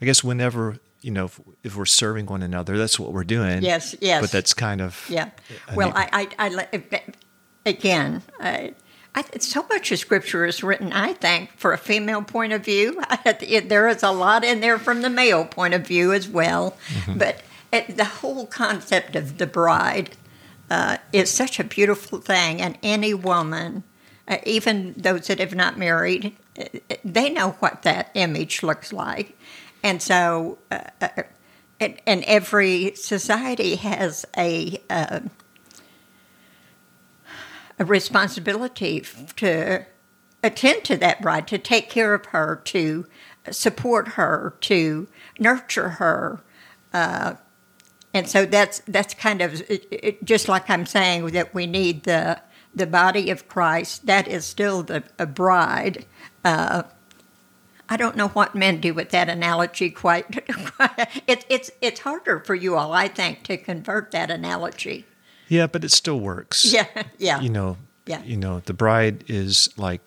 I 0.00 0.04
guess 0.04 0.22
whenever 0.22 0.78
you 1.00 1.12
know, 1.12 1.26
if, 1.26 1.40
if, 1.62 1.76
we're 1.76 1.84
serving 1.84 2.26
one 2.26 2.42
another, 2.42 2.76
that's 2.76 2.98
what 2.98 3.12
we're 3.12 3.22
doing. 3.22 3.62
Yes, 3.62 3.94
yes. 4.00 4.20
But 4.20 4.32
that's 4.32 4.52
kind 4.52 4.80
of 4.80 5.06
yeah. 5.08 5.30
Well, 5.76 5.92
I, 5.94 6.26
I, 6.38 6.48
I, 6.48 6.82
again, 7.68 8.22
I, 8.40 8.74
I, 9.14 9.24
so 9.38 9.64
much 9.68 9.92
of 9.92 9.98
Scripture 9.98 10.44
is 10.44 10.62
written, 10.62 10.92
I 10.92 11.12
think, 11.12 11.50
for 11.56 11.72
a 11.72 11.78
female 11.78 12.22
point 12.22 12.52
of 12.52 12.64
view. 12.64 13.02
there 13.24 13.88
is 13.88 14.02
a 14.02 14.10
lot 14.10 14.44
in 14.44 14.60
there 14.60 14.78
from 14.78 15.02
the 15.02 15.10
male 15.10 15.44
point 15.44 15.74
of 15.74 15.86
view 15.86 16.12
as 16.12 16.28
well. 16.28 16.76
Mm-hmm. 16.88 17.18
But 17.18 17.42
it, 17.72 17.96
the 17.96 18.04
whole 18.04 18.46
concept 18.46 19.16
of 19.16 19.38
the 19.38 19.46
bride 19.46 20.16
uh, 20.70 20.98
is 21.12 21.30
such 21.30 21.58
a 21.58 21.64
beautiful 21.64 22.18
thing, 22.18 22.60
and 22.60 22.78
any 22.82 23.14
woman, 23.14 23.84
uh, 24.26 24.38
even 24.44 24.94
those 24.96 25.26
that 25.28 25.38
have 25.38 25.54
not 25.54 25.78
married, 25.78 26.36
uh, 26.58 26.64
they 27.04 27.30
know 27.30 27.50
what 27.60 27.82
that 27.82 28.10
image 28.14 28.62
looks 28.62 28.92
like. 28.92 29.38
And 29.82 30.02
so, 30.02 30.58
uh, 30.70 30.80
uh 31.00 31.22
and, 31.80 32.00
and, 32.06 32.24
every 32.24 32.96
society 32.96 33.76
has 33.76 34.26
a 34.36 34.82
uh, 34.90 35.20
a 37.78 37.84
responsibility 37.84 39.04
to 39.36 39.84
attend 40.42 40.84
to 40.84 40.96
that 40.96 41.22
bride, 41.22 41.46
to 41.48 41.58
take 41.58 41.90
care 41.90 42.14
of 42.14 42.26
her, 42.26 42.60
to 42.64 43.06
support 43.50 44.08
her, 44.08 44.54
to 44.60 45.08
nurture 45.38 45.90
her. 45.90 46.40
Uh, 46.92 47.34
and 48.14 48.28
so 48.28 48.46
that's 48.46 48.80
that's 48.88 49.14
kind 49.14 49.40
of 49.42 49.60
it, 49.70 49.86
it, 49.90 50.24
just 50.24 50.48
like 50.48 50.68
I'm 50.70 50.86
saying 50.86 51.26
that 51.26 51.54
we 51.54 51.66
need 51.66 52.04
the 52.04 52.40
the 52.74 52.86
body 52.86 53.30
of 53.30 53.48
Christ. 53.48 54.06
That 54.06 54.26
is 54.26 54.44
still 54.44 54.82
the 54.82 55.00
bride. 55.26 56.06
Uh, 56.44 56.84
I 57.90 57.96
don't 57.96 58.16
know 58.16 58.28
what 58.28 58.54
men 58.54 58.80
do 58.80 58.92
with 58.92 59.10
that 59.10 59.28
analogy 59.28 59.90
quite. 60.04 60.26
it's 61.26 61.44
it's 61.48 61.70
it's 61.80 62.00
harder 62.00 62.40
for 62.40 62.54
you 62.54 62.76
all, 62.76 62.92
I 62.92 63.08
think, 63.08 63.44
to 63.44 63.56
convert 63.56 64.10
that 64.12 64.30
analogy. 64.30 65.06
Yeah, 65.48 65.66
but 65.66 65.84
it 65.84 65.92
still 65.92 66.20
works. 66.20 66.64
Yeah, 66.64 66.86
yeah. 67.18 67.40
You 67.40 67.50
know, 67.50 67.76
yeah. 68.06 68.22
You 68.22 68.36
know, 68.36 68.60
the 68.60 68.74
bride 68.74 69.24
is 69.28 69.68
like 69.76 70.00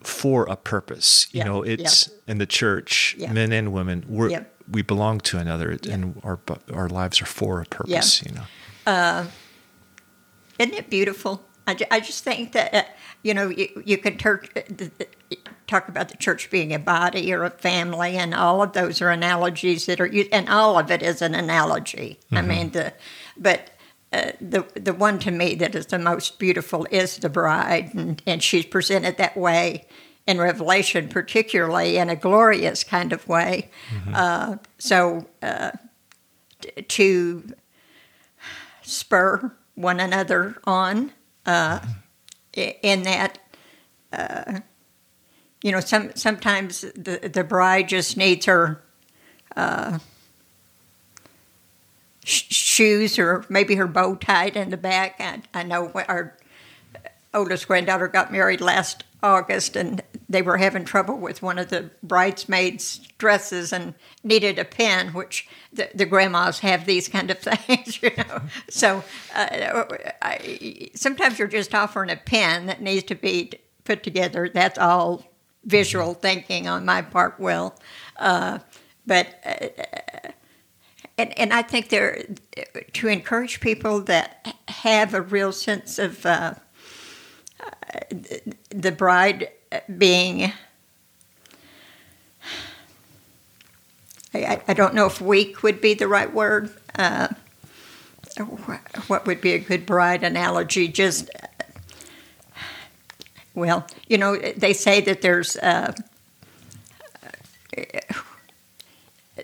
for 0.00 0.44
a 0.44 0.56
purpose. 0.56 1.28
You 1.32 1.38
yeah. 1.38 1.44
know, 1.44 1.62
it's 1.62 2.08
yeah. 2.08 2.32
in 2.32 2.38
the 2.38 2.46
church, 2.46 3.14
yeah. 3.18 3.32
men 3.32 3.52
and 3.52 3.72
women. 3.72 4.04
we 4.08 4.36
we 4.70 4.82
belong 4.82 5.20
to 5.20 5.38
another, 5.38 5.78
and 5.88 6.20
our 6.24 6.38
our 6.72 6.88
lives 6.88 7.20
are 7.20 7.26
for 7.26 7.60
a 7.60 7.66
purpose. 7.66 8.22
You 8.22 8.32
know, 8.32 8.44
uh, 8.86 9.26
isn't 10.58 10.74
it 10.74 10.90
beautiful? 10.90 11.44
I, 11.66 11.76
I 11.90 12.00
just 12.00 12.24
think 12.24 12.52
that 12.52 12.74
uh, 12.74 12.82
you 13.22 13.34
know 13.34 13.48
you, 13.48 13.82
you 13.84 13.98
could 13.98 14.18
ter- 14.18 14.42
talk 15.66 15.88
about 15.88 16.08
the 16.08 16.16
church 16.16 16.50
being 16.50 16.74
a 16.74 16.78
body 16.78 17.32
or 17.32 17.44
a 17.44 17.50
family, 17.50 18.16
and 18.16 18.34
all 18.34 18.62
of 18.62 18.72
those 18.72 19.00
are 19.00 19.10
analogies 19.10 19.86
that 19.86 20.00
are, 20.00 20.10
and 20.32 20.48
all 20.48 20.78
of 20.78 20.90
it 20.90 21.02
is 21.02 21.22
an 21.22 21.34
analogy. 21.34 22.18
Mm-hmm. 22.26 22.36
I 22.36 22.42
mean, 22.42 22.70
the 22.70 22.92
but 23.36 23.70
uh, 24.12 24.32
the 24.40 24.66
the 24.74 24.92
one 24.92 25.18
to 25.20 25.30
me 25.30 25.54
that 25.54 25.74
is 25.74 25.86
the 25.86 25.98
most 25.98 26.38
beautiful 26.38 26.86
is 26.90 27.16
the 27.18 27.30
bride, 27.30 27.94
and, 27.94 28.22
and 28.26 28.42
she's 28.42 28.66
presented 28.66 29.16
that 29.16 29.36
way 29.36 29.86
in 30.26 30.38
Revelation, 30.38 31.08
particularly 31.08 31.96
in 31.96 32.10
a 32.10 32.16
glorious 32.16 32.84
kind 32.84 33.12
of 33.12 33.26
way. 33.26 33.70
Mm-hmm. 33.90 34.14
Uh, 34.14 34.56
so 34.78 35.26
uh, 35.42 35.72
t- 36.60 36.82
to 36.82 37.54
spur 38.82 39.56
one 39.74 39.98
another 39.98 40.56
on 40.64 41.12
uh, 41.46 41.80
in 42.54 43.02
that. 43.04 43.38
Uh, 44.12 44.60
you 45.62 45.72
know, 45.72 45.80
some 45.80 46.10
sometimes 46.14 46.80
the 46.80 47.30
the 47.32 47.44
bride 47.44 47.88
just 47.88 48.16
needs 48.16 48.46
her 48.46 48.82
shoes 52.24 53.18
or 53.18 53.44
maybe 53.48 53.74
her 53.74 53.86
bow 53.86 54.14
tied 54.14 54.56
in 54.56 54.70
the 54.70 54.76
back. 54.76 55.16
I, 55.18 55.42
I 55.54 55.62
know 55.62 55.90
our 56.08 56.36
oldest 57.34 57.66
granddaughter 57.66 58.08
got 58.08 58.32
married 58.32 58.60
last 58.60 59.04
August 59.22 59.76
and 59.76 60.02
they 60.28 60.42
were 60.42 60.56
having 60.56 60.84
trouble 60.84 61.16
with 61.16 61.42
one 61.42 61.58
of 61.58 61.68
the 61.68 61.90
bridesmaids' 62.02 62.98
dresses 63.18 63.72
and 63.72 63.94
needed 64.24 64.58
a 64.58 64.64
pin, 64.64 65.08
which 65.08 65.48
the, 65.72 65.88
the 65.94 66.04
grandmas 66.04 66.60
have 66.60 66.86
these 66.86 67.08
kind 67.08 67.30
of 67.30 67.38
things, 67.40 68.02
you 68.02 68.10
know. 68.16 68.42
So 68.68 69.04
uh, 69.34 69.84
I, 70.20 70.90
sometimes 70.94 71.38
you're 71.38 71.48
just 71.48 71.74
offering 71.74 72.10
a 72.10 72.16
pin 72.16 72.66
that 72.66 72.80
needs 72.80 73.04
to 73.04 73.14
be 73.14 73.52
put 73.84 74.02
together. 74.02 74.50
That's 74.52 74.78
all 74.78 75.24
visual 75.64 76.14
thinking 76.14 76.66
on 76.66 76.84
my 76.84 77.02
part, 77.02 77.38
Will. 77.38 77.74
Uh, 78.16 78.58
but 79.06 79.26
uh, 79.44 80.28
and, 81.22 81.38
and 81.38 81.52
I 81.52 81.62
think 81.62 81.88
there 81.88 82.24
to 82.94 83.08
encourage 83.08 83.60
people 83.60 84.00
that 84.02 84.56
have 84.66 85.14
a 85.14 85.20
real 85.20 85.52
sense 85.52 85.98
of 86.00 86.26
uh, 86.26 86.54
the 88.70 88.90
bride 88.90 89.50
being. 89.96 90.52
I, 94.34 94.62
I, 94.66 94.74
don't 94.74 94.94
know 94.94 95.06
if 95.06 95.20
weak 95.20 95.62
would 95.62 95.80
be 95.80 95.94
the 95.94 96.08
right 96.08 96.32
word. 96.32 96.74
Uh, 96.98 97.28
what 99.06 99.24
would 99.26 99.40
be 99.40 99.52
a 99.52 99.58
good 99.58 99.86
bride 99.86 100.24
analogy? 100.24 100.88
Just, 100.88 101.30
well, 103.54 103.86
you 104.08 104.18
know, 104.18 104.36
they 104.36 104.72
say 104.72 105.00
that 105.02 105.20
there's 105.22 105.56
uh, 105.58 105.92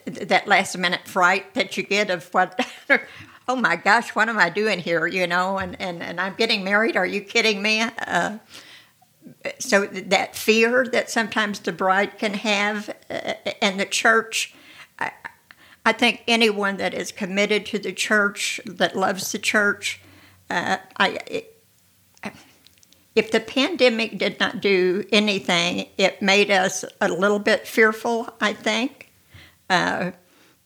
that 0.04 0.46
last 0.46 0.76
minute 0.76 1.06
fright 1.06 1.54
that 1.54 1.76
you 1.76 1.82
get 1.82 2.10
of 2.10 2.28
what 2.34 2.58
oh 3.48 3.56
my 3.56 3.76
gosh 3.76 4.10
what 4.10 4.28
am 4.28 4.38
i 4.38 4.50
doing 4.50 4.78
here 4.78 5.06
you 5.06 5.26
know 5.26 5.58
and 5.58 5.80
and, 5.80 6.02
and 6.02 6.20
i'm 6.20 6.34
getting 6.34 6.62
married 6.62 6.96
are 6.96 7.06
you 7.06 7.20
kidding 7.20 7.62
me 7.62 7.80
uh, 7.80 8.38
so 9.58 9.86
that 9.86 10.36
fear 10.36 10.86
that 10.86 11.10
sometimes 11.10 11.60
the 11.60 11.72
bride 11.72 12.18
can 12.18 12.34
have 12.34 12.90
uh, 13.10 13.34
and 13.62 13.80
the 13.80 13.86
church 13.86 14.54
I, 14.98 15.12
I, 15.84 15.92
think 15.92 16.22
anyone 16.26 16.76
that 16.78 16.92
is 16.92 17.12
committed 17.12 17.64
to 17.66 17.78
the 17.78 17.92
church 17.92 18.60
that 18.66 18.96
loves 18.96 19.32
the 19.32 19.38
church 19.38 20.00
uh, 20.50 20.78
I, 20.96 21.18
it, 21.26 21.58
if 23.18 23.32
the 23.32 23.40
pandemic 23.40 24.16
did 24.16 24.38
not 24.38 24.60
do 24.60 25.04
anything, 25.10 25.88
it 25.98 26.22
made 26.22 26.52
us 26.52 26.84
a 27.00 27.08
little 27.08 27.40
bit 27.40 27.66
fearful, 27.66 28.28
I 28.40 28.52
think. 28.52 29.07
Uh, 29.68 30.12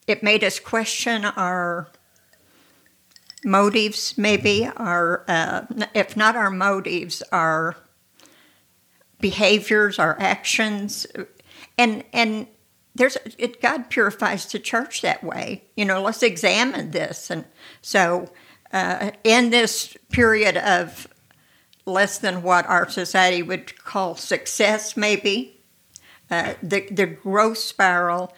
it 0.06 0.22
made 0.22 0.44
us 0.44 0.58
question 0.58 1.24
our 1.24 1.88
motives, 3.44 4.16
maybe, 4.16 4.68
our, 4.76 5.24
uh, 5.28 5.62
if 5.94 6.16
not 6.16 6.36
our 6.36 6.50
motives, 6.50 7.22
our 7.32 7.76
behaviors, 9.20 9.98
our 9.98 10.16
actions. 10.20 11.06
And, 11.78 12.04
and 12.12 12.46
there's 12.94 13.16
it, 13.38 13.60
God 13.62 13.88
purifies 13.88 14.50
the 14.50 14.58
church 14.58 15.02
that 15.02 15.24
way. 15.24 15.64
You 15.76 15.84
know, 15.84 16.02
let's 16.02 16.22
examine 16.22 16.90
this. 16.90 17.30
And 17.30 17.44
so, 17.80 18.30
uh, 18.72 19.12
in 19.24 19.50
this 19.50 19.96
period 20.10 20.56
of 20.56 21.08
less 21.86 22.18
than 22.18 22.42
what 22.42 22.66
our 22.66 22.88
society 22.88 23.42
would 23.42 23.82
call 23.84 24.14
success, 24.16 24.96
maybe, 24.96 25.60
uh, 26.30 26.54
the 26.62 26.86
the 26.90 27.06
growth 27.06 27.58
spiral 27.58 28.32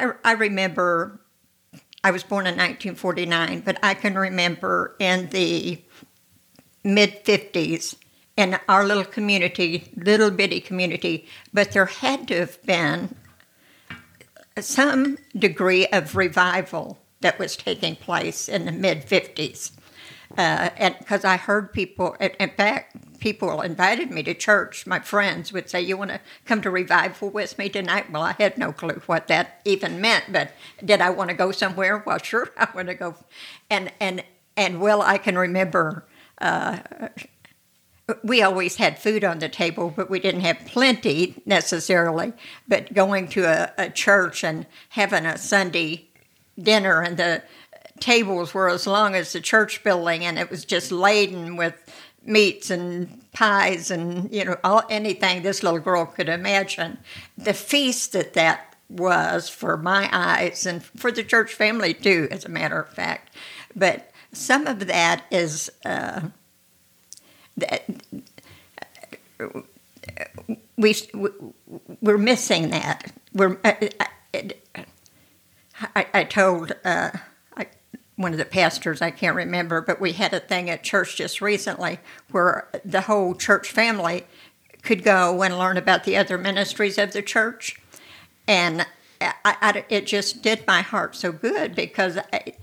I, 0.00 0.12
I 0.24 0.32
remember 0.32 1.20
I 2.02 2.10
was 2.10 2.22
born 2.22 2.46
in 2.46 2.54
1949, 2.54 3.60
but 3.60 3.78
I 3.82 3.94
can 3.94 4.14
remember 4.14 4.96
in 4.98 5.28
the 5.28 5.82
mid 6.82 7.24
50s 7.24 7.96
in 8.36 8.58
our 8.68 8.86
little 8.86 9.04
community, 9.04 9.92
little 9.96 10.30
bitty 10.30 10.60
community, 10.60 11.26
but 11.52 11.72
there 11.72 11.86
had 11.86 12.26
to 12.28 12.38
have 12.38 12.62
been 12.62 13.14
some 14.58 15.18
degree 15.36 15.86
of 15.88 16.16
revival 16.16 16.98
that 17.20 17.38
was 17.38 17.54
taking 17.54 17.96
place 17.96 18.48
in 18.48 18.64
the 18.64 18.72
mid 18.72 19.06
50s. 19.06 19.72
Uh, 20.38 20.70
because 20.98 21.24
I 21.24 21.36
heard 21.36 21.72
people, 21.72 22.16
in 22.20 22.50
fact, 22.50 22.96
people 23.20 23.60
invited 23.60 24.10
me 24.10 24.22
to 24.24 24.34
church. 24.34 24.86
My 24.86 24.98
friends 24.98 25.52
would 25.52 25.70
say, 25.70 25.80
"You 25.80 25.96
want 25.96 26.10
to 26.10 26.20
come 26.46 26.62
to 26.62 26.70
revival 26.70 27.30
with 27.30 27.58
me 27.58 27.68
tonight?" 27.68 28.10
Well, 28.10 28.22
I 28.22 28.34
had 28.38 28.58
no 28.58 28.72
clue 28.72 29.02
what 29.06 29.28
that 29.28 29.60
even 29.64 30.00
meant, 30.00 30.32
but 30.32 30.52
did 30.84 31.00
I 31.00 31.10
want 31.10 31.30
to 31.30 31.36
go 31.36 31.52
somewhere? 31.52 32.02
Well, 32.04 32.18
sure, 32.22 32.50
I 32.56 32.68
want 32.74 32.88
to 32.88 32.94
go. 32.94 33.14
And 33.68 33.92
and 34.00 34.24
and 34.56 34.80
well, 34.80 35.02
I 35.02 35.18
can 35.18 35.38
remember. 35.38 36.06
Uh, 36.40 36.78
we 38.24 38.42
always 38.42 38.76
had 38.76 38.98
food 38.98 39.22
on 39.22 39.38
the 39.38 39.48
table, 39.48 39.92
but 39.94 40.10
we 40.10 40.18
didn't 40.18 40.40
have 40.40 40.66
plenty 40.66 41.40
necessarily. 41.46 42.32
But 42.66 42.92
going 42.92 43.28
to 43.28 43.44
a, 43.44 43.72
a 43.78 43.90
church 43.90 44.42
and 44.42 44.66
having 44.88 45.26
a 45.26 45.38
Sunday 45.38 46.10
dinner 46.58 47.02
and 47.02 47.16
the 47.16 47.42
tables 48.00 48.54
were 48.54 48.68
as 48.68 48.86
long 48.86 49.14
as 49.14 49.32
the 49.32 49.40
church 49.40 49.84
building 49.84 50.24
and 50.24 50.38
it 50.38 50.50
was 50.50 50.64
just 50.64 50.90
laden 50.90 51.56
with 51.56 51.74
meats 52.24 52.70
and 52.70 53.20
pies 53.32 53.90
and 53.90 54.32
you 54.32 54.44
know 54.44 54.56
all, 54.64 54.82
anything 54.90 55.42
this 55.42 55.62
little 55.62 55.78
girl 55.78 56.06
could 56.06 56.28
imagine. 56.28 56.98
The 57.38 57.54
feast 57.54 58.12
that 58.12 58.34
that 58.34 58.76
was 58.88 59.48
for 59.48 59.76
my 59.76 60.08
eyes 60.12 60.66
and 60.66 60.82
for 60.84 61.12
the 61.12 61.22
church 61.22 61.54
family 61.54 61.94
too, 61.94 62.28
as 62.30 62.44
a 62.44 62.48
matter 62.48 62.80
of 62.80 62.90
fact. 62.90 63.34
But 63.74 64.10
some 64.32 64.66
of 64.66 64.86
that 64.86 65.24
is 65.30 65.70
uh, 65.84 66.22
that 67.56 67.84
we 70.76 70.94
we're 72.00 72.18
missing 72.18 72.70
that. 72.70 73.12
We're 73.32 73.58
I, 73.64 73.90
I, 75.94 76.06
I 76.12 76.24
told 76.24 76.72
uh, 76.84 77.10
one 78.20 78.32
of 78.32 78.38
the 78.38 78.44
pastors 78.44 79.00
I 79.00 79.10
can't 79.10 79.34
remember, 79.34 79.80
but 79.80 79.98
we 79.98 80.12
had 80.12 80.34
a 80.34 80.40
thing 80.40 80.68
at 80.68 80.82
church 80.82 81.16
just 81.16 81.40
recently 81.40 81.98
where 82.30 82.68
the 82.84 83.00
whole 83.02 83.34
church 83.34 83.70
family 83.70 84.26
could 84.82 85.02
go 85.02 85.42
and 85.42 85.58
learn 85.58 85.78
about 85.78 86.04
the 86.04 86.18
other 86.18 86.36
ministries 86.36 86.98
of 86.98 87.12
the 87.12 87.22
church, 87.22 87.80
and 88.46 88.86
I, 89.20 89.34
I, 89.44 89.84
it 89.88 90.06
just 90.06 90.42
did 90.42 90.66
my 90.66 90.82
heart 90.82 91.16
so 91.16 91.32
good 91.32 91.74
because 91.74 92.18
I, 92.32 92.54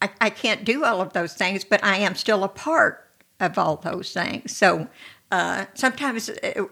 I, 0.00 0.10
I 0.20 0.30
can't 0.30 0.64
do 0.64 0.84
all 0.84 1.00
of 1.00 1.12
those 1.12 1.34
things, 1.34 1.64
but 1.64 1.82
I 1.84 1.96
am 1.96 2.14
still 2.14 2.42
a 2.42 2.48
part 2.48 3.06
of 3.38 3.58
all 3.58 3.76
those 3.76 4.12
things. 4.12 4.56
So 4.56 4.88
uh, 5.30 5.66
sometimes 5.74 6.30
uh, 6.30 6.64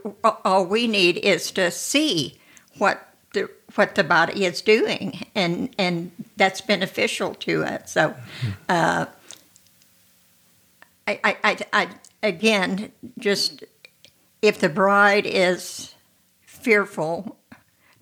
all 0.45 0.67
we 0.67 0.87
need 0.87 1.19
is 1.19 1.51
to 1.53 1.71
see 1.71 2.39
what 2.77 3.08
what 3.75 3.95
the 3.95 4.05
body 4.05 4.45
is 4.45 4.63
doing, 4.63 5.27
and 5.35 5.75
and 5.79 6.11
that's 6.37 6.61
beneficial 6.61 7.35
to 7.35 7.63
it. 7.63 7.89
So, 7.89 8.15
uh, 8.69 9.07
I, 11.07 11.21
I, 11.25 11.37
I, 11.45 11.59
I 11.73 11.89
again 12.23 12.93
just 13.19 13.65
if 14.43 14.59
the 14.59 14.69
bride 14.69 15.27
is 15.27 15.95
fearful, 16.43 17.37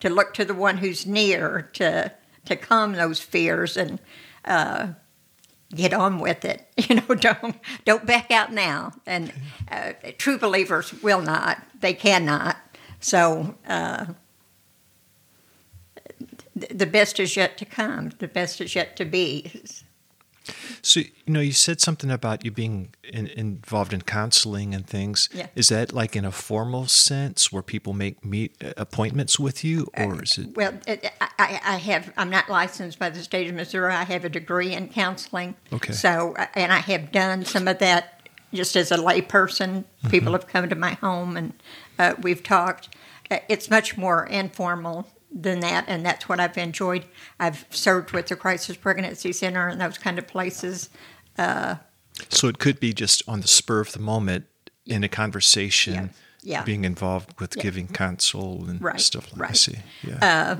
to 0.00 0.10
look 0.10 0.34
to 0.34 0.44
the 0.44 0.54
one 0.54 0.78
who's 0.78 1.06
near 1.06 1.70
to 1.74 2.12
to 2.44 2.56
calm 2.56 2.92
those 2.92 3.20
fears 3.20 3.76
and 3.76 3.98
uh, 4.44 4.88
get 5.74 5.92
on 5.92 6.20
with 6.20 6.44
it. 6.44 6.62
You 6.88 6.96
know, 6.96 7.14
don't 7.14 7.56
don't 7.84 8.06
back 8.06 8.30
out 8.30 8.52
now. 8.52 8.92
And 9.06 9.32
uh, 9.70 9.92
true 10.18 10.38
believers 10.38 10.92
will 11.02 11.22
not; 11.22 11.62
they 11.80 11.94
cannot. 11.94 12.56
So. 13.00 13.56
Uh, 13.66 14.06
the 16.56 16.86
best 16.86 17.20
is 17.20 17.36
yet 17.36 17.58
to 17.58 17.64
come. 17.64 18.10
The 18.18 18.28
best 18.28 18.60
is 18.60 18.74
yet 18.74 18.96
to 18.96 19.04
be. 19.04 19.62
So 20.80 21.00
you 21.00 21.10
know, 21.26 21.40
you 21.40 21.52
said 21.52 21.80
something 21.80 22.10
about 22.10 22.44
you 22.44 22.50
being 22.50 22.94
in, 23.02 23.26
involved 23.26 23.92
in 23.92 24.02
counseling 24.02 24.74
and 24.74 24.86
things. 24.86 25.28
Yeah. 25.34 25.48
Is 25.54 25.68
that 25.68 25.92
like 25.92 26.14
in 26.14 26.24
a 26.24 26.30
formal 26.30 26.86
sense, 26.86 27.52
where 27.52 27.62
people 27.62 27.92
make 27.92 28.24
meet 28.24 28.54
uh, 28.64 28.72
appointments 28.76 29.38
with 29.38 29.64
you, 29.64 29.88
or 29.96 30.22
is 30.22 30.38
it? 30.38 30.56
Well, 30.56 30.74
it, 30.86 31.12
I, 31.20 31.60
I 31.64 31.76
have. 31.78 32.12
I'm 32.16 32.30
not 32.30 32.48
licensed 32.48 32.98
by 32.98 33.10
the 33.10 33.22
state 33.22 33.48
of 33.48 33.54
Missouri. 33.54 33.92
I 33.92 34.04
have 34.04 34.24
a 34.24 34.28
degree 34.28 34.72
in 34.72 34.88
counseling. 34.88 35.56
Okay. 35.72 35.92
So, 35.92 36.34
uh, 36.36 36.46
and 36.54 36.72
I 36.72 36.78
have 36.78 37.10
done 37.10 37.44
some 37.44 37.66
of 37.66 37.78
that 37.78 38.28
just 38.54 38.76
as 38.76 38.92
a 38.92 38.96
layperson. 38.96 39.84
Mm-hmm. 39.84 40.08
People 40.08 40.32
have 40.32 40.46
come 40.46 40.68
to 40.68 40.76
my 40.76 40.92
home 40.94 41.36
and 41.36 41.52
uh, 41.98 42.14
we've 42.22 42.42
talked. 42.42 42.94
Uh, 43.30 43.38
It's 43.48 43.68
much 43.68 43.98
more 43.98 44.24
informal 44.26 45.08
than 45.38 45.60
that, 45.60 45.84
and 45.86 46.04
that's 46.04 46.28
what 46.28 46.40
I've 46.40 46.56
enjoyed. 46.56 47.04
I've 47.38 47.66
served 47.70 48.12
with 48.12 48.28
the 48.28 48.36
Crisis 48.36 48.76
Pregnancy 48.76 49.32
Center 49.32 49.68
and 49.68 49.78
those 49.80 49.98
kind 49.98 50.18
of 50.18 50.26
places. 50.26 50.88
So 51.36 52.48
it 52.48 52.58
could 52.58 52.80
be 52.80 52.94
just 52.94 53.22
on 53.28 53.42
the 53.42 53.46
spur 53.48 53.80
of 53.80 53.92
the 53.92 53.98
moment 53.98 54.46
in 54.86 55.04
a 55.04 55.08
conversation, 55.08 55.94
Yeah. 55.94 56.08
Yeah. 56.60 56.62
being 56.62 56.84
involved 56.84 57.38
with 57.40 57.54
Yeah. 57.56 57.62
giving 57.64 57.88
counsel 57.88 58.64
and 58.68 58.80
Right, 58.80 59.00
stuff 59.00 59.30
like. 59.32 59.40
I 59.40 59.42
right. 59.42 59.50
Uh, 59.50 59.54
see. 59.54 59.78
Yeah. 60.02 60.56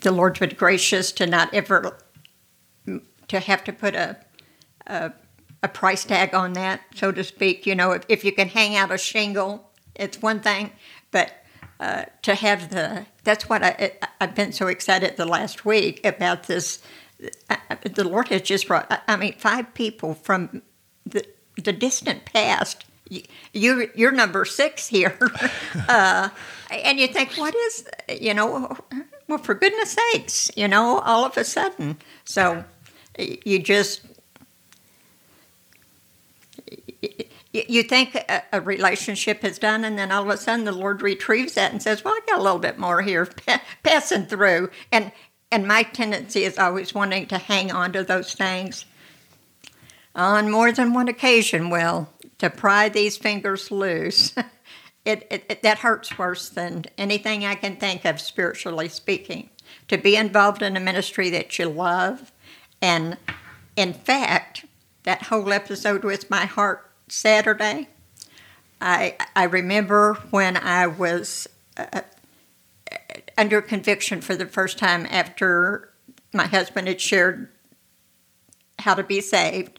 the 0.00 0.10
Lord's 0.12 0.38
been 0.38 0.50
gracious 0.56 1.12
to 1.12 1.26
not 1.26 1.52
ever 1.54 1.96
to 3.28 3.40
have 3.40 3.64
to 3.64 3.72
put 3.72 3.94
a 3.94 4.16
a, 4.86 5.12
a 5.62 5.68
price 5.68 6.04
tag 6.04 6.34
on 6.34 6.54
that, 6.54 6.80
so 6.94 7.12
to 7.12 7.22
speak. 7.24 7.66
You 7.66 7.74
know, 7.74 7.92
if, 7.92 8.04
if 8.08 8.24
you 8.24 8.32
can 8.32 8.48
hang 8.48 8.76
out 8.76 8.90
a 8.90 8.98
shingle, 8.98 9.70
it's 9.94 10.20
one 10.20 10.40
thing, 10.40 10.72
but 11.10 11.32
uh, 11.78 12.04
to 12.22 12.34
have 12.34 12.70
the 12.70 13.06
that's 13.24 13.48
what 13.48 13.62
I 13.62 13.92
I've 14.20 14.34
been 14.34 14.52
so 14.52 14.68
excited 14.68 15.16
the 15.16 15.26
last 15.26 15.64
week 15.64 16.04
about 16.04 16.44
this. 16.44 16.82
Uh, 17.48 17.56
the 17.82 18.04
Lord 18.04 18.28
has 18.28 18.42
just 18.42 18.66
brought. 18.68 18.86
I- 19.08 19.16
mean, 19.16 19.34
five 19.34 19.74
people 19.74 20.14
from 20.14 20.62
the 21.06 21.26
the 21.56 21.72
distant 21.72 22.24
past. 22.24 22.84
You, 23.08 23.22
you're 23.52 23.86
you're 23.94 24.12
number 24.12 24.44
six 24.44 24.88
here, 24.88 25.18
uh, 25.88 26.30
and 26.70 26.98
you 26.98 27.08
think, 27.08 27.34
what 27.34 27.54
is 27.54 27.84
you 28.20 28.32
know? 28.34 28.76
Well, 29.28 29.38
for 29.38 29.54
goodness 29.54 29.96
sakes, 30.12 30.50
you 30.56 30.68
know, 30.68 30.98
all 31.00 31.24
of 31.24 31.36
a 31.36 31.44
sudden, 31.44 31.98
so 32.24 32.64
you 33.18 33.58
just 33.60 34.02
you, 37.52 37.82
think 37.82 38.14
a, 38.14 38.42
a 38.52 38.60
relationship 38.60 39.44
is 39.44 39.58
done, 39.58 39.84
and 39.84 39.98
then 39.98 40.10
all 40.10 40.22
of 40.22 40.28
a 40.28 40.36
sudden 40.36 40.64
the 40.64 40.72
Lord 40.72 41.02
retrieves 41.02 41.54
that 41.54 41.72
and 41.72 41.82
says, 41.82 42.02
"Well, 42.02 42.14
I 42.14 42.20
got 42.26 42.38
a 42.38 42.42
little 42.42 42.58
bit 42.58 42.78
more 42.78 43.02
here, 43.02 43.28
passing 43.82 44.26
through." 44.26 44.70
And 44.90 45.12
and 45.50 45.68
my 45.68 45.82
tendency 45.82 46.44
is 46.44 46.58
always 46.58 46.94
wanting 46.94 47.26
to 47.26 47.38
hang 47.38 47.70
on 47.70 47.92
to 47.92 48.04
those 48.04 48.32
things. 48.34 48.86
On 50.14 50.50
more 50.50 50.72
than 50.72 50.94
one 50.94 51.08
occasion, 51.08 51.68
Will, 51.68 52.08
to 52.38 52.48
pry 52.48 52.88
these 52.88 53.16
fingers 53.18 53.70
loose, 53.70 54.34
it, 55.04 55.26
it, 55.30 55.44
it 55.48 55.62
that 55.62 55.78
hurts 55.78 56.18
worse 56.18 56.48
than 56.48 56.86
anything 56.96 57.44
I 57.44 57.54
can 57.54 57.76
think 57.76 58.04
of, 58.04 58.20
spiritually 58.20 58.88
speaking. 58.88 59.50
To 59.88 59.98
be 59.98 60.16
involved 60.16 60.62
in 60.62 60.76
a 60.76 60.80
ministry 60.80 61.28
that 61.30 61.58
you 61.58 61.68
love, 61.68 62.32
and 62.80 63.18
in 63.76 63.92
fact, 63.92 64.64
that 65.02 65.24
whole 65.24 65.52
episode 65.52 66.04
with 66.04 66.30
my 66.30 66.46
heart 66.46 66.91
Saturday. 67.12 67.88
I 68.80 69.16
I 69.36 69.44
remember 69.44 70.14
when 70.30 70.56
I 70.56 70.86
was 70.86 71.46
uh, 71.76 72.00
under 73.36 73.60
conviction 73.60 74.22
for 74.22 74.34
the 74.34 74.46
first 74.46 74.78
time 74.78 75.06
after 75.10 75.92
my 76.32 76.46
husband 76.46 76.88
had 76.88 77.00
shared 77.00 77.50
how 78.78 78.94
to 78.94 79.02
be 79.04 79.20
saved. 79.20 79.78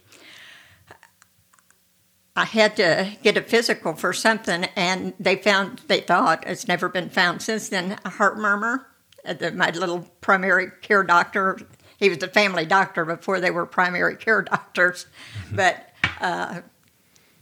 I 2.36 2.46
had 2.46 2.76
to 2.78 3.12
get 3.24 3.36
a 3.36 3.42
physical 3.42 3.94
for 3.94 4.14
something, 4.14 4.66
and 4.76 5.14
they 5.20 5.36
found 5.36 5.82
they 5.88 6.02
thought 6.02 6.44
it's 6.48 6.68
never 6.68 6.88
been 6.88 7.10
found 7.10 7.42
since 7.42 7.70
then 7.70 7.98
a 8.06 8.10
heart 8.10 8.38
murmur. 8.38 8.86
Uh, 9.26 9.52
My 9.56 9.72
little 9.72 10.08
primary 10.22 10.68
care 10.84 11.04
doctor, 11.04 11.60
he 11.98 12.10
was 12.10 12.20
the 12.20 12.28
family 12.28 12.66
doctor 12.66 13.06
before 13.06 13.40
they 13.40 13.52
were 13.52 13.66
primary 13.66 14.18
care 14.18 14.42
doctors, 14.54 15.08
but 15.52 15.90
uh, 16.22 16.62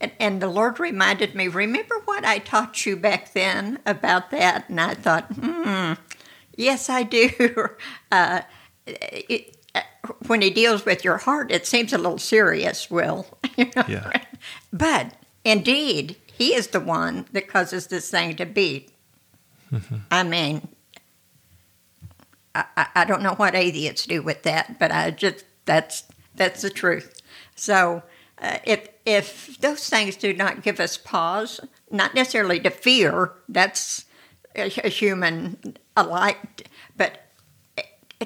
and, 0.01 0.11
and 0.19 0.41
the 0.41 0.47
Lord 0.47 0.79
reminded 0.79 1.35
me, 1.35 1.47
remember 1.47 1.95
what 2.05 2.25
I 2.25 2.39
taught 2.39 2.85
you 2.85 2.97
back 2.97 3.31
then 3.33 3.79
about 3.85 4.31
that? 4.31 4.67
And 4.69 4.81
I 4.81 4.93
thought, 4.95 5.25
hmm, 5.33 5.93
yes, 6.55 6.89
I 6.89 7.03
do. 7.03 7.29
Uh, 8.11 8.41
it, 8.85 9.55
uh, 9.73 9.81
when 10.27 10.41
He 10.41 10.49
deals 10.49 10.83
with 10.85 11.05
your 11.05 11.17
heart, 11.17 11.49
it 11.51 11.65
seems 11.65 11.93
a 11.93 11.97
little 11.97 12.17
serious, 12.17 12.89
Will. 12.91 13.25
Yeah. 13.87 14.11
But 14.73 15.13
indeed, 15.45 16.17
He 16.25 16.53
is 16.55 16.67
the 16.67 16.79
one 16.81 17.25
that 17.31 17.47
causes 17.47 17.87
this 17.87 18.09
thing 18.11 18.35
to 18.35 18.45
beat. 18.45 18.91
I 20.11 20.23
mean, 20.23 20.67
I, 22.53 22.65
I- 22.75 22.87
I 22.95 23.05
don't 23.05 23.21
know 23.23 23.35
what 23.35 23.55
atheists 23.55 24.05
do 24.05 24.21
with 24.21 24.43
that, 24.43 24.77
but 24.79 24.91
I 24.91 25.11
just 25.11 25.45
that's 25.65 26.03
that's 26.35 26.61
the 26.63 26.69
truth. 26.69 27.21
So 27.55 28.03
uh, 28.41 28.57
if 28.65 28.89
if 29.05 29.57
those 29.59 29.89
things 29.89 30.15
do 30.15 30.33
not 30.33 30.63
give 30.63 30.79
us 30.79 30.97
pause, 30.97 31.59
not 31.89 32.13
necessarily 32.13 32.59
to 32.59 32.69
fear, 32.69 33.33
that's 33.49 34.05
a, 34.55 34.65
a 34.83 34.89
human 34.89 35.77
alike, 35.95 36.69
but 36.95 37.25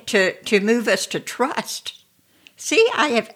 to 0.06 0.34
to 0.34 0.60
move 0.60 0.88
us 0.88 1.06
to 1.08 1.20
trust. 1.20 2.04
See, 2.58 2.88
I 2.96 3.10
have. 3.10 3.34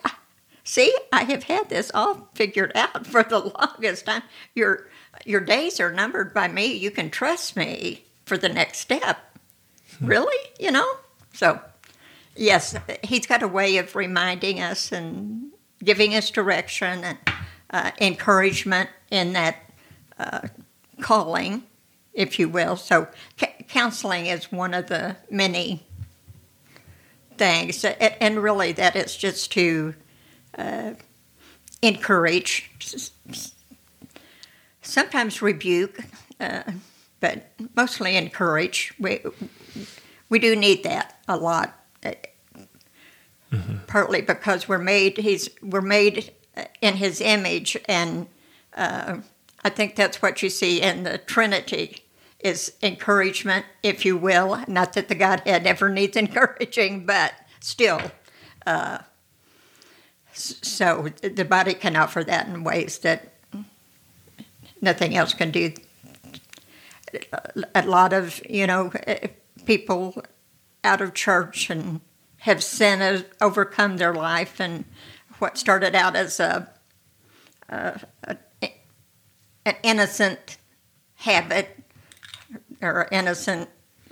See, 0.64 0.94
I 1.12 1.24
have 1.24 1.44
had 1.44 1.70
this 1.70 1.90
all 1.96 2.30
figured 2.36 2.72
out 2.76 3.08
for 3.08 3.24
the 3.24 3.40
longest 3.58 4.06
time. 4.06 4.24
Your 4.54 4.90
your 5.26 5.42
days 5.42 5.80
are 5.80 5.92
numbered 5.92 6.34
by 6.34 6.48
me. 6.48 6.74
You 6.74 6.92
can 6.92 7.10
trust 7.10 7.56
me 7.56 8.06
for 8.26 8.38
the 8.38 8.50
next 8.50 8.80
step. 8.80 9.38
Hmm. 9.98 10.06
Really? 10.06 10.50
You 10.60 10.72
know? 10.72 10.88
So, 11.34 11.60
yes, 12.36 12.76
he's 13.04 13.26
got 13.26 13.44
a 13.44 13.48
way 13.48 13.78
of 13.78 13.96
reminding 13.96 14.62
us 14.62 14.92
and 14.92 15.52
giving 15.84 16.16
us 16.16 16.30
direction 16.30 17.04
and 17.04 17.18
uh, 17.72 17.92
encouragement 18.00 18.90
in 19.12 19.34
that 19.34 19.58
uh, 20.18 20.42
calling, 21.02 21.64
if 22.14 22.40
you 22.40 22.50
will. 22.50 22.76
So, 22.76 23.08
counseling 23.68 24.26
is 24.26 24.52
one 24.52 24.74
of 24.74 24.88
the 24.88 25.16
many 25.30 25.86
things. 27.38 27.86
And 27.86 28.42
really, 28.42 28.72
that 28.74 28.96
is 28.96 29.16
just 29.16 29.52
to 29.54 29.96
uh, 30.58 30.92
encourage, 31.82 32.72
sometimes 34.82 35.42
rebuke, 35.42 36.00
uh, 36.40 36.64
but 37.20 37.52
mostly 37.76 38.16
encourage. 38.16 38.94
We, 39.00 39.22
we 40.30 40.40
do 40.40 40.56
need 40.56 40.84
that 40.84 41.20
a 41.28 41.38
lot. 41.38 41.76
Uh, 43.52 43.58
partly 43.88 44.22
because 44.22 44.68
we're 44.68 44.78
made 44.78 45.18
he's 45.18 45.50
we're 45.62 45.82
made 45.82 46.32
in 46.82 46.96
his 46.96 47.22
image, 47.22 47.78
and 47.86 48.28
uh, 48.76 49.18
I 49.64 49.70
think 49.70 49.96
that's 49.96 50.22
what 50.22 50.42
you 50.44 50.50
see 50.50 50.82
in 50.82 51.04
the 51.04 51.18
Trinity 51.18 52.04
is 52.40 52.74
encouragement, 52.82 53.66
if 53.84 54.06
you 54.06 54.16
will. 54.16 54.64
Not 54.68 54.94
that 54.94 55.10
the 55.10 55.16
Godhead 55.16 55.68
ever 55.68 55.90
needs 55.90 56.16
encouraging, 56.26 57.06
but 57.06 57.34
still. 57.60 58.12
Uh, 58.66 59.00
so 60.34 61.10
the 61.22 61.44
body 61.44 61.74
can 61.74 61.96
offer 61.96 62.24
that 62.24 62.48
in 62.48 62.64
ways 62.64 63.00
that 63.00 63.34
nothing 64.82 65.16
else 65.16 65.34
can 65.34 65.52
do. 65.52 65.74
A 67.74 67.86
lot 67.86 68.14
of 68.14 68.42
you 68.48 68.68
know 68.68 68.92
people 69.66 70.24
out 70.84 71.02
of 71.02 71.14
church 71.14 71.70
and 71.70 72.00
have 72.40 72.64
sin 72.64 73.00
has 73.00 73.26
overcome 73.42 73.98
their 73.98 74.14
life, 74.14 74.60
and 74.60 74.86
what 75.40 75.58
started 75.58 75.96
out 75.96 76.16
as 76.16 76.40
a, 76.40 76.70
a, 77.70 78.02
a 78.24 78.38
an 79.66 79.76
innocent 79.84 80.58
habit 81.16 81.78
or 82.82 83.08
innocent 83.12 83.70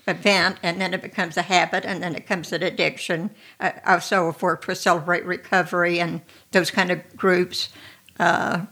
event, 0.08 0.58
and 0.64 0.80
then 0.80 0.94
it 0.94 1.02
becomes 1.02 1.38
a 1.38 1.42
habit, 1.42 1.86
and 1.86 2.02
then 2.02 2.14
it 2.14 2.22
becomes 2.22 2.52
an 2.54 2.64
addiction. 2.64 3.30
I 3.60 3.74
also 3.86 4.32
have 4.32 4.42
worked 4.42 4.78
Celebrate 4.78 5.26
Recovery 5.26 6.00
and 6.00 6.22
those 6.52 6.72
kind 6.72 6.92
of 6.92 7.16
groups. 7.16 7.70
Uh, 8.20 8.66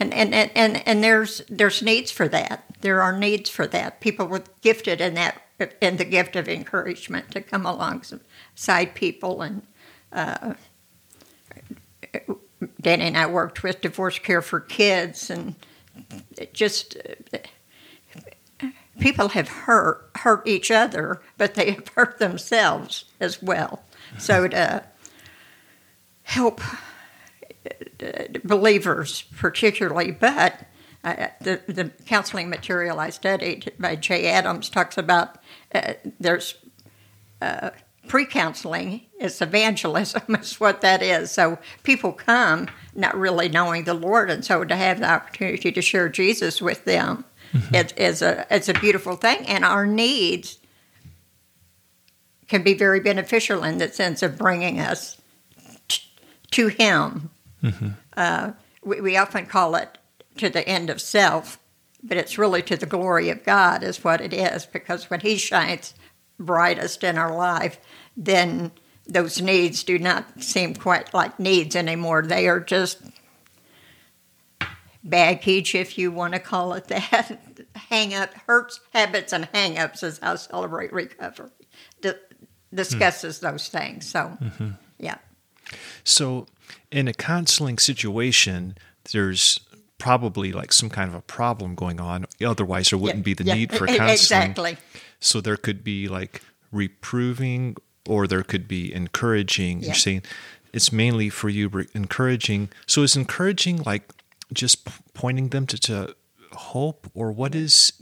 and, 0.00 0.14
and, 0.14 0.34
and, 0.34 0.88
and 0.88 1.04
there's 1.04 1.42
there's 1.48 1.82
needs 1.82 2.10
for 2.10 2.26
that. 2.28 2.64
There 2.80 3.02
are 3.02 3.16
needs 3.16 3.50
for 3.50 3.66
that. 3.66 4.00
People 4.00 4.26
were 4.26 4.42
gifted 4.62 5.00
in 5.00 5.14
that 5.14 5.42
in 5.80 5.98
the 5.98 6.04
gift 6.06 6.36
of 6.36 6.48
encouragement 6.48 7.30
to 7.32 7.40
come 7.42 7.66
alongside 7.66 8.94
people 8.94 9.42
and 9.42 9.62
uh, 10.12 10.54
Danny 12.80 13.04
and 13.04 13.16
I 13.16 13.26
worked 13.26 13.62
with 13.62 13.80
divorce 13.80 14.18
care 14.18 14.42
for 14.42 14.60
kids 14.60 15.30
and 15.30 15.54
just 16.52 16.96
people 18.98 19.28
have 19.28 19.48
hurt 19.48 20.10
hurt 20.16 20.46
each 20.46 20.70
other, 20.70 21.20
but 21.36 21.54
they 21.54 21.72
have 21.72 21.88
hurt 21.88 22.18
themselves 22.18 23.04
as 23.20 23.42
well. 23.42 23.82
So 24.18 24.48
to 24.48 24.84
help 26.22 26.60
believers, 28.44 29.22
particularly, 29.36 30.10
but 30.10 30.66
uh, 31.04 31.28
the 31.40 31.60
the 31.66 31.90
counseling 32.06 32.48
material 32.48 33.00
I 33.00 33.10
studied 33.10 33.72
by 33.78 33.96
Jay 33.96 34.26
Adams 34.28 34.68
talks 34.68 34.98
about 34.98 35.38
uh, 35.74 35.94
there's 36.18 36.54
uh, 37.40 37.70
pre-counseling 38.06 39.02
is 39.18 39.40
evangelism 39.40 40.34
is 40.40 40.60
what 40.60 40.80
that 40.80 41.02
is. 41.02 41.30
So 41.30 41.58
people 41.82 42.12
come 42.12 42.68
not 42.94 43.16
really 43.16 43.48
knowing 43.48 43.84
the 43.84 43.94
Lord, 43.94 44.30
and 44.30 44.44
so 44.44 44.64
to 44.64 44.76
have 44.76 45.00
the 45.00 45.10
opportunity 45.10 45.72
to 45.72 45.82
share 45.82 46.08
Jesus 46.08 46.60
with 46.60 46.84
them 46.84 47.24
mm-hmm. 47.52 47.74
it 47.74 47.94
is 47.96 48.22
a 48.22 48.46
it's 48.50 48.68
a 48.68 48.74
beautiful 48.74 49.16
thing, 49.16 49.46
and 49.46 49.64
our 49.64 49.86
needs 49.86 50.58
can 52.48 52.62
be 52.62 52.74
very 52.74 53.00
beneficial 53.00 53.62
in 53.62 53.78
the 53.78 53.88
sense 53.88 54.22
of 54.22 54.36
bringing 54.36 54.80
us 54.80 55.20
t- 55.88 56.02
to 56.50 56.68
Him. 56.68 57.30
Mm-hmm. 57.62 57.88
Uh, 58.16 58.52
we, 58.82 59.00
we 59.00 59.16
often 59.16 59.46
call 59.46 59.74
it 59.74 59.98
to 60.38 60.48
the 60.48 60.66
end 60.68 60.90
of 60.90 61.00
self, 61.00 61.58
but 62.02 62.16
it's 62.16 62.38
really 62.38 62.62
to 62.62 62.76
the 62.76 62.86
glory 62.86 63.30
of 63.30 63.44
God, 63.44 63.82
is 63.82 64.02
what 64.02 64.20
it 64.20 64.32
is, 64.32 64.66
because 64.66 65.10
when 65.10 65.20
He 65.20 65.36
shines 65.36 65.94
brightest 66.38 67.04
in 67.04 67.18
our 67.18 67.36
life, 67.36 67.78
then 68.16 68.72
those 69.06 69.40
needs 69.40 69.82
do 69.82 69.98
not 69.98 70.42
seem 70.42 70.74
quite 70.74 71.12
like 71.12 71.38
needs 71.38 71.76
anymore. 71.76 72.22
They 72.22 72.48
are 72.48 72.60
just 72.60 72.98
baggage, 75.02 75.74
if 75.74 75.98
you 75.98 76.10
want 76.10 76.34
to 76.34 76.40
call 76.40 76.74
it 76.74 76.88
that. 76.88 77.40
hang 77.74 78.14
up, 78.14 78.32
hurts, 78.46 78.80
habits, 78.92 79.32
and 79.32 79.48
hang 79.52 79.78
ups 79.78 80.02
is 80.02 80.18
how 80.18 80.36
Celebrate 80.36 80.92
Recovery 80.92 81.50
D- 82.00 82.12
discusses 82.72 83.38
mm. 83.38 83.42
those 83.42 83.68
things. 83.68 84.08
So, 84.08 84.36
mm-hmm. 84.40 84.70
yeah. 84.98 85.18
So, 86.04 86.46
in 86.90 87.08
a 87.08 87.12
counseling 87.12 87.78
situation, 87.78 88.76
there's 89.12 89.60
probably 89.98 90.52
like 90.52 90.72
some 90.72 90.88
kind 90.88 91.08
of 91.08 91.14
a 91.14 91.20
problem 91.20 91.74
going 91.74 92.00
on. 92.00 92.26
Otherwise, 92.44 92.90
there 92.90 92.98
wouldn't 92.98 93.20
yeah, 93.20 93.22
be 93.22 93.34
the 93.34 93.44
yeah, 93.44 93.54
need 93.54 93.72
for 93.72 93.86
counseling. 93.86 94.10
Exactly. 94.10 94.76
So, 95.20 95.40
there 95.40 95.56
could 95.56 95.84
be 95.84 96.08
like 96.08 96.42
reproving 96.72 97.76
or 98.08 98.26
there 98.26 98.42
could 98.42 98.66
be 98.66 98.92
encouraging. 98.92 99.80
Yeah. 99.80 99.86
You're 99.86 99.94
saying 99.94 100.22
it's 100.72 100.92
mainly 100.92 101.28
for 101.28 101.48
you 101.48 101.70
encouraging. 101.94 102.70
So, 102.86 103.02
is 103.02 103.16
encouraging 103.16 103.82
like 103.82 104.10
just 104.52 104.88
pointing 105.14 105.48
them 105.48 105.66
to, 105.66 105.78
to 105.78 106.14
hope 106.52 107.10
or 107.14 107.30
what 107.32 107.54
is 107.54 107.92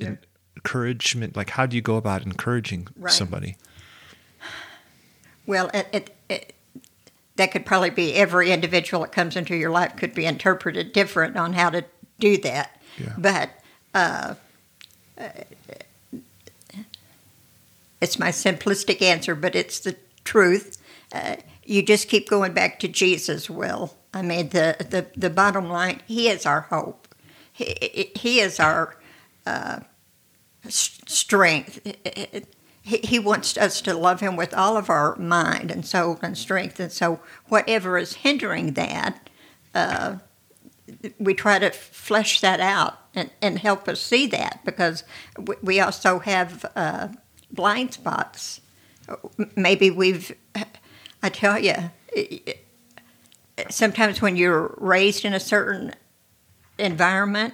encouragement 0.57 1.37
like 1.37 1.51
how 1.51 1.67
do 1.67 1.77
you 1.77 1.83
go 1.83 1.97
about 1.97 2.23
encouraging 2.23 2.89
right. 2.97 3.13
somebody 3.13 3.57
well 5.47 5.71
it, 5.73 5.87
it, 5.93 6.17
it, 6.29 6.55
that 7.39 7.51
could 7.51 7.65
probably 7.65 7.91
be 7.91 8.15
every 8.15 8.53
individual 8.53 9.03
that 9.03 9.13
comes 9.13 9.37
into 9.37 9.57
your 9.57 9.71
life 9.71 9.97
could 9.97 10.15
be 10.15 10.27
interpreted 10.27 10.93
different 10.93 11.37
on 11.37 11.55
how 11.55 11.71
to 11.71 11.85
do 12.19 12.37
that 12.37 12.81
yeah. 12.99 13.15
but 13.17 13.51
uh, 13.95 14.35
it's 18.01 18.19
my 18.19 18.29
simplistic 18.29 19.01
answer 19.01 19.35
but 19.35 19.57
it's 19.57 19.81
the 19.81 19.97
truth 20.25 20.83
uh, 21.13 21.37
you 21.65 21.83
just 21.83 22.09
keep 22.09 22.29
going 22.29 22.53
back 22.53 22.79
to 22.79 22.87
jesus 22.87 23.49
will 23.49 23.95
i 24.13 24.21
mean 24.21 24.51
the, 24.51 24.77
the, 24.91 25.07
the 25.17 25.31
bottom 25.31 25.69
line 25.69 26.01
he 26.07 26.29
is 26.29 26.45
our 26.45 26.63
hope 26.63 27.09
he, 27.53 28.13
he 28.15 28.41
is 28.41 28.61
our 28.61 28.97
uh, 29.47 29.81
strength. 30.69 31.81
He, 32.89 33.19
wants 33.19 33.59
us 33.59 33.83
to 33.83 33.93
love 33.93 34.21
him 34.21 34.35
with 34.35 34.55
all 34.55 34.79
of 34.79 34.89
our 34.89 35.15
mind 35.17 35.71
and 35.71 35.85
soul 35.85 36.19
and 36.23 36.39
strength. 36.39 36.81
And 36.81 36.91
so, 36.91 37.21
whatever 37.49 37.99
is 37.99 38.15
hindering 38.15 38.73
that, 38.73 39.29
uh, 39.75 40.17
we 41.19 41.35
try 41.35 41.59
to 41.59 41.71
flesh 41.71 42.41
that 42.41 42.61
out 42.61 42.99
and, 43.15 43.31
and 43.43 43.59
help 43.59 43.89
us 43.89 44.01
see 44.01 44.27
that 44.29 44.61
because 44.65 45.05
we 45.63 45.81
also 45.81 46.21
have 46.21 46.65
uh, 46.75 47.09
blind 47.51 47.93
spots. 47.93 48.63
Maybe 49.55 49.91
we've, 49.91 50.35
I 51.23 51.29
tell 51.29 51.59
you, 51.59 51.75
sometimes 53.69 54.23
when 54.23 54.37
you're 54.37 54.75
raised 54.79 55.27
in 55.27 55.35
a 55.35 55.41
certain 55.41 55.93
environment, 56.79 57.53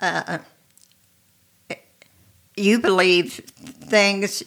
uh, 0.00 0.38
you 2.56 2.78
believe 2.80 3.34
things 3.34 4.42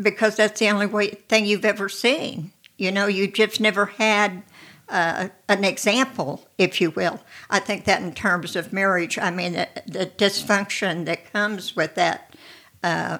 because 0.00 0.36
that's 0.36 0.58
the 0.60 0.68
only 0.68 0.86
way 0.86 1.10
thing 1.10 1.46
you've 1.46 1.64
ever 1.64 1.88
seen. 1.88 2.52
You 2.76 2.90
know, 2.92 3.06
you 3.06 3.26
just 3.28 3.60
never 3.60 3.86
had 3.86 4.42
uh, 4.88 5.28
an 5.48 5.64
example, 5.64 6.48
if 6.58 6.80
you 6.80 6.90
will. 6.90 7.20
I 7.48 7.60
think 7.60 7.84
that 7.84 8.02
in 8.02 8.12
terms 8.12 8.56
of 8.56 8.72
marriage, 8.72 9.18
I 9.18 9.30
mean, 9.30 9.52
the, 9.52 9.68
the 9.86 10.06
dysfunction 10.06 11.04
that 11.06 11.32
comes 11.32 11.76
with 11.76 11.94
that. 11.94 12.34
Uh, 12.82 13.18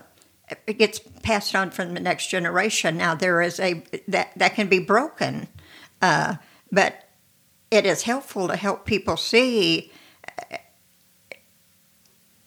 it 0.66 0.78
gets 0.78 0.98
passed 1.22 1.55
on 1.55 1.70
from 1.70 1.94
the 1.94 2.01
next 2.01 2.27
generation. 2.27 2.97
Now 2.97 3.14
there 3.14 3.40
is 3.40 3.60
a 3.60 3.85
that 4.09 4.32
that 4.36 4.55
can 4.55 4.68
be 4.68 4.81
broken, 4.81 5.47
uh, 6.02 6.36
but 6.72 7.09
it 7.70 7.86
is 7.86 8.02
helpful 8.02 8.48
to 8.48 8.56
help 8.56 8.85
people 8.85 9.16
see 9.16 9.93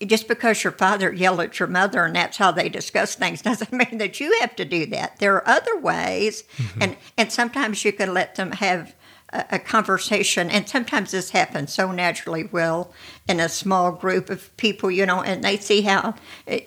just 0.05 0.27
because 0.27 0.63
your 0.63 0.71
father 0.71 1.11
yelled 1.13 1.39
at 1.39 1.59
your 1.59 1.67
mother 1.67 2.05
and 2.05 2.15
that's 2.15 2.37
how 2.37 2.51
they 2.51 2.69
discuss 2.69 3.15
things 3.15 3.41
doesn't 3.43 3.71
mean 3.71 3.97
that 3.97 4.19
you 4.19 4.37
have 4.41 4.55
to 4.55 4.65
do 4.65 4.85
that. 4.87 5.19
There 5.19 5.35
are 5.35 5.47
other 5.47 5.77
ways, 5.77 6.43
mm-hmm. 6.57 6.81
and 6.81 6.97
and 7.17 7.31
sometimes 7.31 7.83
you 7.85 7.93
can 7.93 8.13
let 8.13 8.35
them 8.35 8.51
have 8.53 8.95
a, 9.29 9.45
a, 9.51 9.59
conversation. 9.59 10.49
And 10.49 10.67
sometimes 10.67 11.11
this 11.11 11.31
happens 11.31 11.73
so 11.73 11.91
naturally, 11.91 12.43
well, 12.43 12.93
in 13.27 13.39
a 13.39 13.49
small 13.49 13.91
group 13.91 14.29
of 14.29 14.55
people, 14.57 14.91
you 14.91 15.05
know, 15.05 15.21
and 15.21 15.43
they 15.43 15.57
see 15.57 15.81
how 15.81 16.15
uh, 16.47 16.57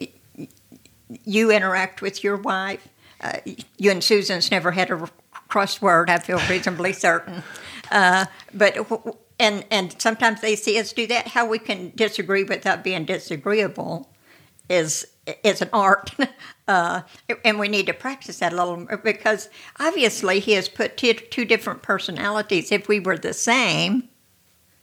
you 1.24 1.50
interact 1.50 2.02
with 2.02 2.22
your 2.24 2.36
wife. 2.36 2.88
Uh, 3.20 3.38
you 3.78 3.90
and 3.90 4.04
Susan's 4.04 4.50
never 4.50 4.72
had 4.72 4.90
a 4.90 5.08
crossword. 5.48 6.10
I 6.10 6.18
feel 6.18 6.40
reasonably 6.50 6.92
certain, 6.92 7.42
uh, 7.90 8.26
but 8.52 8.76
and 9.38 9.64
and 9.70 10.00
sometimes 10.00 10.40
they 10.40 10.56
see 10.56 10.78
us 10.78 10.92
do 10.92 11.06
that. 11.08 11.28
How 11.28 11.46
we 11.46 11.58
can 11.58 11.92
disagree 11.94 12.44
without 12.44 12.82
being 12.82 13.04
disagreeable 13.04 14.08
is 14.68 15.06
is 15.42 15.60
an 15.60 15.70
art, 15.72 16.12
uh, 16.68 17.02
and 17.44 17.58
we 17.58 17.68
need 17.68 17.86
to 17.86 17.94
practice 17.94 18.38
that 18.38 18.52
a 18.52 18.56
little 18.56 18.86
because 19.02 19.48
obviously 19.78 20.40
he 20.40 20.52
has 20.52 20.68
put 20.68 20.96
two, 20.96 21.14
two 21.14 21.44
different 21.44 21.82
personalities. 21.82 22.72
If 22.72 22.88
we 22.88 23.00
were 23.00 23.18
the 23.18 23.34
same, 23.34 24.08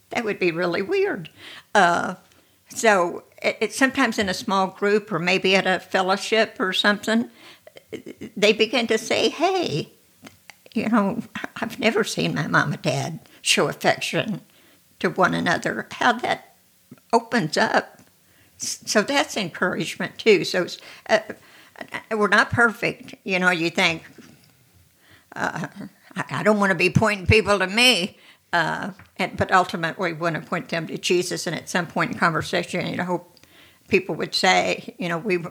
that 0.09 0.23
would 0.23 0.39
be 0.39 0.51
really 0.51 0.81
weird. 0.81 1.29
Uh, 1.73 2.15
so 2.69 3.23
it, 3.41 3.73
sometimes 3.73 4.19
in 4.19 4.29
a 4.29 4.33
small 4.33 4.67
group 4.67 5.11
or 5.11 5.19
maybe 5.19 5.55
at 5.55 5.67
a 5.67 5.79
fellowship 5.79 6.57
or 6.59 6.73
something, 6.73 7.29
they 8.35 8.53
begin 8.53 8.87
to 8.87 8.97
say, 8.97 9.29
"Hey, 9.29 9.93
you 10.73 10.89
know, 10.89 11.23
I've 11.55 11.79
never 11.79 12.03
seen 12.03 12.35
my 12.35 12.47
mom 12.47 12.73
and 12.73 12.81
dad 12.81 13.19
show 13.43 13.67
affection 13.67 14.41
to 14.99 15.11
one 15.11 15.35
another. 15.35 15.87
How 15.91 16.13
that 16.13 16.55
opens 17.11 17.57
up. 17.57 18.01
So 18.57 19.03
that's 19.03 19.37
encouragement 19.37 20.17
too. 20.17 20.43
So 20.43 20.65
uh, 21.07 21.19
we're 22.09 22.29
not 22.29 22.49
perfect. 22.49 23.13
You 23.23 23.37
know, 23.37 23.51
you 23.51 23.69
think, 23.69 24.03
uh, 25.35 25.67
I 26.15 26.41
don't 26.41 26.59
want 26.59 26.71
to 26.71 26.75
be 26.75 26.89
pointing 26.89 27.27
people 27.27 27.59
to 27.59 27.67
me. 27.67 28.17
Uh, 28.51 28.91
and, 29.17 29.35
but 29.35 29.51
ultimately, 29.51 30.13
we 30.13 30.19
want 30.19 30.35
to 30.35 30.41
point 30.41 30.69
them 30.69 30.87
to 30.87 30.97
Jesus. 30.97 31.45
And 31.45 31.55
at 31.55 31.69
some 31.69 31.87
point 31.87 32.13
in 32.13 32.17
conversation, 32.17 32.87
you 32.87 32.95
know, 32.95 33.03
hope 33.03 33.39
people 33.87 34.15
would 34.15 34.33
say, 34.33 34.95
you 34.97 35.09
know, 35.09 35.17
we 35.17 35.43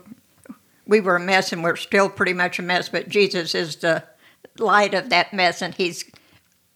we 0.87 1.01
were 1.01 1.17
a 1.17 1.21
mess 1.21 1.53
and 1.53 1.63
we're 1.63 1.77
still 1.77 2.09
pretty 2.09 2.33
much 2.33 2.59
a 2.59 2.63
mess, 2.63 2.89
but 2.89 3.09
Jesus 3.09 3.55
is 3.55 3.77
the 3.77 4.05
light 4.59 4.95
of 4.95 5.11
that 5.11 5.33
mess, 5.33 5.63
and 5.63 5.75
He's 5.75 6.05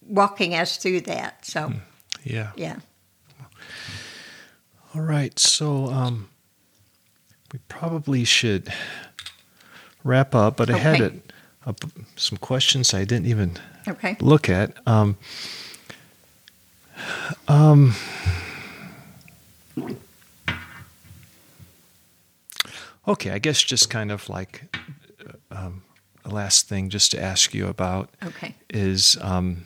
walking 0.07 0.55
us 0.55 0.77
through 0.77 1.01
that. 1.01 1.45
So, 1.45 1.73
Yeah. 2.23 2.51
yeah. 2.55 2.77
All 4.95 5.01
right. 5.01 5.37
So 5.37 5.87
um, 5.87 6.29
we 7.53 7.59
probably 7.67 8.23
should 8.23 8.71
wrap 10.03 10.33
up, 10.33 10.57
but 10.57 10.69
I 10.69 10.77
had 10.77 11.01
a, 11.01 11.13
a, 11.65 11.75
some 12.15 12.37
questions 12.37 12.93
I 12.93 13.03
didn't 13.03 13.27
even 13.27 13.57
Okay. 13.87 14.17
look 14.19 14.49
at. 14.49 14.75
Um, 14.87 15.17
um, 17.47 17.93
okay, 23.07 23.31
I 23.31 23.39
guess 23.39 23.61
just 23.61 23.89
kind 23.89 24.11
of 24.11 24.27
like 24.29 24.63
um, 25.51 25.83
a 26.25 26.29
last 26.29 26.67
thing 26.67 26.89
just 26.89 27.11
to 27.11 27.21
ask 27.21 27.53
you 27.53 27.67
about 27.67 28.09
Okay. 28.25 28.55
is 28.69 29.17
um, 29.21 29.65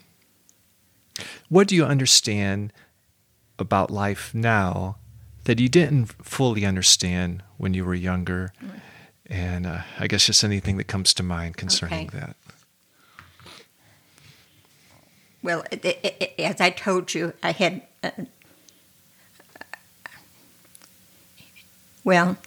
what 1.50 1.68
do 1.68 1.76
you 1.76 1.86
understand 1.86 2.72
about 3.60 3.92
life 3.92 4.34
now 4.34 4.98
that 5.44 5.60
you 5.60 5.70
didn't 5.70 6.06
fully 6.26 6.66
understand 6.66 7.44
when 7.58 7.74
you 7.74 7.84
were 7.86 7.96
younger? 7.96 8.54
And 9.28 9.66
uh, 9.66 9.82
I 10.00 10.08
guess 10.08 10.26
just 10.26 10.44
anything 10.44 10.78
that 10.78 10.86
comes 10.86 11.14
to 11.16 11.24
mind 11.24 11.58
concerning 11.58 12.08
Okay. 12.08 12.18
that. 12.20 12.36
Well, 15.44 15.64
it, 15.72 15.84
it, 15.86 16.00
it- 16.20 16.34
as 16.40 16.62
I 16.62 16.70
told 16.70 17.14
you, 17.14 17.34
I 17.42 17.52
had. 17.52 17.82
Uh, 18.04 18.12
well, 22.04 22.38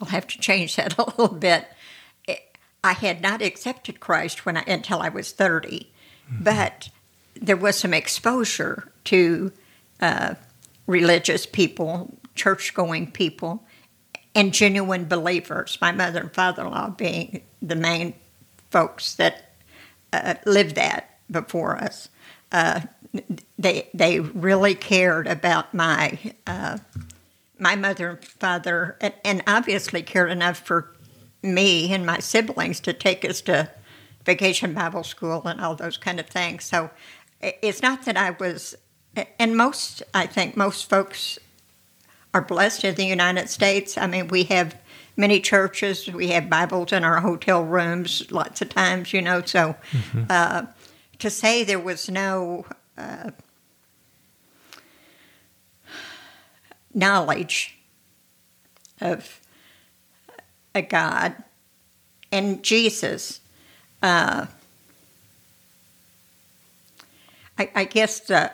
I'll 0.00 0.08
have 0.08 0.26
to 0.28 0.38
change 0.38 0.76
that 0.76 0.96
a 0.98 1.04
little 1.04 1.28
bit. 1.28 1.66
I 2.84 2.92
had 2.92 3.20
not 3.20 3.42
accepted 3.42 3.98
Christ 3.98 4.46
when 4.46 4.56
I 4.56 4.62
until 4.62 5.00
I 5.00 5.08
was 5.08 5.32
30, 5.32 5.90
but 6.40 6.88
there 7.40 7.56
was 7.56 7.76
some 7.76 7.94
exposure 7.94 8.90
to 9.04 9.52
uh, 10.00 10.34
religious 10.86 11.46
people, 11.46 12.18
church-going 12.34 13.12
people, 13.12 13.64
and 14.34 14.52
genuine 14.52 15.06
believers. 15.06 15.78
My 15.80 15.92
mother 15.92 16.20
and 16.20 16.32
father-in-law 16.32 16.90
being 16.90 17.42
the 17.62 17.76
main 17.76 18.14
folks 18.70 19.14
that 19.14 19.52
uh, 20.12 20.34
lived 20.44 20.74
that 20.76 21.18
before 21.30 21.76
us. 21.76 22.08
Uh, 22.52 22.80
they 23.58 23.88
they 23.94 24.20
really 24.20 24.74
cared 24.74 25.26
about 25.26 25.72
my 25.72 26.18
uh, 26.46 26.78
my 27.58 27.74
mother 27.74 28.10
and 28.10 28.24
father, 28.24 28.96
and, 29.00 29.14
and 29.24 29.42
obviously 29.46 30.02
cared 30.02 30.30
enough 30.30 30.58
for 30.58 30.94
me 31.42 31.92
and 31.92 32.04
my 32.04 32.18
siblings 32.18 32.80
to 32.80 32.92
take 32.92 33.24
us 33.24 33.40
to 33.40 33.70
vacation 34.24 34.74
Bible 34.74 35.04
school 35.04 35.42
and 35.46 35.60
all 35.60 35.74
those 35.74 35.96
kind 35.96 36.20
of 36.20 36.26
things. 36.26 36.64
So 36.64 36.90
it's 37.62 37.82
not 37.82 38.04
that 38.04 38.16
I 38.16 38.30
was, 38.30 38.74
and 39.38 39.56
most 39.56 40.02
I 40.14 40.26
think 40.26 40.56
most 40.56 40.88
folks 40.88 41.38
are 42.34 42.42
blessed 42.42 42.84
in 42.84 42.94
the 42.94 43.06
United 43.06 43.48
States. 43.48 43.96
I 43.96 44.06
mean, 44.06 44.28
we 44.28 44.44
have 44.44 44.76
many 45.16 45.40
churches, 45.40 46.06
we 46.08 46.28
have 46.28 46.50
Bibles 46.50 46.92
in 46.92 47.04
our 47.04 47.20
hotel 47.20 47.64
rooms 47.64 48.30
lots 48.30 48.60
of 48.60 48.68
times, 48.68 49.12
you 49.12 49.22
know. 49.22 49.42
So 49.42 49.76
uh, 50.28 50.66
to 51.18 51.30
say 51.30 51.64
there 51.64 51.78
was 51.78 52.10
no 52.10 52.66
uh, 52.98 53.30
knowledge 56.92 57.78
of 59.00 59.40
a 60.74 60.82
God 60.82 61.36
and 62.32 62.62
Jesus, 62.62 63.40
uh, 64.02 64.46
I, 67.58 67.70
I 67.74 67.84
guess 67.84 68.20
the 68.20 68.52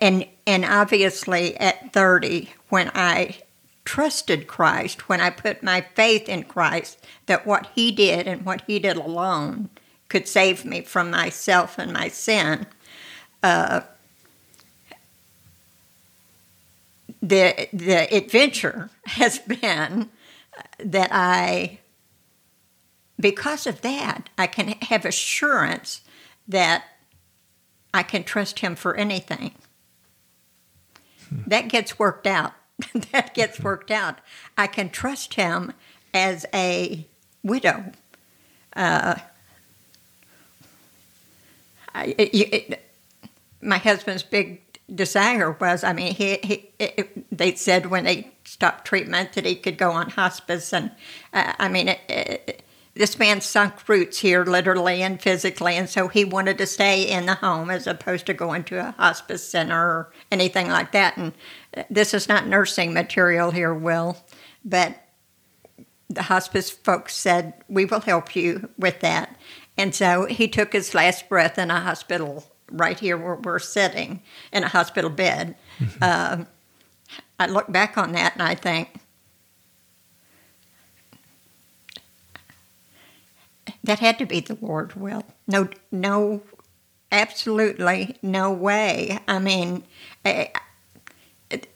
and 0.00 0.26
and 0.46 0.64
obviously 0.64 1.56
at 1.56 1.92
30 1.92 2.50
when 2.68 2.90
i 2.94 3.36
trusted 3.84 4.46
christ 4.46 5.08
when 5.08 5.20
i 5.20 5.30
put 5.30 5.62
my 5.62 5.80
faith 5.94 6.28
in 6.28 6.44
christ 6.44 7.04
that 7.26 7.46
what 7.46 7.68
he 7.74 7.90
did 7.90 8.26
and 8.26 8.44
what 8.44 8.62
he 8.66 8.78
did 8.78 8.96
alone 8.96 9.68
could 10.08 10.28
save 10.28 10.64
me 10.64 10.82
from 10.82 11.10
myself 11.10 11.78
and 11.78 11.92
my 11.92 12.08
sin 12.08 12.66
uh, 13.42 13.80
the 17.20 17.68
the 17.72 18.14
adventure 18.14 18.90
has 19.06 19.38
been 19.40 20.10
that 20.78 21.08
i 21.12 21.78
because 23.22 23.66
of 23.66 23.80
that 23.80 24.28
i 24.36 24.46
can 24.46 24.68
have 24.68 25.04
assurance 25.04 26.02
that 26.46 26.84
I 27.94 28.02
can 28.02 28.24
trust 28.24 28.60
him 28.60 28.74
for 28.74 28.94
anything. 28.94 29.52
That 31.46 31.68
gets 31.68 31.98
worked 31.98 32.26
out. 32.26 32.52
that 33.12 33.34
gets 33.34 33.60
worked 33.60 33.90
out. 33.90 34.18
I 34.56 34.66
can 34.66 34.90
trust 34.90 35.34
him 35.34 35.72
as 36.12 36.46
a 36.54 37.06
widow. 37.42 37.92
Uh, 38.74 39.16
I, 41.94 42.14
it, 42.18 42.34
it, 42.34 42.92
my 43.60 43.78
husband's 43.78 44.22
big 44.22 44.60
desire 44.94 45.52
was, 45.52 45.84
I 45.84 45.92
mean, 45.92 46.14
he, 46.14 46.38
he 46.42 46.70
it, 46.78 47.36
they 47.36 47.54
said 47.54 47.86
when 47.86 48.04
they 48.04 48.30
stopped 48.44 48.86
treatment 48.86 49.34
that 49.34 49.46
he 49.46 49.54
could 49.54 49.78
go 49.78 49.92
on 49.92 50.10
hospice, 50.10 50.72
and 50.72 50.90
uh, 51.32 51.52
I 51.58 51.68
mean, 51.68 51.88
it, 51.88 52.62
this 52.94 53.18
man 53.18 53.40
sunk 53.40 53.88
roots 53.88 54.18
here, 54.18 54.44
literally 54.44 55.02
and 55.02 55.20
physically, 55.20 55.76
and 55.76 55.88
so 55.88 56.08
he 56.08 56.24
wanted 56.24 56.58
to 56.58 56.66
stay 56.66 57.02
in 57.08 57.26
the 57.26 57.34
home 57.34 57.70
as 57.70 57.86
opposed 57.86 58.26
to 58.26 58.34
going 58.34 58.64
to 58.64 58.76
a 58.76 58.94
hospice 58.98 59.46
center 59.48 59.78
or 59.78 60.12
anything 60.30 60.68
like 60.68 60.92
that. 60.92 61.16
And 61.16 61.32
uh, 61.76 61.84
this 61.88 62.12
is 62.12 62.28
not 62.28 62.46
nursing 62.46 62.92
material 62.92 63.50
here, 63.50 63.72
Will, 63.72 64.18
but 64.64 65.02
the 66.10 66.24
hospice 66.24 66.70
folks 66.70 67.14
said, 67.16 67.54
We 67.68 67.86
will 67.86 68.00
help 68.00 68.36
you 68.36 68.68
with 68.78 69.00
that. 69.00 69.36
And 69.78 69.94
so 69.94 70.26
he 70.26 70.48
took 70.48 70.74
his 70.74 70.94
last 70.94 71.28
breath 71.28 71.58
in 71.58 71.70
a 71.70 71.80
hospital 71.80 72.44
right 72.70 72.98
here 72.98 73.16
where 73.16 73.36
we're 73.36 73.58
sitting 73.58 74.22
in 74.52 74.64
a 74.64 74.68
hospital 74.68 75.10
bed. 75.10 75.56
Um, 76.00 76.46
I 77.38 77.46
look 77.46 77.72
back 77.72 77.98
on 77.98 78.12
that 78.12 78.34
and 78.34 78.42
I 78.42 78.54
think, 78.54 79.00
that 83.84 83.98
had 83.98 84.18
to 84.18 84.26
be 84.26 84.40
the 84.40 84.58
Lord 84.60 84.94
will. 84.94 85.24
No, 85.46 85.68
no, 85.90 86.42
absolutely 87.10 88.16
no 88.22 88.52
way. 88.52 89.18
I 89.28 89.38
mean, 89.38 89.84
eh, 90.24 90.48
it, 91.50 91.68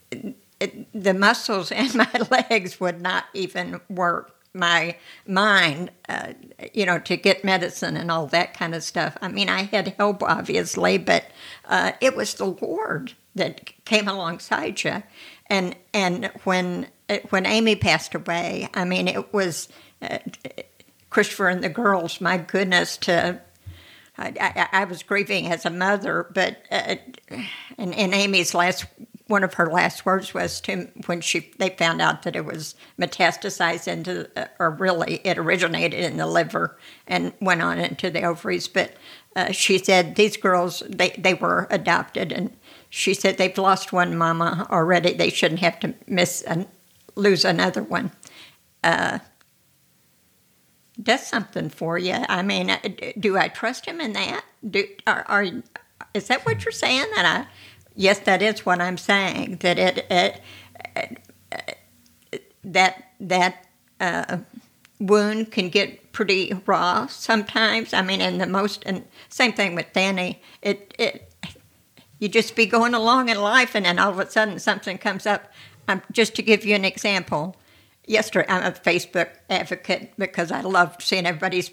it, 0.61 1.03
the 1.03 1.15
muscles 1.15 1.71
in 1.73 1.91
my 1.97 2.11
legs 2.31 2.81
would 2.81 3.01
not 3.01 3.25
even 3.35 3.81
work. 3.89 4.33
My 4.55 4.97
mind, 5.27 5.91
uh, 6.09 6.33
you 6.73 6.87
know, 6.87 6.99
to 7.01 7.19
get 7.19 7.45
medicine 7.45 7.95
and 7.95 8.11
all 8.11 8.27
that 8.29 8.55
kind 8.55 8.75
of 8.75 8.83
stuff. 8.83 9.15
I 9.21 9.29
mean, 9.29 9.51
I 9.51 9.65
had 9.65 9.89
help, 9.99 10.23
obviously, 10.23 10.97
but 10.97 11.27
uh, 11.67 11.93
it 12.01 12.17
was 12.17 12.33
the 12.33 12.47
Lord 12.47 13.13
that 13.35 13.73
came 13.85 14.09
alongside 14.09 14.83
you. 14.83 15.03
And 15.49 15.77
and 15.93 16.31
when 16.45 16.87
when 17.29 17.45
Amy 17.45 17.77
passed 17.77 18.15
away, 18.15 18.71
I 18.73 18.87
mean, 18.87 19.09
it 19.09 19.31
was 19.35 19.69
Christopher 21.17 21.49
and 21.49 21.65
the 21.65 21.71
girls. 21.71 22.21
My 22.21 22.37
goodness, 22.37 22.99
to 22.99 23.41
I, 24.19 24.35
I, 24.39 24.81
I 24.83 24.85
was 24.85 25.03
grieving 25.03 25.47
as 25.47 25.65
a 25.65 25.71
mother, 25.71 26.27
but 26.35 26.59
uh, 26.71 26.97
and, 27.79 27.95
and 27.95 28.13
Amy's 28.13 28.53
last 28.53 28.85
one 29.27 29.43
of 29.43 29.55
her 29.55 29.65
last 29.65 30.05
words 30.05 30.35
was 30.35 30.61
to 30.61 30.91
when 31.07 31.23
she 31.23 31.53
they 31.57 31.71
found 31.71 32.03
out 32.03 32.25
that 32.25 32.37
it 32.37 32.45
was 32.45 32.75
metastasized 33.01 33.89
into 33.89 34.29
uh, 34.39 34.49
or 34.59 34.73
really 34.73 35.23
it 35.25 35.39
originated 35.39 36.01
in 36.01 36.19
the 36.19 36.27
liver 36.27 36.77
and 37.07 37.33
went 37.41 37.63
on 37.63 37.79
into 37.79 38.11
the 38.11 38.23
ovaries. 38.23 38.69
But 38.69 38.93
uh, 39.35 39.53
she 39.53 39.79
said 39.79 40.17
these 40.17 40.37
girls 40.37 40.83
they 40.87 41.13
they 41.17 41.33
were 41.33 41.67
adopted, 41.71 42.31
and 42.31 42.55
she 42.91 43.15
said 43.15 43.39
they've 43.39 43.57
lost 43.57 43.91
one 43.91 44.19
mama 44.19 44.67
already. 44.69 45.15
They 45.15 45.31
shouldn't 45.31 45.61
have 45.61 45.81
to 45.81 45.95
miss 46.07 46.43
and 46.43 46.67
lose 47.15 47.43
another 47.43 47.83
one. 47.83 48.13
Uh, 48.85 49.21
does 51.03 51.27
something 51.27 51.69
for 51.69 51.99
you. 51.99 52.15
I 52.29 52.43
mean, 52.43 52.71
uh, 52.71 52.79
do 53.19 53.37
I 53.37 53.49
trust 53.49 53.87
him 53.87 54.01
in 54.01 54.13
that? 54.15 54.45
Do 54.69 54.87
are, 55.07 55.25
are 55.29 55.47
is 56.15 56.29
that 56.29 56.47
what 56.47 56.65
you're 56.65 56.73
saying? 56.73 57.07
That 57.15 57.27
I 57.27 57.47
yes, 57.95 58.21
that 58.21 58.43
is 58.43 58.65
what 58.65 58.81
I'm 58.81 58.99
saying. 58.99 59.59
That 59.61 59.79
it, 59.79 60.07
it, 60.11 60.41
it 60.97 62.53
that 62.65 63.11
that 63.21 63.67
uh, 64.01 64.39
wound 64.99 65.53
can 65.53 65.69
get 65.69 66.13
pretty 66.13 66.59
raw 66.67 67.07
sometimes. 67.07 67.93
I 67.93 68.03
mean, 68.03 68.21
and 68.21 68.41
the 68.41 68.47
most 68.47 68.83
and 68.87 69.05
same 69.29 69.53
thing 69.53 69.75
with 69.75 69.93
Danny. 69.93 70.41
It 70.63 70.95
it 70.99 71.33
you 72.19 72.29
just 72.29 72.57
be 72.57 72.65
going 72.65 72.95
along 72.95 73.29
in 73.29 73.41
life, 73.41 73.75
and 73.75 73.85
then 73.85 73.99
all 73.99 74.11
of 74.11 74.19
a 74.19 74.31
sudden 74.31 74.59
something 74.59 74.99
comes 74.99 75.27
up. 75.27 75.53
Um, 75.89 76.03
just 76.11 76.35
to 76.35 76.43
give 76.43 76.65
you 76.65 76.75
an 76.75 76.85
example, 76.85 77.55
yesterday 78.07 78.47
I'm 78.49 78.65
a 78.65 78.73
Facebook 78.73 79.31
advocate 79.51 80.13
because 80.17 80.51
I 80.51 80.63
love 80.63 80.97
seeing 81.01 81.27
everybody's 81.27 81.71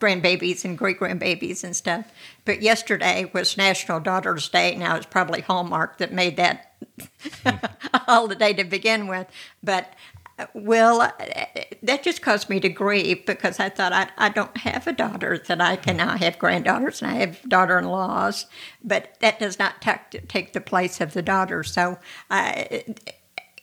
grandbabies 0.00 0.64
and 0.64 0.76
great 0.76 0.98
grandbabies 0.98 1.62
and 1.62 1.76
stuff. 1.76 2.10
But 2.44 2.62
yesterday 2.62 3.30
was 3.32 3.56
National 3.56 4.00
Daughters 4.00 4.48
Day. 4.48 4.74
Now 4.74 4.96
it's 4.96 5.06
probably 5.06 5.42
Hallmark 5.42 5.98
that 5.98 6.12
made 6.12 6.36
that 6.38 6.74
holiday 7.94 8.54
to 8.54 8.64
begin 8.64 9.06
with. 9.06 9.28
But 9.62 9.92
uh, 10.38 10.46
Will, 10.54 11.02
uh, 11.02 11.12
that 11.82 12.02
just 12.02 12.22
caused 12.22 12.48
me 12.48 12.60
to 12.60 12.70
grieve 12.70 13.26
because 13.26 13.60
I 13.60 13.68
thought 13.68 13.92
I, 13.92 14.08
I 14.16 14.30
don't 14.30 14.56
have 14.56 14.86
a 14.86 14.92
daughter 14.92 15.38
that 15.46 15.60
I 15.60 15.76
can. 15.76 16.00
I 16.00 16.16
have 16.16 16.38
granddaughters 16.38 17.02
and 17.02 17.10
I 17.10 17.14
have 17.16 17.46
daughter-in-laws, 17.46 18.46
but 18.82 19.20
that 19.20 19.38
does 19.38 19.58
not 19.58 19.82
take, 19.82 20.26
take 20.28 20.54
the 20.54 20.62
place 20.62 21.00
of 21.00 21.12
the 21.12 21.22
daughter. 21.22 21.62
So 21.62 21.98
uh, 22.30 22.64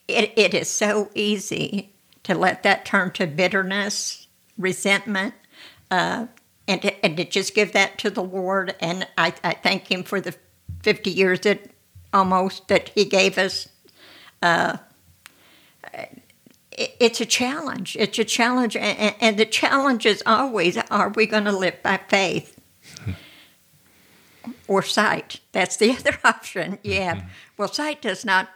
it, 0.08 0.34
it 0.36 0.54
is 0.54 0.70
so 0.70 1.10
easy 1.14 1.94
to 2.24 2.36
let 2.36 2.64
that 2.64 2.86
turn 2.86 3.12
to 3.12 3.28
bitterness, 3.28 4.28
resentment, 4.58 5.34
uh, 5.92 6.28
and 6.68 6.82
to, 6.82 7.06
and 7.06 7.18
to 7.18 7.26
just 7.26 7.56
give 7.56 7.74
that 7.74 7.98
to 8.00 8.10
the 8.10 8.24
Lord. 8.24 8.76
And 8.80 9.08
I, 9.18 9.34
I 9.44 9.54
thank 9.54 9.92
Him 9.92 10.04
for 10.04 10.20
the 10.20 10.36
50 10.84 11.10
years 11.10 11.42
that 11.42 11.72
almost 12.14 12.68
that 12.68 12.90
He 12.90 13.06
gave 13.06 13.38
us. 13.38 13.70
Uh, 14.42 14.78
it, 15.94 16.96
it's 17.00 17.22
a 17.22 17.26
challenge. 17.26 17.96
It's 18.00 18.20
a 18.20 18.26
challenge, 18.26 18.76
and, 18.76 19.16
and 19.20 19.38
the 19.38 19.46
challenge 19.46 20.06
is 20.06 20.22
always: 20.26 20.78
Are 20.92 21.10
we 21.10 21.26
going 21.26 21.46
to 21.46 21.52
live 21.52 21.82
by 21.82 21.98
faith? 22.08 22.58
or 24.68 24.84
sight. 24.84 25.40
That's 25.52 25.78
the 25.78 25.92
other 26.00 26.18
option. 26.24 26.80
Yeah. 26.84 27.16
Mm-hmm. 27.16 27.28
Well, 27.58 27.68
sight 27.68 28.02
does 28.02 28.26
not 28.26 28.50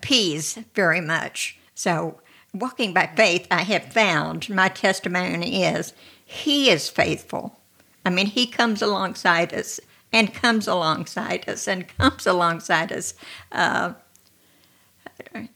appease 0.00 0.58
very 0.74 1.00
much. 1.00 1.58
So, 1.74 2.20
walking 2.54 2.94
by 2.94 3.10
faith, 3.14 3.46
I 3.50 3.62
have 3.62 3.92
found 3.92 4.48
my 4.48 4.68
testimony 4.68 5.62
is 5.62 5.92
He 6.24 6.70
is 6.70 6.88
faithful. 6.88 7.58
I 8.04 8.10
mean, 8.10 8.26
He 8.26 8.46
comes 8.46 8.80
alongside 8.80 9.52
us 9.52 9.78
and 10.10 10.32
comes 10.32 10.66
alongside 10.66 11.48
us 11.48 11.68
and 11.68 11.86
comes 11.98 12.26
alongside 12.26 12.92
us. 12.92 13.14
Uh, 13.52 13.92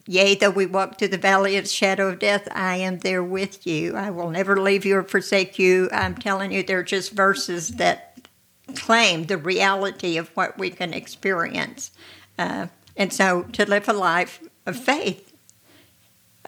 Yea, 0.06 0.34
though 0.34 0.50
we 0.50 0.66
walk 0.66 0.98
through 0.98 1.08
the 1.08 1.18
valley 1.18 1.56
of 1.56 1.64
the 1.64 1.70
shadow 1.70 2.08
of 2.08 2.18
death, 2.18 2.46
I 2.52 2.76
am 2.76 2.98
there 2.98 3.24
with 3.24 3.66
you. 3.66 3.96
I 3.96 4.10
will 4.10 4.30
never 4.30 4.60
leave 4.60 4.84
you 4.84 4.98
or 4.98 5.02
forsake 5.02 5.58
you. 5.58 5.88
I'm 5.90 6.14
telling 6.14 6.52
you, 6.52 6.62
they're 6.62 6.84
just 6.84 7.12
verses 7.12 7.70
that 7.70 8.28
claim 8.76 9.24
the 9.24 9.38
reality 9.38 10.16
of 10.18 10.28
what 10.36 10.58
we 10.58 10.70
can 10.70 10.92
experience. 10.92 11.90
Uh, 12.38 12.66
and 12.96 13.12
so 13.12 13.42
to 13.52 13.68
live 13.68 13.88
a 13.88 13.92
life 13.92 14.40
of 14.66 14.76
faith, 14.76 15.32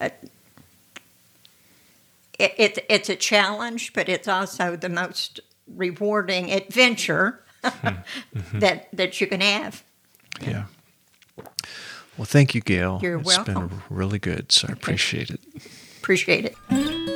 uh, 0.00 0.10
it, 2.38 2.54
it, 2.56 2.86
it's 2.88 3.08
a 3.08 3.16
challenge, 3.16 3.92
but 3.92 4.08
it's 4.08 4.28
also 4.28 4.76
the 4.76 4.88
most 4.88 5.40
rewarding 5.66 6.52
adventure 6.52 7.42
mm-hmm. 7.64 8.58
that, 8.58 8.88
that 8.92 9.20
you 9.20 9.26
can 9.26 9.40
have. 9.40 9.82
Yeah. 10.40 10.64
Well, 12.16 12.24
thank 12.24 12.54
you, 12.54 12.60
Gayle. 12.60 13.00
You're 13.02 13.18
it's 13.18 13.26
welcome. 13.26 13.64
It's 13.64 13.72
been 13.72 13.82
really 13.90 14.18
good, 14.18 14.52
so 14.52 14.68
I 14.68 14.72
appreciate 14.72 15.30
it. 15.30 15.40
Appreciate 15.98 16.44
it. 16.44 17.15